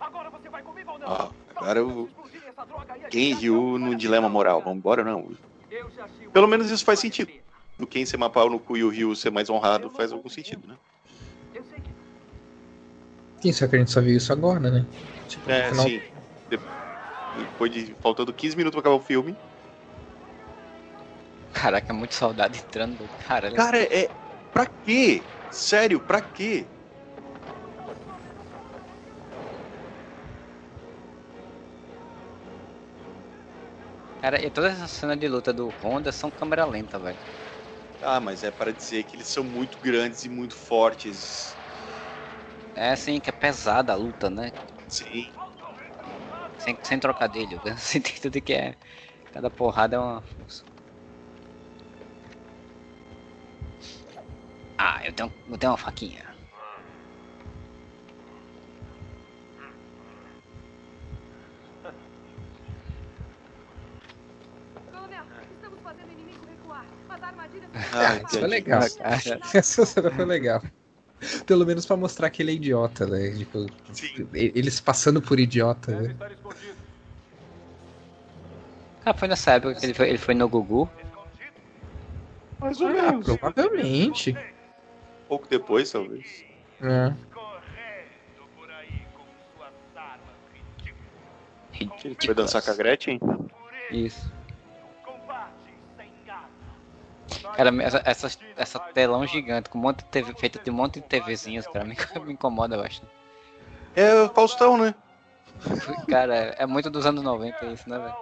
[0.00, 1.08] Agora você vai comigo ou não?
[1.08, 4.60] Ó, agora o Explodirem essa droga aí, a Ken e gente Ryu num dilema moral.
[4.60, 5.36] Vambora ou não?
[5.70, 7.32] Eu achei Pelo menos isso faz sentido.
[7.78, 10.68] No Ken ser mapar no cu e o Ryu ser mais honrado faz algum sentido,
[10.68, 10.76] né?
[11.54, 11.64] Eu
[13.40, 14.86] Sim, só que a gente só viu isso agora, né?
[15.28, 16.02] Tipo, no É, final- sim.
[16.48, 16.58] De-
[17.36, 19.36] Depois de faltando 15 minutos pra acabar o filme.
[21.52, 23.08] Caraca, é muito soldado entrando.
[23.26, 24.10] Cara, Cara, é.
[24.52, 25.22] Pra quê?
[25.50, 26.64] Sério, pra quê?
[34.24, 37.18] Cara, e toda essa cena de luta do Honda são câmera lenta, velho.
[38.00, 41.54] Ah, mas é para dizer que eles são muito grandes e muito fortes.
[42.74, 44.50] É assim que é pesada a luta, né?
[44.88, 45.30] Sim.
[46.56, 47.60] Sem, sem trocadilho.
[47.64, 48.74] No sentido de que é.
[49.34, 50.64] Cada porrada é uma força.
[54.78, 56.34] Ah, eu tenho, eu tenho uma faquinha.
[64.90, 65.24] Coronel,
[65.54, 66.86] estamos fazendo o inimigo recuar.
[67.08, 67.54] As armadilhas...
[67.92, 68.82] Ah, Isso foi legal.
[69.54, 70.62] Essa cena foi legal.
[71.46, 73.30] Pelo menos pra mostrar que ele é idiota, né?
[73.36, 73.66] Tipo,
[74.34, 76.14] e- eles passando por idiota, né?
[79.04, 80.88] Ah, foi nessa época que ele foi, ele foi no Gugu.
[82.60, 83.24] Mais ou Ah, menos.
[83.26, 84.36] provavelmente.
[85.28, 86.44] Pouco depois, talvez.
[86.82, 87.12] É.
[92.04, 93.18] Ele foi dançar com a Gretchen?
[93.90, 94.32] Isso.
[97.56, 100.94] Cara, essa, essa, essa telão gigante com um monte de TV, feita de um monte
[100.94, 103.12] de TVzinhas, cara, me, me incomoda bastante.
[103.94, 104.94] É o Faustão, né?
[106.08, 108.14] Cara, é muito dos anos 90 isso, né, velho?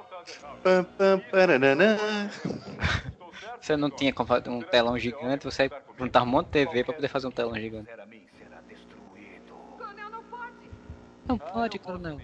[0.62, 1.98] Pam, pam, paranana.
[3.60, 4.12] Você não tinha
[4.48, 7.88] um telão gigante, você juntava um monte de TV pra poder fazer um telão gigante.
[11.26, 12.20] Não pode, coronel.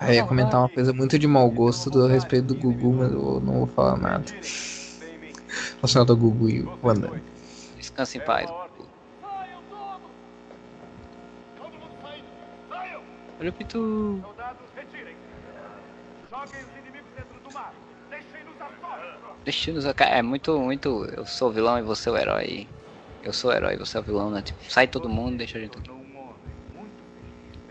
[0.00, 2.92] Aí eu ia comentar uma coisa muito de mau gosto do, a respeito do Gugu,
[2.94, 4.24] mas eu não vou falar nada.
[5.84, 7.22] Relacionado ao Gugu e o Wanda.
[7.76, 8.50] Descanse em paz.
[13.38, 14.24] Olha o Pitu.
[19.44, 20.06] Deixa-nos acá.
[20.06, 21.04] É muito, muito.
[21.04, 22.66] Eu sou o vilão e você é o herói.
[23.22, 24.40] Eu sou o herói e você é o vilão, né?
[24.40, 25.90] Tipo, sai todo mundo, deixa a gente aqui.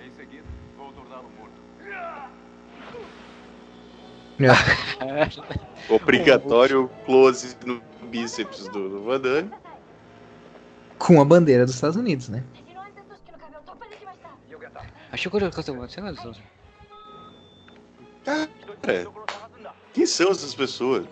[0.05, 0.45] Em seguida,
[0.77, 1.59] vou torná-lo morto.
[5.89, 7.81] Obrigatório close no
[8.13, 9.51] bíceps do, do Van Damme.
[10.99, 12.43] Com a bandeira dos Estados Unidos, né?
[15.11, 16.41] Achei curioso que eu tô acontecendo.
[18.23, 18.49] Cara,
[19.93, 21.05] quem são essas pessoas?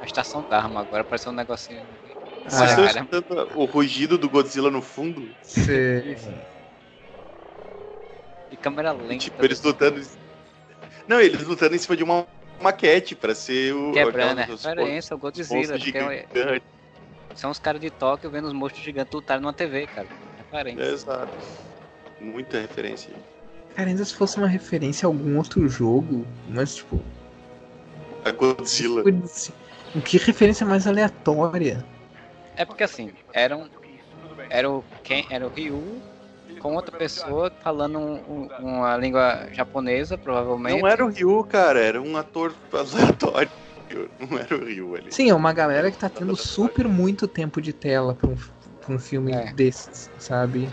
[0.00, 1.82] A estação Dharma agora parece um negocinho.
[2.48, 5.28] Vocês estão escutando o rugido do Godzilla no fundo?
[8.50, 9.18] de câmera lenta.
[9.18, 10.00] Tipo, eles lutando.
[11.06, 12.26] Não, eles lutando em cima de uma
[12.60, 13.92] maquete pra ser o.
[13.92, 14.48] Quebrando, é
[15.10, 15.78] ao Godzilla.
[16.12, 16.60] é-.
[17.34, 20.08] São os caras de Tóquio vendo os monstros gigantes lutarem numa TV, cara.
[20.38, 20.82] Referência.
[20.82, 21.32] Exato.
[22.20, 23.12] Muita referência.
[23.76, 27.00] Cara, ainda se fosse uma referência a algum outro jogo, mas tipo.
[28.24, 29.04] A Godzilla.
[29.24, 29.52] assim,
[30.04, 31.84] Que referência mais aleatória.
[32.56, 33.68] É porque assim, era um.
[34.50, 36.00] Era o, quem, era o Ryu
[36.58, 40.80] com outra pessoa falando um- um- uma língua japonesa, provavelmente.
[40.80, 43.50] Não era o Ryu, cara, era um ator aleatório.
[44.20, 45.10] Não era o Ryu ali.
[45.12, 48.36] Sim, é uma galera que tá tendo super muito tempo de tela pra um,
[48.80, 50.70] pra um filme desses, sabe?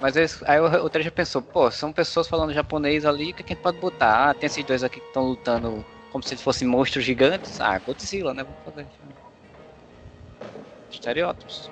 [0.00, 3.42] Mas eles- aí o, o Trejo pensou, pô, são pessoas falando japonês ali, o que,
[3.42, 4.28] que a gente pode botar?
[4.30, 7.58] Ah, tem esses dois aqui que estão lutando como se fossem monstros gigantes.
[7.60, 8.44] Ah, Godzilla, né?
[8.44, 8.86] Vamos fazer.
[10.90, 11.70] Estereótipos.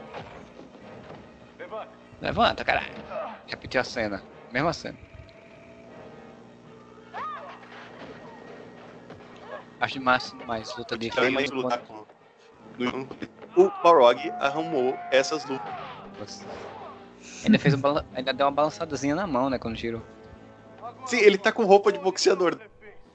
[2.21, 2.95] Levanta, caralho.
[3.47, 4.23] Repetiu a cena.
[4.53, 4.97] Mesma cena.
[9.81, 12.07] Acho mais, mais luta de mais com.
[13.57, 16.47] O Balrog arrumou essas lutas.
[17.45, 20.03] Ainda fez um bala- ainda deu uma balançadazinha na mão, né, quando tirou.
[21.07, 22.59] Sim, ele tá com roupa de boxeador.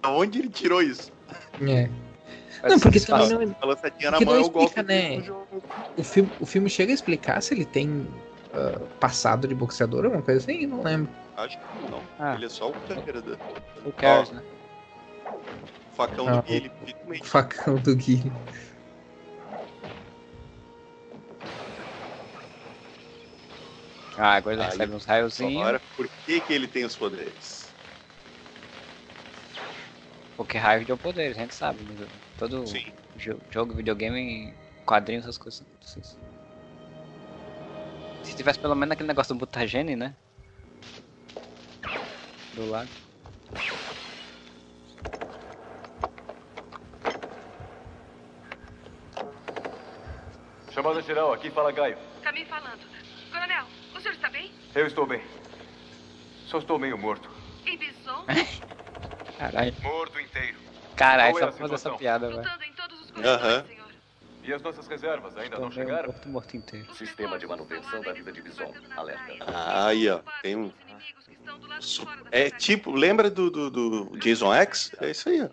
[0.01, 1.11] Da onde ele tirou isso?
[1.61, 1.89] É.
[2.67, 5.23] Não, porque também não, Balançadinha na porque mão não é o golpe explica, né?
[5.97, 8.07] O filme, o filme chega a explicar se ele tem
[8.53, 10.65] ah, passado de boxeador, alguma coisa assim?
[10.65, 11.11] Não lembro.
[11.37, 12.03] Acho que não.
[12.19, 12.35] Ah.
[12.35, 13.37] Ele é só o câmera da.
[13.85, 14.43] O cares, né?
[15.95, 17.29] Facão Ah, do Guile, O finalmente.
[17.29, 18.31] facão do Gui.
[24.17, 25.61] Ah, agora ele recebe uns raiozinhos.
[25.61, 27.71] Agora, por que, que ele tem os poderes?
[30.35, 31.83] Porque raio deu poderes, a gente sabe.
[31.83, 32.07] Né?
[32.37, 32.63] Todo
[33.15, 34.53] jo- jogo, videogame,
[34.85, 35.63] quadrinhos, essas coisas.
[35.83, 36.17] essas-
[38.23, 40.15] Se tivesse pelo menos aquele negócio do mutagene, né?
[42.53, 42.89] Do lado.
[50.71, 51.97] Chamada geral, aqui fala Gaio.
[52.23, 52.79] Tá me falando.
[53.31, 53.65] Coronel,
[53.95, 54.51] o senhor está bem?
[54.73, 55.21] Eu estou bem.
[56.47, 57.29] Só estou meio morto.
[57.65, 58.25] E Bison?
[59.37, 59.73] Caralho.
[59.81, 60.57] Morto inteiro.
[60.95, 62.39] Caralho, é só pra fazer essa piada, velho.
[62.39, 63.65] Lutando em todos os Aham.
[64.43, 66.09] E as nossas reservas ainda não Estou chegaram?
[66.09, 66.93] morto, morto inteiro.
[66.95, 68.73] Sistema de manutenção da vida de Bison.
[68.95, 69.33] Alerta.
[69.41, 70.19] Ah, aí, ó.
[70.41, 70.71] Tem um.
[72.31, 74.91] É tipo, lembra do, do, do Jason X?
[74.99, 75.49] É isso aí, ó.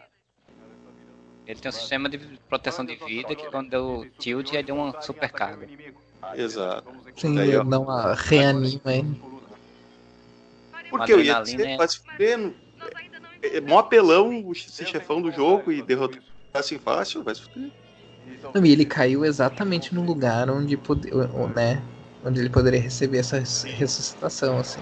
[1.46, 5.00] Ele tem um sistema de proteção de vida que quando deu tilt, ele deu uma
[5.00, 5.68] supercarga.
[6.34, 6.90] Exato.
[7.16, 7.64] Sim, Daí, ó.
[7.64, 9.20] não a reanima ele.
[10.90, 12.54] Porque eu ia dizer, é- mas fudendo.
[13.42, 16.20] É, é mó apelão o chefão do jogo e derrotar
[16.54, 17.70] assim fácil, vai se fuder.
[18.54, 21.10] Não, e ele caiu exatamente no lugar onde, pode,
[21.54, 21.82] né,
[22.24, 24.80] onde ele poderia receber essa res- ressuscitação, assim.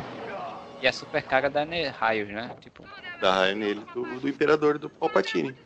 [0.80, 2.50] E a supercarga dá ne- raios, né?
[2.60, 2.84] Tipo,
[3.20, 5.56] Dá raio nele do, do imperador do Palpatine.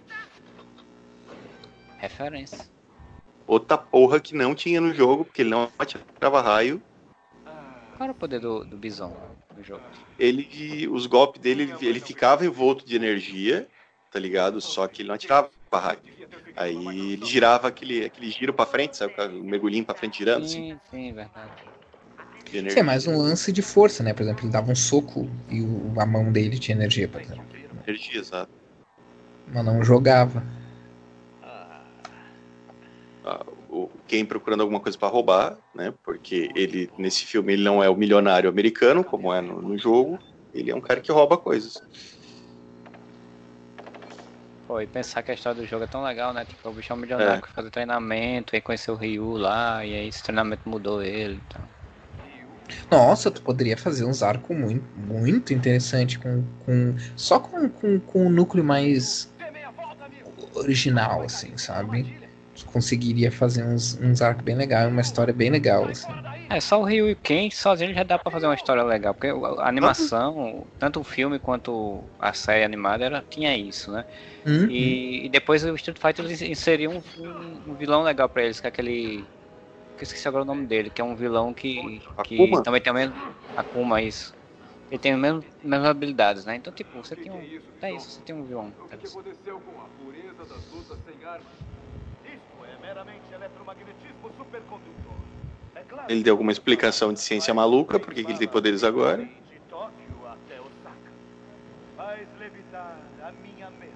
[1.99, 2.69] referência.
[3.47, 6.81] Outra porra que não tinha no jogo, porque ele não atirava raio.
[7.97, 9.13] Qual era o poder do, do Bison
[9.55, 9.83] no jogo?
[10.19, 13.67] Ele, os golpes dele, ele, ele ficava envolto de energia,
[14.11, 14.61] tá ligado?
[14.61, 15.99] Só que ele não atirava raio.
[16.57, 19.15] Aí ele girava aquele, aquele giro pra frente, sabe?
[19.39, 21.53] O mergulhinho pra frente girando, assim, Sim, sim, verdade.
[22.45, 22.81] de Sim, energia.
[22.81, 24.13] é mais um lance de força, né?
[24.13, 27.45] Por exemplo, ele dava um soco e o- a mão dele tinha energia, por exemplo.
[27.87, 28.51] Energia, exato.
[29.47, 30.43] Mas não jogava.
[33.25, 35.93] Ah, o Ken procurando alguma coisa pra roubar, né?
[36.05, 40.19] Porque ele, nesse filme, ele não é o milionário americano, como é no, no jogo.
[40.53, 41.75] Ele é um cara que rouba coisas.
[44.71, 46.45] Pô, e pensar que a história do jogo é tão legal, né?
[46.45, 47.41] Tipo, o bicho é um milionário É.
[47.43, 51.69] que faz treinamento, aí conheceu o Ryu lá, e aí esse treinamento mudou ele então.
[52.89, 58.27] Nossa, tu poderia fazer uns arcos muito, muito interessante com, com só com, com, com
[58.27, 59.29] o núcleo mais
[60.55, 62.20] original, assim, sabe?
[62.61, 66.15] Tu conseguiria fazer uns, uns arcos bem legais, uma história bem legal, assim.
[66.49, 69.15] É, só o Ryu e o Ken sozinho já dá pra fazer uma história legal,
[69.15, 74.05] porque a animação, tanto o filme quanto a série animada, era, tinha isso, né?
[74.47, 74.69] Uhum.
[74.69, 78.61] E, e depois o Street Fighter eles inseriu um, um- um vilão legal pra eles,
[78.61, 79.31] que é aquele.
[79.97, 82.63] Que eu esqueci agora o nome dele, que é um vilão que, que Akuma?
[82.63, 83.17] também tem o mesmo.
[83.57, 84.35] Akuma, isso.
[84.91, 86.57] Ele tem as mesmas, mesmas habilidades, né?
[86.57, 87.49] Então, tipo, você tem um.
[87.83, 88.75] É isso, você tem um vilão.
[88.81, 91.55] O que aconteceu com a pureza das lutas sem armas?
[92.25, 92.80] Isto é meramente eletromagnetismo supercondutor.
[92.80, 92.80] É claro
[96.09, 99.25] Ele deu alguma explicação de ciência maluca, por que que ele tem poderes agora.
[99.25, 99.31] de
[99.69, 101.13] Tóquio até Osaka.
[101.97, 103.93] Faz levitar a minha mesa,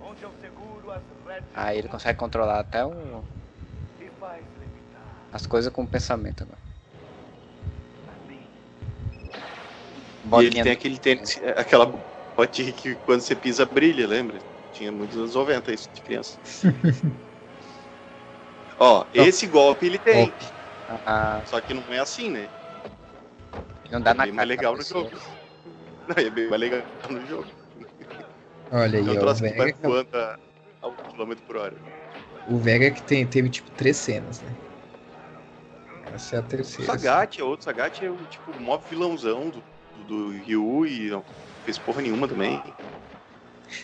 [0.00, 2.90] onde eu seguro as rédeas Aí ele consegue controlar até o,
[4.00, 6.68] e faz levitar as coisas com o pensamento agora.
[10.40, 11.92] E ele tem aquele tênis, aquela
[12.36, 14.38] botinha que quando você pisa brilha, lembra?
[14.72, 16.38] Tinha muitos anos 90 isso de criança.
[18.78, 20.28] Ó, esse golpe ele tem.
[20.28, 20.46] Golpe.
[21.04, 22.48] Ah, Só que não é assim, né?
[23.90, 25.10] não dá é na bem cara mais legal no jogo.
[26.08, 27.46] Não, é bem mais legal no jogo.
[28.72, 30.38] Olha aí, É ó, o troço que vai Vega, voando a,
[30.80, 31.74] a um quilômetro por hora.
[32.50, 34.54] o Vega que tem, teve tipo três cenas, né?
[36.14, 36.92] Essa é a O terceira.
[36.98, 37.64] Sagat é outro.
[37.64, 39.62] Sagat é o tipo o maior vilãozão do,
[39.96, 41.22] do, do Ryu e não
[41.64, 42.62] fez porra nenhuma também.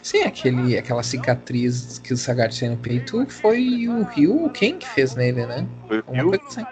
[0.02, 4.86] Sim, aquele, aquela cicatriz que o Sagat tem no peito foi o Ryu, quem que
[4.88, 5.66] fez nele, né?
[5.88, 6.40] Foi o Ryu.
[6.48, 6.66] assim.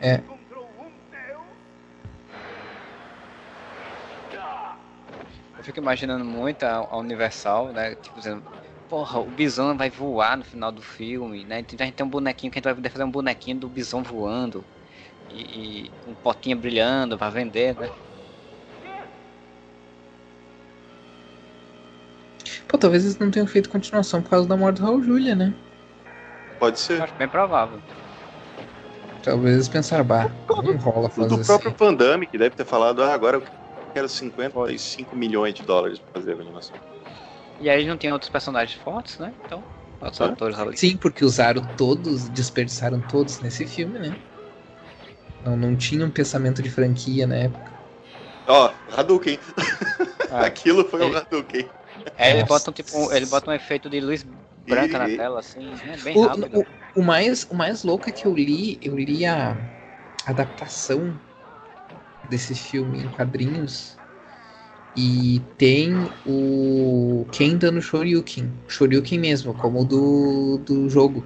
[0.00, 0.20] É.
[5.58, 7.94] Eu fico imaginando muito a, a Universal, né?
[7.96, 8.44] Tipo, dizendo,
[8.88, 11.60] porra, o Bison vai voar no final do filme, né?
[11.60, 13.68] Então a gente tem um bonequinho que a gente vai poder fazer um bonequinho do
[13.68, 14.64] Bison voando.
[15.28, 17.90] E, e um potinho brilhando pra vender, né?
[22.68, 25.52] Pô, talvez eles não tenham feito continuação por causa da morte do Raul Julia, né?
[26.58, 27.02] Pode ser.
[27.02, 27.80] acho bem provável.
[29.22, 30.30] Talvez eles pensaram, bah,
[30.62, 31.44] não rola O fazer do assim.
[31.44, 33.44] próprio Van Damme, que deve ter falado, ah, agora eu
[33.94, 36.76] quero 55 milhões de dólares pra fazer a animação.
[37.60, 39.32] E aí não tinha outros personagens fortes, né?
[39.46, 39.62] Então,
[40.00, 40.26] outros Hã?
[40.32, 40.76] atores ali.
[40.76, 44.14] Sim, porque usaram todos, desperdiçaram todos nesse filme, né?
[45.44, 47.72] Não, não tinha um pensamento de franquia na época.
[48.46, 49.38] Ó, Hadouken.
[50.30, 51.66] Ah, Aquilo foi o ele- Hadouken.
[52.16, 54.24] É, ele bota um, tipo, um- ele bota um efeito de luz
[54.66, 55.96] branca na E- tela, assim, né?
[56.02, 56.60] Bem O, rápido.
[56.60, 59.56] o, o mais, o mais louco é que eu li, eu li a
[60.26, 61.14] adaptação
[62.28, 63.96] desse filme em quadrinhos
[64.96, 71.24] e tem o Ken dando Shoryuken, Shoryuken mesmo, como o do, do jogo.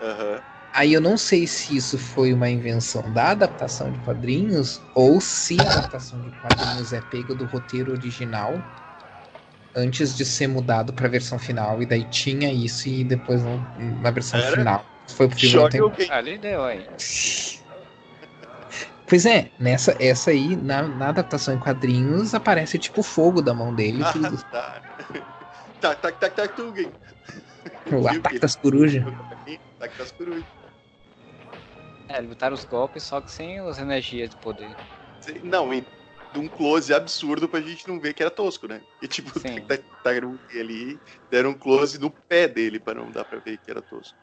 [0.00, 0.40] Aham.
[0.72, 5.56] Aí eu não sei se isso foi uma invenção da adaptação de quadrinhos ou se
[5.60, 8.60] a adaptação de quadrinhos é pega do roteiro original
[9.76, 13.60] antes de ser mudado para a versão final e daí tinha isso e depois no-
[14.00, 14.56] na versão Era?
[14.56, 15.80] final foi pro filme não tem
[16.18, 16.86] ele deu aí.
[19.06, 23.74] Pois é, nessa essa aí, na, na adaptação em quadrinhos, aparece tipo fogo da mão
[23.74, 24.02] dele.
[24.02, 24.42] Ah, tudo.
[24.44, 24.82] tá.
[25.80, 26.90] Tac, tac, tac, tac, Tugen.
[27.92, 29.04] o ataque das corujas.
[29.04, 30.44] Ataque das corujas.
[32.08, 34.74] É, botaram os golpes, só que sem as energias de poder.
[35.42, 35.68] Não,
[36.34, 38.80] de um close absurdo pra gente não ver que era tosco, né?
[39.00, 39.60] E tipo, Sim.
[39.66, 40.98] tá, tá ali,
[41.30, 44.18] deram um close no pé dele pra não dar pra ver que era tosco.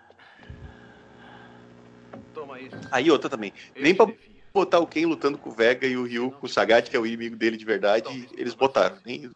[2.34, 2.76] Toma isso.
[2.92, 3.54] Aí outra também.
[3.78, 4.06] Nem pra
[4.54, 7.00] botar o Ken lutando com o Vega e o Ryu com o Sagat, que é
[7.00, 8.98] o inimigo dele de verdade, eles botaram.
[9.06, 9.32] Nem...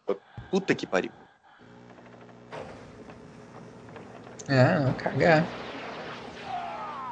[0.52, 1.12] Puta que pariu.
[4.50, 5.46] Ah, não, cagar.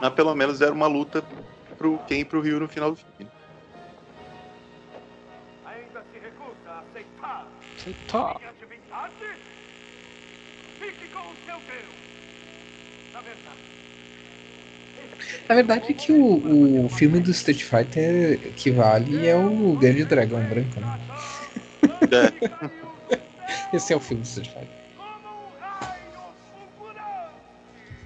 [0.01, 1.23] Mas pelo menos deram uma luta
[1.77, 3.32] pro Ken e pro Ryu no final do filme.
[7.91, 8.53] Deus.
[15.49, 20.05] Na verdade, é que o, o filme do Street Fighter que vale é o Grande
[20.05, 20.99] Dragão Branco, né?
[23.73, 24.83] Esse é o filme do Street Fighter.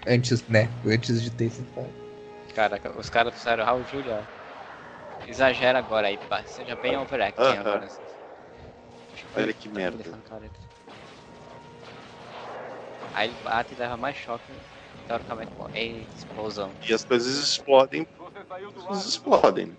[0.07, 0.69] Antes, né?
[0.85, 2.07] Antes de ter Street Fighter.
[2.55, 4.27] Caraca, os caras fizeram Raul Julia.
[5.27, 6.43] Exagera agora aí, pá.
[6.45, 7.59] Seja bem overacting Aham.
[7.59, 7.87] agora.
[9.37, 10.03] Olha que merda.
[13.13, 14.51] Aí ele bate e leva mais choque.
[15.05, 16.75] Teoricamente, bom, é explosão.
[16.87, 18.07] E as coisas explodem.
[18.75, 19.77] As coisas explodem.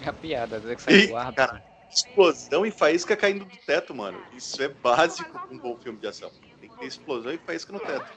[0.00, 1.32] É a piada, às vezes que sai do ar.
[1.32, 4.18] cara, explosão e faísca caindo do teto, mano.
[4.32, 6.30] Isso é básico pra um bom filme de ação.
[6.60, 8.12] Tem que ter explosão e faísca no teto.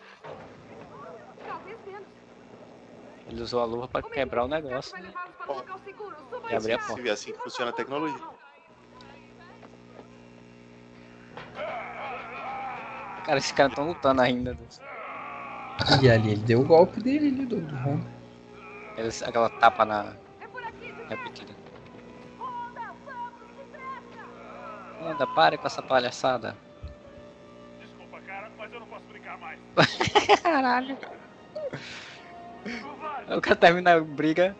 [3.27, 4.95] Ele usou a luva pra quebrar o negócio.
[5.01, 5.13] né?
[6.49, 7.01] E abrir a Se porta.
[7.01, 8.19] vê assim que funciona a tecnologia.
[13.25, 14.55] Cara, esses caras estão lutando ainda.
[16.01, 18.05] E ali ele deu o golpe dele ali do, do Honda.
[18.97, 20.13] Eles, aquela tapa na.
[21.09, 21.53] Repetida.
[25.03, 26.55] Anda, pare com essa palhaçada.
[27.79, 29.59] desculpa, cara, mas eu não posso brincar mais.
[30.41, 30.97] Caralho.
[33.35, 34.55] O cara termina a briga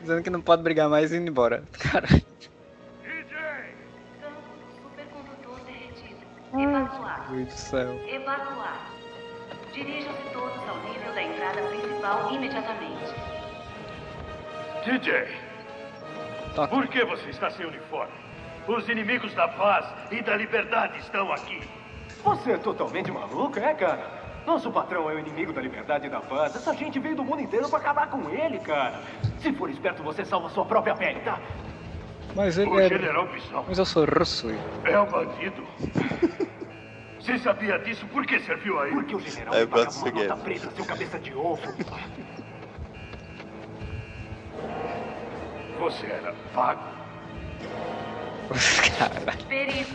[0.00, 1.64] dizendo que não pode brigar mais e indo embora.
[1.72, 2.08] Cara.
[6.56, 7.26] Evacuar.
[7.30, 8.00] Meu Deus do céu.
[8.08, 8.86] Evacuar.
[9.72, 13.14] Dirijam-se todos ao nível da entrada principal imediatamente.
[14.84, 15.26] DJ,
[16.70, 18.12] por que você está sem uniforme?
[18.68, 21.60] Os inimigos da paz e da liberdade estão aqui.
[22.22, 24.22] Você é totalmente maluco, é, cara?
[24.46, 26.54] Nosso patrão é o inimigo da liberdade e da paz.
[26.54, 29.00] Essa gente veio do mundo inteiro pra acabar com ele, cara.
[29.40, 31.40] Se for esperto, você salva sua própria pele, tá?
[32.34, 32.88] Mas ele O é.
[32.88, 34.48] general Bissão Mas eu sou russo.
[34.84, 35.64] é um bandido.
[37.20, 38.06] Você sabia disso?
[38.08, 38.96] Por que serviu a ele?
[38.96, 40.44] Porque o general É, me paga gosto uma de nota seguir.
[40.44, 41.60] preta, seu cabeça de ovo.
[45.78, 46.82] Você era vago.
[48.98, 49.36] Cara.
[49.48, 49.90] Perigo.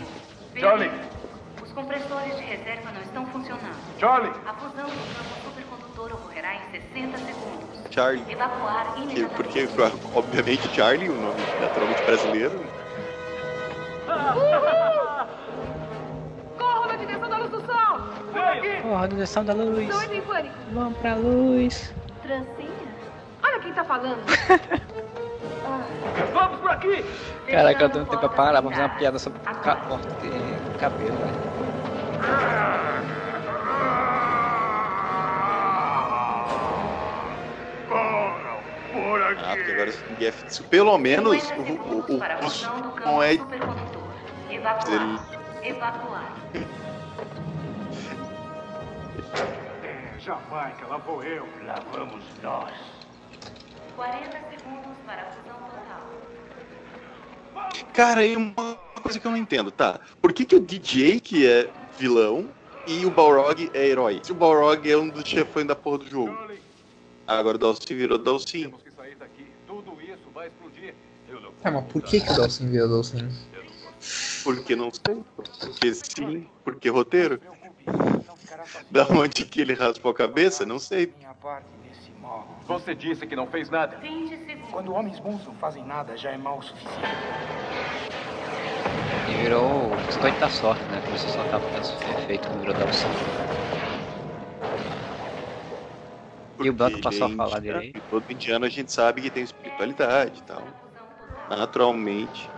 [0.54, 0.60] Perigo.
[0.60, 0.92] Charlie.
[1.64, 3.76] Os compressores de reserva não estão funcionando.
[4.00, 4.32] Charlie.
[4.48, 7.89] A fusão do campo supercondutor ocorrerá em 60 segundos.
[8.00, 8.24] Charlie.
[8.30, 9.26] Evacuar Que-.
[9.36, 9.68] Porque,
[10.16, 12.58] obviamente, Charlie, o nome naturalmente brasileiro.
[16.58, 18.00] Corram na direção da luz do sol!
[18.32, 18.82] Por aqui!
[18.82, 19.90] Porra, direção da luz.
[19.90, 20.56] Não entre em pânico.
[20.72, 21.94] Vamos pra luz.
[22.24, 22.70] Trancinha?
[23.44, 24.22] Olha quem tá falando.
[26.34, 27.04] Vamos por aqui!
[27.52, 30.30] Caraca, eu tenho tempo pra parar pra fazer uma piada sobre ca corte de
[30.80, 31.16] cabelo.
[31.16, 31.34] né?
[39.10, 39.42] Por aqui!
[39.44, 39.90] Ah, porque agora
[40.22, 40.64] é fixo.
[40.66, 43.34] Pelo menos o, o, o, para a o fusão do campo não é.
[44.50, 45.26] Evacuar.
[45.64, 46.36] Evacuar.
[50.20, 51.48] Jamaica, lá vou eu.
[51.66, 52.72] Lá vamos nós.
[53.96, 56.02] 40 segundos para a fusão total.
[57.94, 60.00] Cara, aí uma coisa que eu não entendo, tá?
[60.22, 62.50] Por que, que o DJ que é vilão
[62.88, 64.20] e o Balrog é herói?
[64.24, 66.50] Se o Balrog é um dos chefões da porra do jogo.
[67.30, 68.74] Agora o Dalsin virou Dalsin.
[70.40, 70.94] Vai explodir.
[71.28, 73.30] Eu não Tá, mas por que que o Dalsin virou Dalsin?
[74.44, 75.24] Porque não sei.
[75.36, 76.48] Porque sim.
[76.64, 77.40] Porque roteiro.
[78.90, 80.66] Da onde que ele raspou a cabeça?
[80.66, 81.14] Não sei.
[81.18, 82.48] Minha parte desse mal.
[82.66, 83.98] Você disse que não fez nada.
[83.98, 84.70] 20 segundos.
[84.72, 86.98] Quando homens bons não fazem nada, já é mal o suficiente.
[89.28, 91.02] E virou o biscoito da sorte, né?
[91.06, 93.69] Começou a soltar o efeito quando virou Dalsin.
[96.62, 97.98] E o Blanco passou a falar direito.
[97.98, 100.76] e Todo indiano a gente sabe que tem espiritualidade e tal.
[101.48, 102.56] Naturalmente.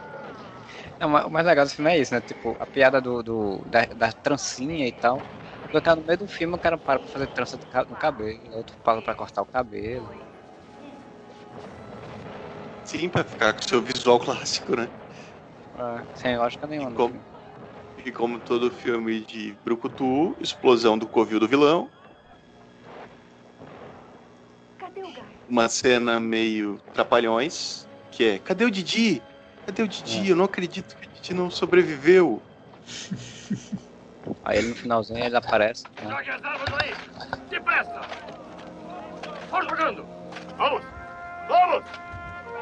[0.99, 2.21] Não, o mais legal desse filme é isso, né?
[2.21, 5.27] Tipo, a piada do, do- da, da trancinha e tal.
[5.69, 8.55] Quando tá no meio do filme, o cara para pra fazer trança do no cabelo,
[8.55, 10.11] outro para pra cortar o cabelo.
[12.83, 14.91] Sim, pra ficar com o seu visual clássico, né?
[15.73, 16.91] Ah, sem lógica nenhuma.
[16.91, 17.25] E como,
[18.05, 21.91] e como todo filme de Brucutu, explosão do covil do vilão.
[25.51, 29.21] Uma cena meio trapalhões, que é, cadê o Didi?
[29.65, 30.29] Cadê o Didi?
[30.29, 32.41] Eu não acredito que o Didi não sobreviveu.
[34.45, 35.83] Aí ele no finalzinho ele aparece.
[36.01, 36.09] Né?
[36.09, 36.93] Jogue as armas aí!
[37.49, 38.01] Depressa!
[39.49, 40.05] Vamos jogando!
[40.57, 40.83] Vamos!
[41.49, 41.83] Vamos!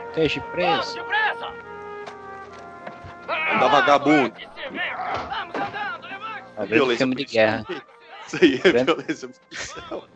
[0.08, 0.96] Esteja preso.
[0.96, 1.54] Depressa!
[3.60, 4.34] Da vagabundo.
[4.34, 6.08] Vamos andando,
[6.58, 7.66] É grande filme de guerra.
[8.26, 10.08] Isso aí é Grande- violência policial.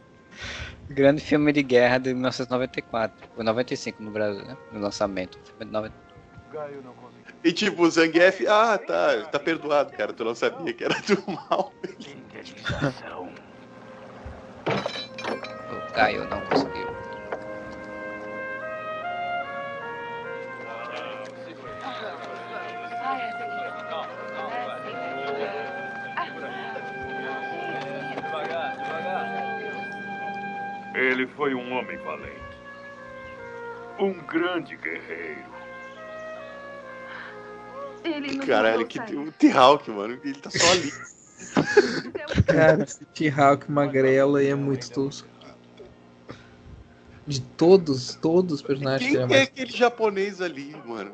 [0.89, 3.30] Grande filme de guerra de 1994.
[3.35, 4.57] Foi 95 no Brasil, né?
[4.72, 5.39] No lançamento.
[5.57, 5.95] Foi 90.
[7.43, 10.14] E tipo, o Zangief, ah, tá, tá perdoado, cara.
[10.14, 11.73] Tu não sabia que era do mal.
[15.72, 16.93] O Caio não conseguiu.
[30.94, 32.53] Ele foi um homem valente.
[33.99, 35.53] Um grande guerreiro.
[38.03, 40.91] Ele nos Caralho, que o T-Hawk, mano, ele tá só ali.
[42.45, 45.28] Cara, esse T-Hawk magrelo aí é muito tosco.
[47.26, 49.49] De todos, todos os personagens que Quem ele que é é mais.
[49.49, 51.11] aquele japonês ali, mano?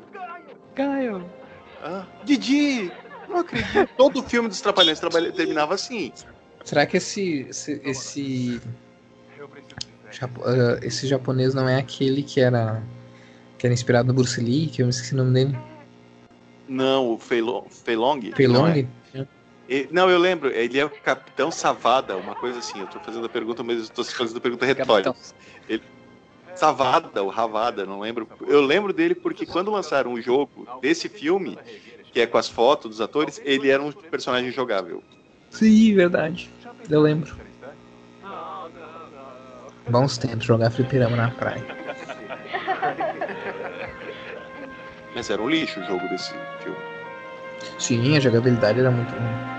[0.74, 1.24] Caio.
[1.82, 2.90] Ah, Didi!
[3.28, 3.88] Não acredito.
[3.96, 5.00] Todo filme dos Trapalhões
[5.36, 6.12] terminava assim.
[6.64, 7.46] Será que esse.
[7.48, 8.60] esse, esse,
[10.10, 12.82] japo- ah, esse japonês não é aquele que era.
[13.58, 15.56] que era inspirado no Bruce Lee, que eu me esqueci o nome dele?
[16.66, 17.66] Não, o Feilong.
[17.68, 18.32] Feilong?
[18.34, 18.68] Fei Não, Long?
[18.68, 18.86] é.
[19.92, 22.80] Não, eu lembro, ele é o Capitão Savada, uma coisa assim.
[22.80, 25.14] Eu tô fazendo a pergunta, mas eu tô fazendo a pergunta retórica.
[25.68, 25.82] Ele...
[26.54, 28.28] Savada, ou Ravada, não lembro.
[28.46, 31.58] Eu lembro dele porque quando lançaram o jogo desse filme,
[32.12, 35.02] que é com as fotos dos atores, ele era um personagem jogável.
[35.50, 36.50] Sim, verdade.
[36.88, 37.34] Eu lembro.
[39.90, 41.64] Bons tempos jogar fliperama na praia.
[45.14, 46.78] Mas era um lixo o jogo desse filme.
[47.78, 49.50] Sim, a jogabilidade era muito ruim.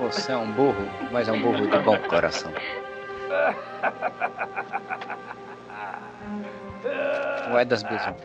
[0.00, 2.50] Você é um burro, mas é um burro de bom coração.
[7.52, 8.16] O Edas Bison.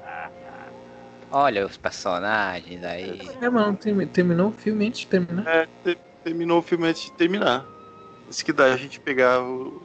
[1.31, 3.29] Olha os personagens aí.
[3.41, 5.45] É, mano, termi- terminou o filme antes de terminar.
[5.47, 7.65] É, te- terminou o filme antes de terminar.
[8.29, 9.81] Isso que dá a gente pegar o.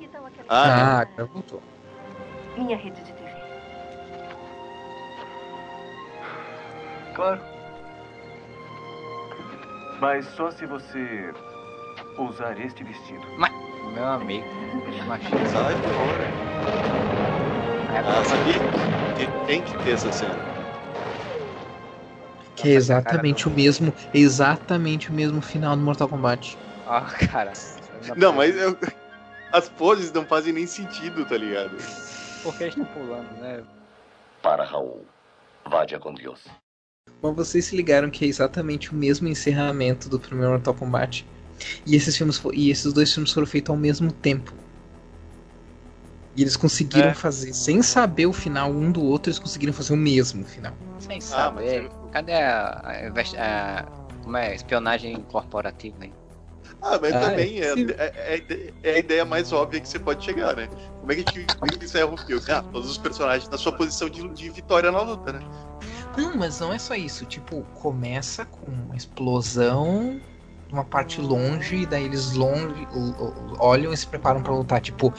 [0.49, 1.62] Ah, Ah, agora voltou.
[2.57, 3.31] Minha rede de TV.
[7.15, 7.41] Claro.
[10.01, 11.33] Mas só se você
[12.19, 13.21] usar este vestido.
[13.39, 13.53] Mas,
[13.95, 14.47] meu amigo.
[15.53, 16.31] Sai fora.
[18.07, 18.55] Ah, sabia?
[19.17, 20.39] Que tem que ter essa cena.
[22.57, 26.57] Que é exatamente o mesmo, exatamente o mesmo final do Mortal Kombat.
[26.87, 27.01] Ó,
[27.31, 27.53] cara.
[28.16, 28.77] Não, mas eu-
[29.52, 31.77] as poses não fazem nem sentido, tá ligado?
[32.43, 33.62] Por que eles estão pulando, né?
[34.43, 35.05] Para Raul.
[35.68, 36.40] Vaya com Deus.
[37.22, 41.27] Mas vocês se ligaram que é exatamente o mesmo encerramento do primeiro Mortal Kombat.
[41.85, 44.52] E esses filmes fo- e esses dois filmes foram feitos ao mesmo tempo.
[46.35, 47.14] E eles conseguiram É.
[47.14, 50.72] fazer, sem saber o final um do outro, eles conseguiram fazer o mesmo final.
[51.01, 51.90] Sem saber.
[52.12, 53.82] Cadê a, a a-
[54.22, 54.55] Como é?
[54.55, 56.14] Espionagem corporativa, hein?
[56.82, 59.81] Ah, mas Ah, também é é, é- é a ide- é a ideia mais óbvia
[59.81, 60.69] que você pode chegar, né?
[61.01, 62.43] Como é que a gente é encerra o filme?
[62.48, 65.40] Ah, todos os personagens na sua posição de, de vitória na luta, né?
[66.16, 67.27] Não, mas não é só isso.
[67.27, 70.20] Tipo, começa com uma explosão
[70.70, 72.86] numa parte longe, e daí eles longe,
[73.59, 74.81] olham e se preparam pra lutar.
[74.81, 75.12] Tipo,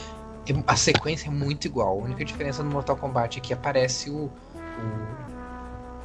[0.47, 1.89] é- a sequência é muito igual.
[1.89, 4.25] A única diferença no Mortal Kombat é que aparece o.
[4.77, 5.31] o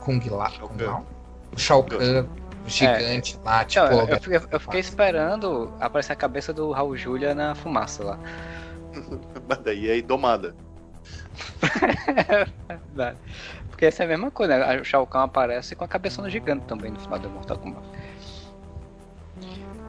[0.01, 0.51] Kung Lao.
[0.61, 1.07] Kung Lao?
[1.55, 2.27] O Shao Kahn
[2.67, 3.87] gigante lá, tipo.
[3.87, 8.19] Não, eu, fiquei, eu fiquei esperando aparecer a cabeça do Raul Júlia na fumaça lá.
[9.49, 10.55] Mas daí é domada.
[13.69, 14.81] Porque essa é a mesma coisa, né?
[14.81, 17.87] O Shao Kahn aparece com a cabeçona gigante também no final do Mortal Kombat.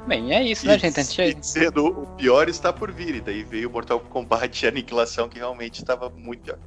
[0.06, 1.00] Bem, é isso, né, gente?
[1.00, 1.40] A gente...
[1.40, 4.70] E sendo o pior está por vir, e daí veio o Mortal Kombat e a
[4.70, 6.60] Aniquilação, que realmente estava muito pior.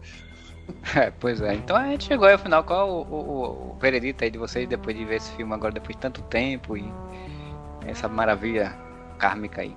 [0.97, 1.55] É, pois é.
[1.55, 2.63] Então a gente chegou aí ao final.
[2.65, 5.73] Qual o, o, o- o veredito aí de vocês depois de ver esse filme agora,
[5.73, 6.93] depois de tanto tempo e
[7.87, 8.77] essa maravilha
[9.19, 9.75] kármica aí?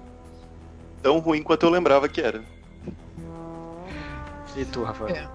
[1.02, 2.44] Tão ruim quanto eu lembrava que era.
[4.56, 5.16] E tu, Rafael?
[5.16, 5.28] É.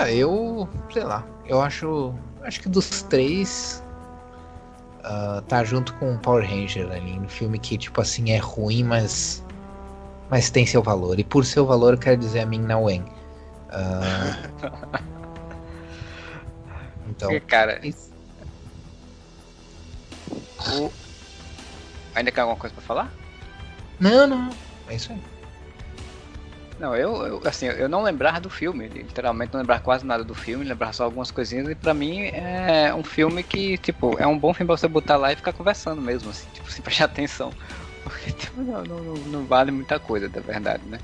[0.00, 0.68] Ah, eu.
[0.92, 1.24] sei lá.
[1.46, 2.14] Eu acho.
[2.42, 3.82] Acho que dos três.
[5.02, 8.84] ah, tá junto com o Power Ranger ali no filme que, tipo assim, é ruim,
[8.84, 9.42] mas.
[10.30, 11.18] Mas tem seu valor.
[11.18, 13.04] E por seu valor eu quero dizer a Ming Na Wen.
[13.74, 14.70] Uh...
[17.10, 17.40] então.
[17.40, 17.80] Cara.
[20.78, 20.92] O...
[22.14, 23.12] Ainda quer alguma coisa pra falar?
[23.98, 24.50] Não, não.
[24.88, 25.20] É isso aí.
[26.78, 30.34] Não, eu, eu, assim, eu não lembrar do filme, literalmente não lembrar quase nada do
[30.34, 34.36] filme, lembrar só algumas coisinhas, e pra mim é um filme que, tipo, é um
[34.36, 37.52] bom filme pra você botar lá e ficar conversando mesmo, assim, tipo, sem prestar atenção.
[38.02, 40.98] Porque tipo, não, não, não, vale muita coisa, da verdade, né?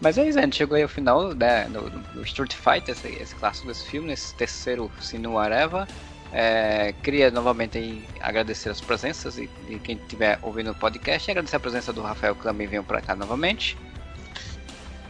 [0.00, 3.08] Mas é isso, a gente chegou aí ao final né, do, do Street Fighter, esse,
[3.08, 5.88] esse clássico desse filme, esse terceiro Sinu Areva.
[6.30, 11.30] É, queria novamente aí agradecer as presenças de, de quem estiver ouvindo o podcast e
[11.30, 13.76] agradecer a presença do Rafael que também veio para cá novamente.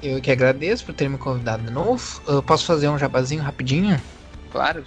[0.03, 2.23] Eu que agradeço por ter me convidado de novo.
[2.27, 4.01] Eu posso fazer um jabazinho rapidinho?
[4.53, 4.85] Claro.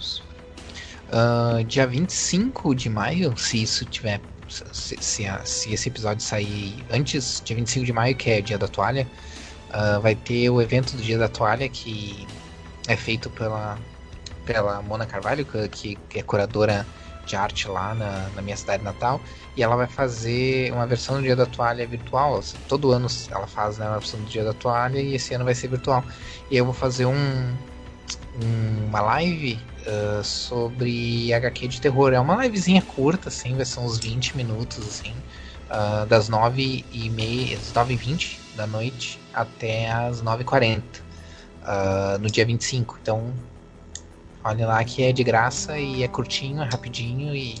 [1.08, 4.20] Uh, dia 25 de maio, se isso tiver.
[4.48, 8.68] Se, se, se, esse episódio sair antes, dia 25 de maio, que é dia da
[8.68, 9.06] toalha,
[9.72, 12.26] uh, vai ter o evento do dia da toalha que
[12.88, 13.78] é feito pela,
[14.44, 16.86] pela Mona Carvalho, que, que é curadora
[17.26, 19.20] de arte lá na, na, minha cidade natal
[19.56, 22.42] e ela vai fazer uma versão do Dia da Toalha virtual.
[22.68, 25.54] Todo ano ela faz né, uma versão do Dia da Toalha e esse ano vai
[25.54, 26.02] ser virtual.
[26.50, 27.56] E eu vou fazer um,
[28.42, 32.12] um uma live uh, sobre HQ de terror.
[32.12, 35.14] É uma livezinha curta, assim, vai ser uns 20 minutos, assim,
[35.70, 42.18] uh, das 9 e meia, das 9 e 20 da noite até as 9h40 uh,
[42.20, 42.98] no dia 25.
[43.00, 43.32] Então
[44.44, 47.54] Olhem lá que é de graça e é curtinho, é rapidinho e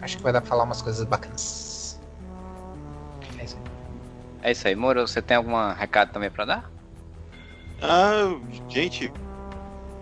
[0.00, 1.98] acho que vai dar pra falar umas coisas bacanas.
[3.38, 3.62] É isso aí.
[4.42, 5.06] É isso aí, Moro.
[5.06, 6.70] Você tem algum recado também pra dar?
[7.80, 8.38] Ah,
[8.68, 9.10] gente,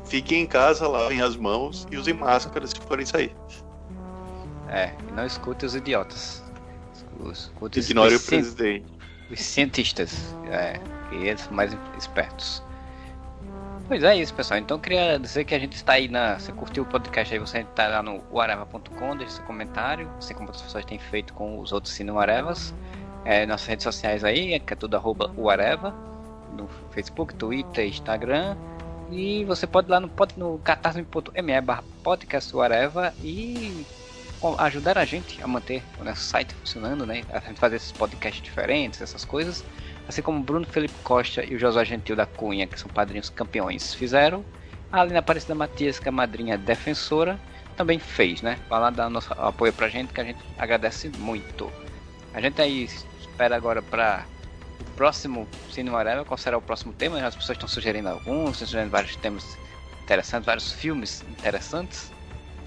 [0.04, 3.36] fiquem em casa, lavem as mãos e usem máscara se forem sair.
[4.68, 6.42] É, não escute os idiotas.
[7.30, 8.86] Escute Ignore os, o presidente.
[9.30, 12.62] Os cientistas, é, que eles são mais espertos.
[13.88, 14.58] Pois é isso, pessoal.
[14.58, 16.38] Então queria dizer que a gente está aí na.
[16.38, 20.48] Você curtiu o podcast aí, você está lá no uareva.com, deixe seu comentário, assim como
[20.48, 22.74] outras pessoas têm feito com os outros Sino Arevas.
[23.24, 25.94] É, nossas redes sociais aí, que é tudo arroba uareva,
[26.56, 28.56] no Facebook, Twitter, Instagram.
[29.10, 32.52] E você pode ir lá no, no catarse.me barra podcast
[33.22, 33.86] e
[34.58, 37.22] ajudar a gente a manter o nosso site funcionando, né?
[37.30, 39.64] A gente fazer esses podcasts diferentes, essas coisas
[40.08, 43.94] assim como Bruno Felipe Costa e o Josué Gentil da Cunha, que são padrinhos campeões,
[43.94, 44.44] fizeram.
[44.90, 47.38] A Alina Aparecida Matias, que é a madrinha defensora,
[47.76, 48.58] também fez, né?
[48.70, 51.70] Lá dar nosso apoio pra gente, que a gente agradece muito.
[52.32, 52.88] A gente aí
[53.20, 54.24] espera agora para
[54.80, 57.18] o próximo Cinema Areva, qual será o próximo tema?
[57.18, 59.58] As pessoas estão sugerindo alguns, sugerindo vários temas
[60.02, 62.12] interessantes, vários filmes interessantes.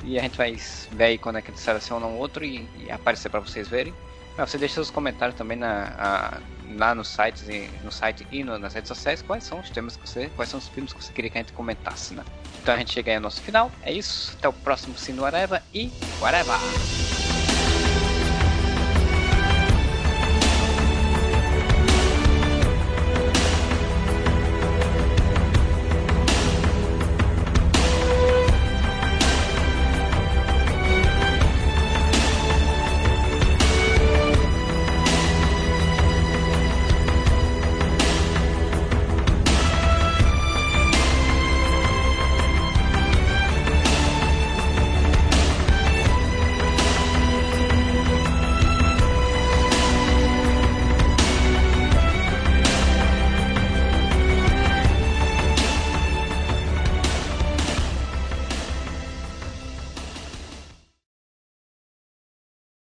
[0.03, 0.56] E a gente vai
[0.91, 3.94] ver aí quando é que eles selecionam outro e, e aparecer para vocês verem.
[4.38, 6.40] Você deixa seus comentários também na,
[6.78, 7.44] lá no site,
[7.84, 10.30] no site e no, nas redes sociais quais são os temas que você.
[10.36, 12.24] quais são os filmes que você queria que a gente comentasse, né?
[12.62, 13.72] Então a gente chega aí ao nosso final.
[13.82, 14.36] É isso.
[14.38, 15.91] Até o próximo Sino Areva e
[16.22, 16.60] Areva!